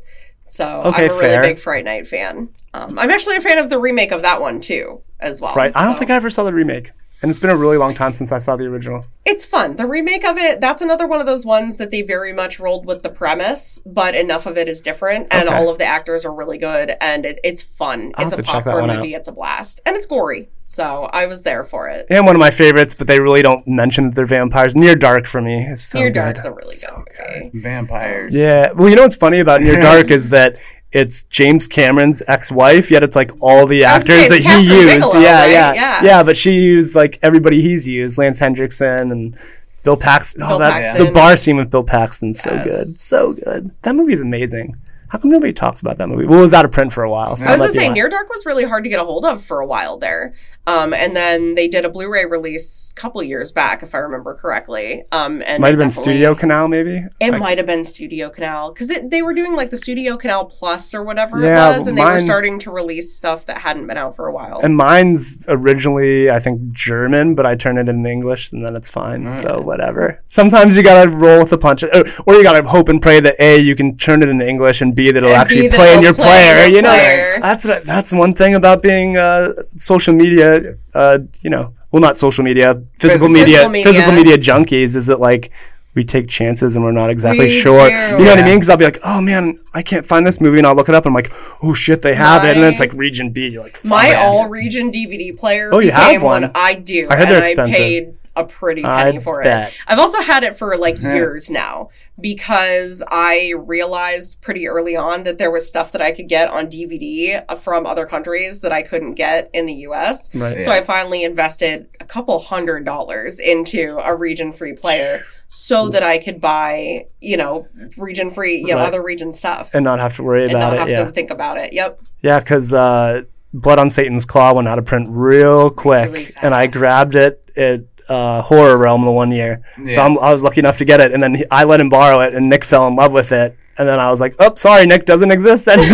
[0.45, 2.49] So Okay, I'm a really big Fright Night fan.
[2.73, 5.53] Um, I'm actually a fan of the remake of that one too, as well.
[5.55, 5.71] right.
[5.75, 6.91] I don't So- think I ever saw the remake,
[7.21, 9.05] and it's been a really long time since I saw the original.
[9.25, 9.75] it's fun.
[9.75, 12.85] The remake of it, that's another one of those ones that they very much rolled
[12.85, 15.55] with the premise, but enough of it is different, and Okay.
[15.55, 18.11] all of the actors are really good, and it, it's fun.
[18.15, 19.13] I'll it's a have to popcorn one movie.
[19.13, 20.49] It's a blast, and it's gory.
[20.65, 22.07] So I was there for it.
[22.09, 24.75] And one of my favorites, but they really don't mention that they're vampires.
[24.75, 26.13] Near Dark for me is so Near good.
[26.21, 27.59] Dark's a really So good movie.
[27.59, 28.33] Vampires.
[28.35, 28.71] Yeah.
[28.73, 30.57] Well, you know what's funny about Near Dark is that
[30.91, 35.05] it's James Cameron's ex-wife, yet it's like all the actors that say, he used.
[35.09, 35.51] Bigelow, yeah, right?
[35.51, 36.03] yeah, Yeah.
[36.03, 36.23] yeah.
[36.23, 39.37] But she used like everybody he's used: Lance Henriksen and
[39.83, 40.43] Bill Paxton.
[40.43, 41.05] Oh, Bill oh, that Paxton.
[41.07, 42.63] the bar scene with Bill Paxton's so Yes.
[42.65, 43.71] good, so good.
[43.83, 44.75] That movie's amazing.
[45.11, 46.25] How come nobody talks about that movie?
[46.25, 47.35] Well, it was out of print for a while.
[47.35, 47.89] So I was gonna say.
[47.89, 50.33] Near Dark was really hard to get a hold of for a while there,
[50.67, 54.35] um, and then they did a Blu-ray release a couple years back, if I remember
[54.35, 55.03] correctly.
[55.11, 57.03] Um, and might have been Studio Canal, maybe.
[57.19, 60.45] It Like, might have been Studio Canal because they were doing like the Studio Canal
[60.45, 63.87] Plus or whatever Yeah, it was, and they were starting to release stuff that hadn't
[63.87, 64.61] been out for a while.
[64.63, 68.89] And mine's originally, I think, German, but I turned it in English, and then it's
[68.89, 69.35] fine.
[69.35, 70.23] So whatever.
[70.27, 73.35] Sometimes you gotta roll with the punch, or, or you gotta hope and pray that
[73.39, 76.03] a you can turn it into English, and b that it'll And actually play in
[76.03, 76.65] your play player.
[76.67, 77.39] your You know, player.
[77.41, 80.75] that's what, that's one thing about being uh, social media.
[80.93, 83.83] Uh, you know, well, not social media, physical Physical media, media.
[83.83, 84.95] physical media junkies.
[84.95, 85.51] Is that like?
[85.93, 87.89] We take chances and we're not exactly We sure.
[87.89, 87.93] do.
[87.93, 88.55] You know what I mean?
[88.55, 90.57] Because I'll be like, oh man, I can't find this movie.
[90.57, 91.29] And I'll look it up and I'm like,
[91.61, 92.53] oh shit, they have it.
[92.53, 93.49] And then it's like region B.
[93.49, 93.89] You're like, fuck.
[93.91, 95.69] My all region DVD player.
[95.73, 96.51] Oh, you have became one?
[96.55, 97.07] I do.
[97.09, 98.15] I heard they're and expensive.
[98.35, 99.69] I paid a pretty I penny for bet.
[99.69, 99.73] it.
[99.87, 101.89] I've also had it for like years now
[102.19, 106.67] because I realized pretty early on that there was stuff that I could get on
[106.67, 110.33] DVD from other countries that I couldn't get in the US.
[110.35, 110.61] Right.
[110.63, 116.01] So I finally invested a couple hundred dollars into a region free player so that
[116.03, 117.67] I could buy, you know,
[117.97, 118.87] region free, you know, Right.
[118.87, 120.79] other region stuff and not have to worry and about not it.
[120.79, 121.73] have Yeah, to think about it.
[121.73, 121.99] Yep.
[122.21, 126.55] yeah, because uh, Blood on Satan's Claw went out of print real quick, Really and
[126.55, 127.81] I grabbed it at
[128.15, 129.61] uh, Horror Realm the one year.
[129.93, 131.89] So I'm, I was lucky enough to get it, and then he, I let him
[131.89, 133.57] borrow it, and Nick fell in love with it.
[133.77, 135.87] And then I was like, "Oh, sorry, Nick doesn't exist anymore."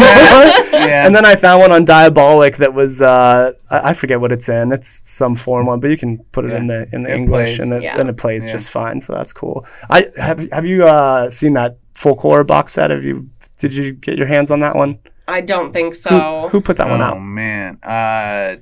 [0.87, 1.05] Yeah.
[1.05, 4.49] And then I found one on Diabolik that was uh, I, I forget what it's
[4.49, 4.71] in.
[4.71, 7.55] It's some foreign one, but you can put it in the in the It English,
[7.57, 7.59] plays.
[7.59, 7.99] and it, Yeah.
[7.99, 8.51] and it plays Yeah.
[8.53, 8.99] just fine.
[8.99, 9.65] So that's cool.
[9.89, 12.89] I have have you uh, seen that folk horror box set?
[12.89, 13.29] Have you
[13.59, 14.99] did you get your hands on that one?
[15.29, 16.47] I don't think so.
[16.51, 17.17] who put that one oh out?
[17.17, 17.77] Oh man.
[17.83, 18.57] Uh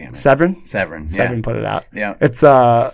[0.00, 0.16] damn it.
[0.16, 0.64] Severin.
[0.64, 1.08] Severin.
[1.08, 1.84] Severin put it out.
[1.92, 2.14] Yeah.
[2.20, 2.92] It's uh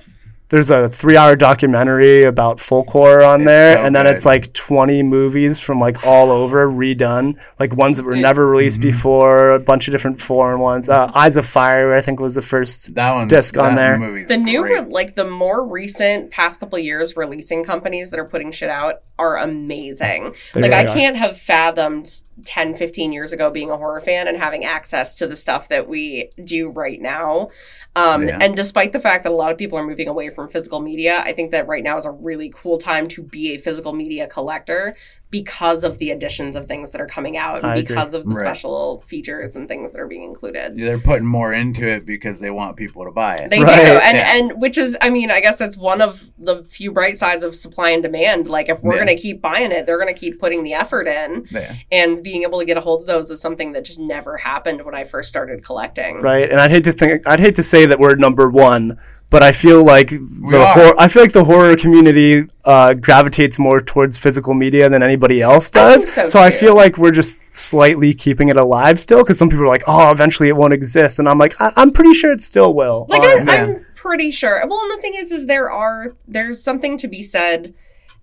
[0.48, 4.14] there's a three hour documentary about folk horror on It's there, so and then good.
[4.14, 8.22] it's like 20 movies from like all over redone, like ones that were Dude.
[8.22, 8.90] never released Mm-hmm.
[8.90, 10.88] before, a bunch of different foreign ones.
[10.88, 12.94] Uh, Eyes of Fire, I think, was the first.
[12.94, 13.98] That one disc on there.
[13.98, 18.24] movie's The new, re- like the more recent past couple years releasing companies that are
[18.24, 20.32] putting shit out are amazing.
[20.54, 20.94] They like, I really are.
[20.94, 25.26] can't have fathomed 10, 15 years ago being a horror fan and having access to
[25.26, 27.48] the stuff that we do right now.
[27.94, 28.38] Um, Yeah.
[28.40, 31.22] And despite the fact that a lot of people are moving away from physical media,
[31.24, 34.26] I think that right now is a really cool time to be a physical media
[34.26, 34.96] collector
[35.30, 37.82] because of the additions of things that are coming out I and agree.
[37.94, 38.46] because of the Right.
[38.46, 40.78] special features and things that are being included.
[40.78, 43.50] They're putting more into it because they want people to buy it.
[43.50, 43.76] They Right.
[43.76, 44.36] do, and Yeah.
[44.36, 47.56] and which is, I mean, I guess that's one of the few bright sides of
[47.56, 48.48] supply and demand.
[48.48, 49.04] Like, if we're Yeah.
[49.04, 51.72] going to keep buying it, they're going to keep putting the effort in, Yeah.
[51.90, 54.84] and being able to get a hold of those is something that just never happened
[54.84, 56.20] when I first started collecting.
[56.22, 58.96] Right, and I'd hate to think, I'd hate to say that we're number one,
[59.30, 60.72] but I feel like the are.
[60.74, 65.42] hor- I feel like the horror community uh, gravitates more towards physical media than anybody
[65.42, 66.04] else does.
[66.04, 69.64] think so, I feel like we're just slightly keeping it alive still because some people
[69.64, 72.40] are like, oh, eventually it won't exist, and I'm like, I- I'm pretty sure it
[72.40, 73.06] still will.
[73.08, 73.52] Like honestly.
[73.52, 74.64] I, I'm pretty sure.
[74.68, 77.74] Well, and the thing is, is there are there's something to be said.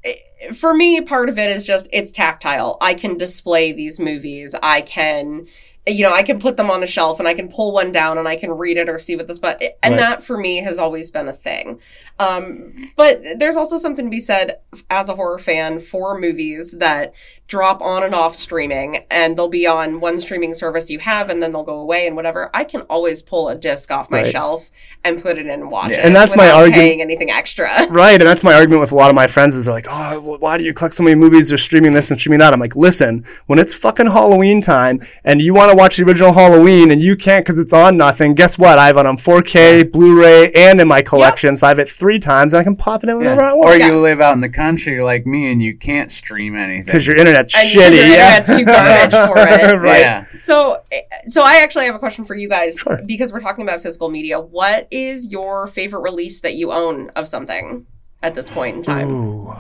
[0.05, 0.13] Eh,
[0.53, 2.77] For me, part of it is just it's tactile.
[2.81, 4.55] I can display these movies.
[4.63, 5.47] I can,
[5.85, 8.18] you know, I can put them on a shelf and I can pull one down
[8.18, 9.39] and I can read it or see what this.
[9.39, 9.99] But and Right.
[9.99, 11.80] that for me has always been a thing.
[12.19, 14.57] Um, but there's also something to be said
[14.90, 17.14] as a horror fan for movies that
[17.48, 21.44] drop on and off streaming and they'll be on one streaming service you have and
[21.44, 22.49] then they'll go away and whatever.
[22.53, 24.31] I can always pull a disc off my Right.
[24.31, 24.72] shelf
[25.03, 25.99] and put it in and watch Yeah.
[25.99, 26.06] it.
[26.06, 27.88] And that's my argument- Paying anything extra.
[27.90, 30.38] Right, and that's my argument with a lot of my friends is they're like, oh,
[30.40, 31.49] why do you collect so many movies?
[31.49, 32.53] They're streaming this and streaming that.
[32.53, 36.34] I'm like, listen, when it's fucking Halloween time and you want to watch the original
[36.34, 38.80] Halloween and you can't because it's on nothing, guess what?
[38.80, 42.19] I have it on 4K, Blu-ray, and in my collection, so I have it three
[42.19, 43.80] times and I can pop it in whenever I Or want.
[43.80, 43.88] Yeah.
[43.88, 46.84] you live out in the country like me and you can't stream anything.
[46.84, 47.95] Because your internet's And shitty.
[47.95, 48.39] your yeah.
[48.41, 49.38] too garbage for
[49.71, 49.77] it.
[49.80, 49.99] right.
[50.01, 50.25] Yeah.
[50.38, 50.81] So,
[51.27, 52.99] so I actually have a question for you guys Sure.
[53.05, 54.38] because we're talking about physical media.
[54.41, 57.85] What is your favorite release that you own of something
[58.21, 59.09] at this point in time?
[59.09, 59.55] Ooh.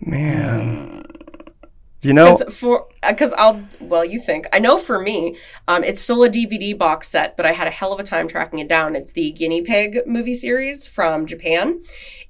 [0.00, 1.04] Man.
[2.04, 5.36] You know, Because for because I'll well, you think I know for me,
[5.66, 8.28] um, it's still a DVD box set, but I had a hell of a time
[8.28, 8.94] tracking it down.
[8.94, 11.82] It's the Guinea Pig movie series from Japan.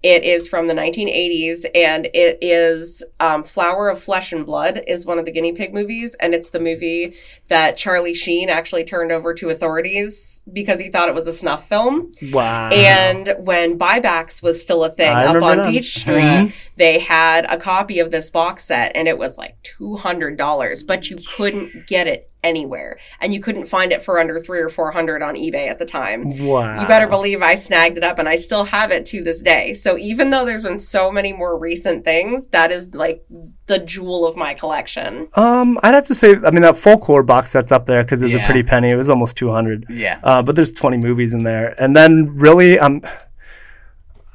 [0.05, 5.07] It is from the 1980s, and it is um, Flower of Flesh and Blood is
[5.07, 7.15] one of the guinea pig movies, and it's the movie
[7.49, 11.67] that Charlie Sheen actually turned over to authorities because he thought it was a snuff
[11.67, 12.13] film.
[12.33, 12.69] wow.
[12.69, 15.71] And when buybacks was still a thing I up on that.
[15.71, 20.87] Peach Street, they had a copy of this box set and it was like $200,
[20.87, 22.99] but you couldn't get it anywhere.
[23.21, 26.29] And you couldn't find it for under three or 400 on eBay at the time.
[26.39, 26.81] wow.
[26.81, 29.75] You better believe I snagged it up and I still have it to this day.
[29.75, 33.25] So even though there's been so many more recent things, that is like
[33.67, 35.29] the jewel of my collection.
[35.35, 38.23] Um, I'd have to say, I mean, that folk horror box set's up there because
[38.23, 38.91] it was a pretty penny.
[38.91, 39.87] It was almost 200.
[39.89, 40.21] Yeah.
[40.23, 41.75] Uh, but there's 20 movies in there.
[41.81, 43.03] And then really, um,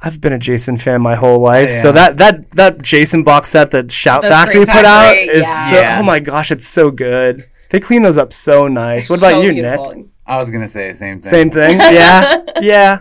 [0.02, 1.74] I've been a Jason fan my whole life.
[1.74, 5.70] So that, that, that Jason box set that Shout The Factory put out is yeah.
[5.70, 5.98] so, Yeah.
[6.00, 7.49] oh my gosh, it's so good.
[7.70, 9.08] They clean those up so nice.
[9.10, 9.94] What about So you, beautiful.
[9.94, 10.06] Nick?
[10.26, 11.30] I was gonna say the same thing.
[11.30, 11.78] Same thing?
[11.78, 12.42] Yeah.
[12.60, 12.98] yeah.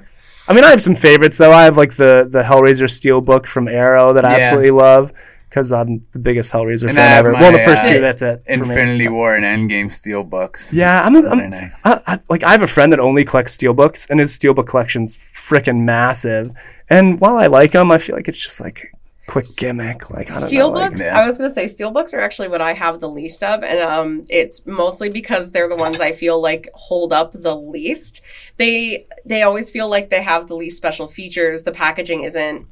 [0.47, 1.51] I mean, I have some favorites though.
[1.51, 4.37] I have like the, the Hellraiser Steel book from Arrow that I Yeah.
[4.37, 5.13] absolutely love
[5.47, 7.33] because I'm the biggest Hellraiser And fan I have ever.
[7.33, 8.43] my, well, the first uh, two, that's it.
[8.45, 8.51] for.
[8.51, 10.71] Infinity War and Endgame steel books.
[10.73, 11.81] Yeah, I'm, a, Those I'm nice.
[11.83, 15.15] I, I, like I have a friend that only collects steelbooks, and his steelbook collection's
[15.15, 16.51] freaking massive.
[16.89, 18.91] And while I like them, I feel like it's just like
[19.30, 20.10] quick gimmick.
[20.10, 22.99] Like I don't know, like- I was gonna say steelbooks are actually what I have
[22.99, 27.14] the least of, and um, it's mostly because they're the ones I feel like hold
[27.14, 28.22] up the least.
[28.57, 31.64] They they always feel like they have the least special features.
[31.64, 32.65] The packaging isn't.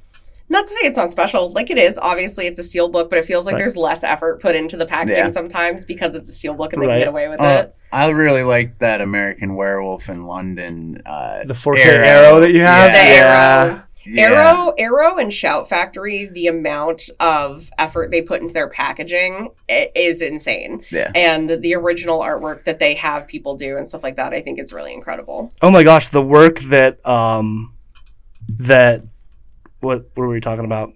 [0.49, 1.99] Not to say it's not special, like it is.
[2.01, 3.59] Obviously, it's a steel book, but it feels like Right.
[3.59, 5.31] there's less effort put into the packaging Yeah.
[5.31, 6.93] sometimes because it's a steel book and they Right.
[6.93, 7.75] can get away with Uh, it.
[7.91, 11.01] I really like that American Werewolf in London.
[11.05, 12.39] Uh, the 4K arrow.
[12.39, 12.91] that you have.
[12.93, 13.65] The Yeah.
[13.65, 13.84] arrow.
[14.09, 14.29] Yeah.
[14.29, 20.21] Arrow, Arrow, and Shout Factory, the amount of effort they put into their packaging is
[20.21, 20.84] insane.
[20.89, 21.11] Yeah.
[21.13, 24.59] And the original artwork that they have people do and stuff like that, I think
[24.59, 25.51] it's really incredible.
[25.61, 27.73] Oh my gosh, the work that um
[28.59, 29.03] that
[29.81, 30.93] what what were we talking about?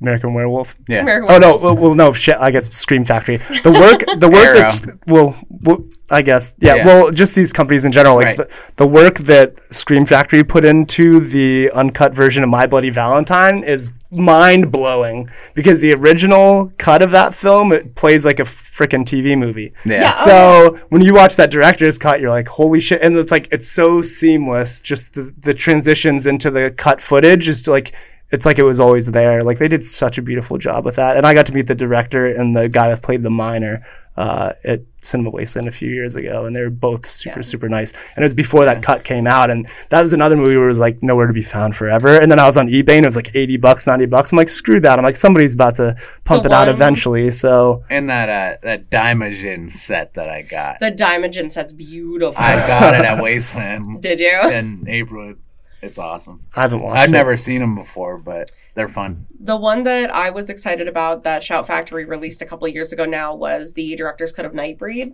[0.00, 0.76] American Werewolf.
[0.88, 1.00] Yeah.
[1.02, 1.62] American Oh no, Werewolf.
[1.62, 3.36] well, well no, shit, I guess Scream Factory.
[3.36, 4.58] The work, the work Arrow.
[4.58, 6.86] that's well, well, I guess yeah, Yeah.
[6.86, 8.36] Well, just these companies in general, like Right.
[8.38, 13.62] the, the work that Scream Factory put into the uncut version of My Bloody Valentine
[13.62, 19.04] is mind blowing because the original cut of that film it plays like a freaking
[19.04, 19.72] TV movie.
[19.84, 20.00] Yeah.
[20.00, 20.14] Yeah.
[20.14, 23.02] So oh, when you watch that director's cut, you're like, holy shit.
[23.02, 24.80] And it's like, it's so seamless.
[24.80, 27.94] Just the, the transitions into the cut footage is like,
[28.30, 29.42] it's like it was always there.
[29.42, 31.16] Like they did such a beautiful job with that.
[31.16, 33.84] And I got to meet the director and the guy that played the miner
[34.16, 36.44] uh, at Cinema Wasteland a few years ago.
[36.44, 37.42] And they were both super, Yeah.
[37.42, 37.92] super nice.
[38.14, 39.50] And it was before that cut came out.
[39.50, 42.20] And that was another movie where it was like nowhere to be found forever.
[42.20, 44.30] And then I was on eBay and it was like 80 bucks, 90 bucks.
[44.32, 44.98] I'm like, screw that.
[44.98, 47.30] I'm like, somebody's about to pump The it out eventually.
[47.30, 50.80] So And that uh, that Daimajin set that I got.
[50.80, 52.34] The Diamond set's beautiful.
[52.40, 54.40] I got it at Wasteland Did you?
[54.50, 55.34] in April.
[55.82, 56.40] It's awesome.
[56.54, 57.12] I haven't watched I've it.
[57.12, 59.26] never seen them before, but they're fun.
[59.38, 62.92] The one that I was excited about that Shout Factory released a couple of years
[62.92, 65.12] ago now was the director's cut of Nightbreed.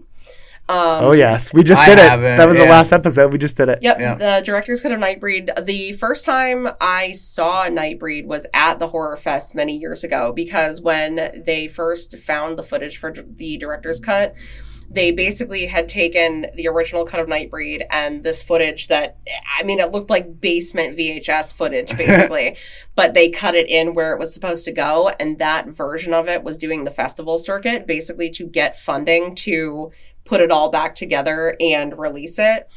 [0.69, 2.21] Um, Oh yes, we just I did it.
[2.37, 3.31] That was the last episode.
[3.33, 3.79] We just did it.
[3.83, 4.15] Yep, Yeah.
[4.17, 5.65] the director's cut of Nightbreed.
[5.65, 10.81] The first time I saw Nightbreed was at the Horror Fest many years ago because
[10.81, 14.35] when they first found the footage for the director's cut,
[14.97, 19.19] they basically had taken the original cut of Nightbreed and this footage that
[19.59, 22.57] I mean it looked like basement VHS footage basically,
[22.95, 26.29] but they cut it in where it was supposed to go and that version of
[26.29, 29.93] it was doing the festival circuit basically to get funding to
[30.25, 32.69] put it all back together and release it.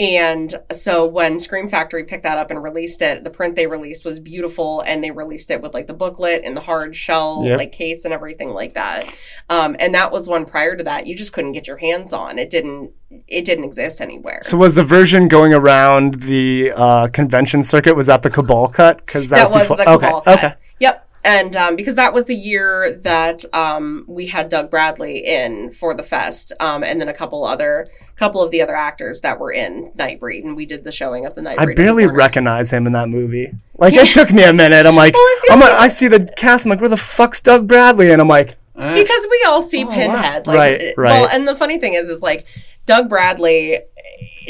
[0.00, 4.04] And so when Scream Factory picked that up and released it, the print they released
[4.04, 7.58] was beautiful and they released it with like the booklet and the hard shell Yep.
[7.58, 9.04] like case and everything like that.
[9.50, 12.38] Um, and that was one prior to that you just couldn't get your hands on.
[12.38, 12.92] It didn't
[13.26, 14.38] it didn't exist anywhere.
[14.42, 17.96] So was the version going around the uh, convention circuit?
[17.96, 18.98] Was that the Cabal cut?
[18.98, 20.10] Because that was before- the okay.
[20.10, 20.28] Cut.
[20.28, 20.54] Okay.
[20.80, 21.07] Yep.
[21.24, 25.92] And um, because that was the year that um, we had Doug Bradley in for
[25.94, 29.52] the fest, um, and then a couple other, couple of the other actors that were
[29.52, 31.72] in Nightbreed, and we did the showing of the Nightbreed.
[31.72, 33.52] I barely recognize him in that movie.
[33.76, 34.86] Like it took me a minute.
[34.86, 36.66] I'm like, Well, I feel I'm like, like- I see the cast.
[36.66, 38.12] I'm like, where the fuck's Doug Bradley?
[38.12, 39.90] And I'm like, Uh, because we all see wow.
[39.90, 41.10] Pinhead, like, Right, right.
[41.20, 42.46] Well, and the funny thing is, is like
[42.86, 43.80] Doug Bradley.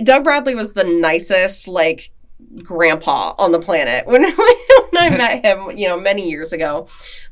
[0.05, 2.11] Doug Bradley was the nicest, like
[2.64, 4.32] grandpa on the planet when, when
[4.97, 6.86] I met him, you know, many years ago.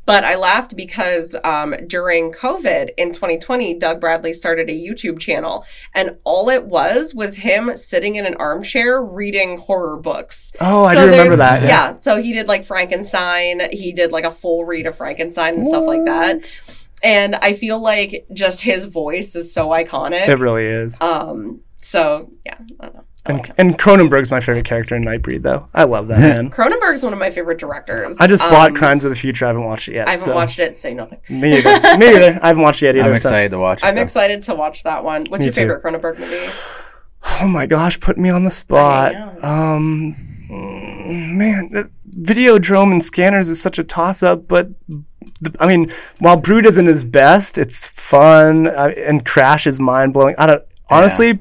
[0.04, 5.64] But I laughed because um, during COVID in 2020, Doug Bradley started a YouTube channel,
[5.96, 10.52] and all it was was him sitting in an armchair reading horror books.
[10.60, 11.62] oh, I So do remember that.
[11.64, 11.98] Yeah.
[11.98, 13.68] So he did like Frankenstein.
[13.72, 16.48] He did like a full read of Frankenstein and stuff like that.
[17.02, 20.28] And I feel like just his voice is so iconic.
[20.28, 21.00] It really is.
[21.00, 21.62] um.
[21.78, 23.04] So yeah, I don't know.
[23.26, 23.54] I And, like him.
[23.58, 25.68] and Cronenberg's my favorite character in Nightbreed, though.
[25.74, 26.50] I love that man.
[26.50, 28.16] Cronenberg's one of my favorite directors.
[28.20, 29.44] I just bought Um, Crimes of the Future.
[29.44, 30.08] I haven't watched it yet.
[30.08, 30.76] I haven't so- watched it.
[30.78, 31.18] Say nothing.
[31.28, 31.98] Me either.
[31.98, 32.38] Me either.
[32.42, 33.10] I haven't watched it yet either.
[33.10, 33.86] I'm so- excited to watch it.
[33.86, 34.02] I'm though.
[34.02, 35.22] excited to watch that one.
[35.28, 35.60] What's Me your too.
[35.60, 36.52] favorite Cronenberg movie?
[37.40, 39.12] Oh my gosh, put me on the spot.
[39.12, 39.36] know.
[39.42, 40.14] Um,
[40.48, 44.68] man, the Videodrome and Scanners is such a toss up, but
[45.58, 45.90] I mean,
[46.20, 50.34] while Brood isn't his best, it's fun uh, and Crash is mind blowing.
[50.38, 51.40] I don't honestly.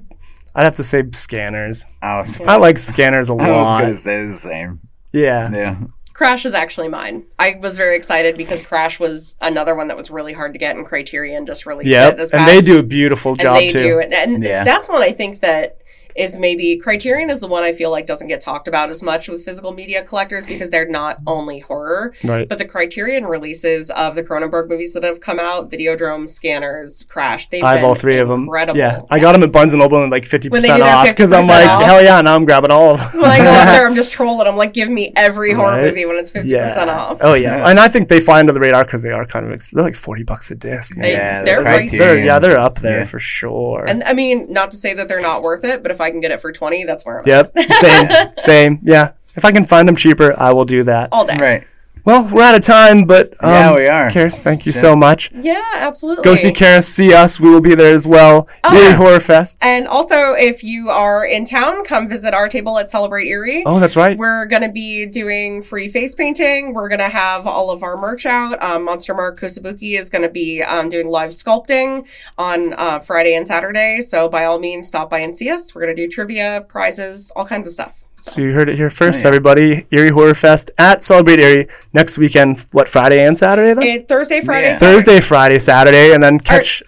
[0.56, 1.86] I'd have to say Scanners.
[2.02, 3.82] I was, I like Scanners a I was lot.
[3.82, 4.80] gonna say the same.
[5.12, 5.50] Yeah.
[5.52, 5.76] Yeah.
[6.14, 7.26] Crash is actually mine.
[7.38, 10.78] I was very excited because Crash was another one that was really hard to get,
[10.78, 12.14] and Criterion just released Yep.
[12.14, 12.18] it.
[12.18, 13.90] This And past- they do a beautiful job and job they too.
[13.96, 14.14] do it.
[14.14, 14.64] And Yeah.
[14.64, 15.78] that's one I think that
[16.16, 19.28] is maybe Criterion is the one I feel like doesn't get talked about as much
[19.28, 22.48] with physical media collectors because they're not only horror, Right.
[22.48, 27.48] but the Criterion releases of the Cronenberg movies that have come out, Videodrome, Scanners, Crash,
[27.50, 28.44] they've I have been all three of them.
[28.44, 28.78] incredible.
[28.80, 31.48] Yeah, I got them at Barnes and Noble and like fifty percent off because I'm
[31.48, 31.84] like, off.
[31.84, 33.10] hell yeah, now I'm grabbing all of them.
[33.12, 34.48] So when I go up there, I'm just trolling.
[34.48, 35.84] I'm like, give me every horror Right.
[35.86, 37.18] movie when it's 50% off.
[37.22, 37.70] Oh yeah.
[37.70, 39.84] and I think they fly under the radar because they are kind of ex- they're
[39.84, 40.96] like forty bucks a disc.
[40.96, 41.02] Man.
[41.04, 41.98] They- Yeah, they're the pricey.
[41.98, 43.04] They're yeah, they're up there Yeah.
[43.06, 43.86] for sure.
[43.88, 46.22] And I mean, not to say that they're not worth it, but if I can
[46.22, 47.52] get it for 20, that's where I'm at.
[47.56, 48.80] yep, same, same.
[48.84, 51.10] Yeah, if I can find them cheaper, I will do that.
[51.12, 51.38] all day.
[51.38, 51.68] Right.
[52.06, 54.10] Well, we're out of time, but um, Yeah, we are.
[54.10, 55.32] Karis, thank you so much.
[55.34, 56.24] Yeah, absolutely.
[56.24, 57.40] Go see Karis, see us.
[57.40, 58.48] We will be there as well.
[58.64, 58.96] Oh, Erie yeah.
[58.96, 59.58] Horror Fest.
[59.64, 63.64] And also, if you are in town, come visit our table at Celebrate Erie.
[63.66, 64.16] Oh, that's right.
[64.16, 66.76] We're going to be doing free face painting.
[66.76, 68.62] We're going to have all of our merch out.
[68.62, 72.08] Um, Monster Mark Kusabuki is going to be um, doing live sculpting
[72.38, 74.02] on uh, Friday and Saturday.
[74.02, 75.74] So, by all means, stop by and see us.
[75.74, 78.04] We're going to do trivia, prizes, all kinds of stuff.
[78.28, 79.28] So you heard it here first, Oh, yeah.
[79.28, 79.86] everybody.
[79.92, 82.66] Erie Horror Fest at Celebrate Erie next weekend.
[82.72, 83.84] What Friday and Saturday then?
[83.84, 84.78] It, Thursday, Friday, Yeah.
[84.78, 84.94] Saturday.
[84.96, 86.82] Thursday, Friday, Saturday, and then catch.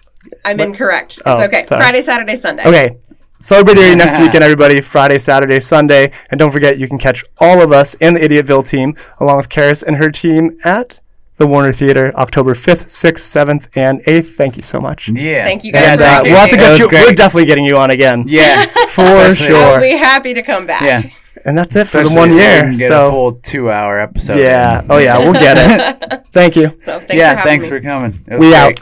[0.44, 1.12] I'm incorrect.
[1.12, 1.64] It's Oh, okay.
[1.66, 1.80] sorry.
[1.82, 2.64] Friday, Saturday, Sunday.
[2.66, 2.96] Okay.
[3.38, 4.80] Celebrate Erie next weekend, everybody.
[4.80, 6.10] Friday, Saturday, Sunday.
[6.30, 9.48] And don't forget, you can catch all of us and the Idiotville team, along with
[9.48, 11.00] Karis and her team, at
[11.36, 14.34] the Warner Theater, October 5th, 6th, 7th, and 8th.
[14.34, 15.08] Thank you so much.
[15.08, 15.44] Yeah.
[15.44, 16.62] Thank you guys And uh, we'll have to me.
[16.62, 16.88] Get you.
[16.88, 17.06] great.
[17.06, 18.24] We're definitely getting you on again.
[18.26, 18.64] Yeah.
[18.88, 20.82] For Especially- I'll be happy to come back.
[20.82, 21.02] Yeah.
[21.44, 22.60] And that's it for the one year.
[22.62, 24.38] can Get a So, full two-hour episode.
[24.38, 24.80] yeah.
[24.82, 24.90] in.
[24.90, 25.18] Oh, yeah.
[25.18, 25.56] We'll get
[26.12, 26.26] it.
[26.32, 26.68] Thank you.
[26.84, 27.36] So thanks yeah.
[27.36, 27.68] for thanks me.
[27.70, 28.24] for coming.
[28.28, 28.54] We great.
[28.54, 28.80] out.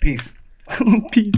[0.00, 0.34] Peace.
[1.12, 1.32] Peace.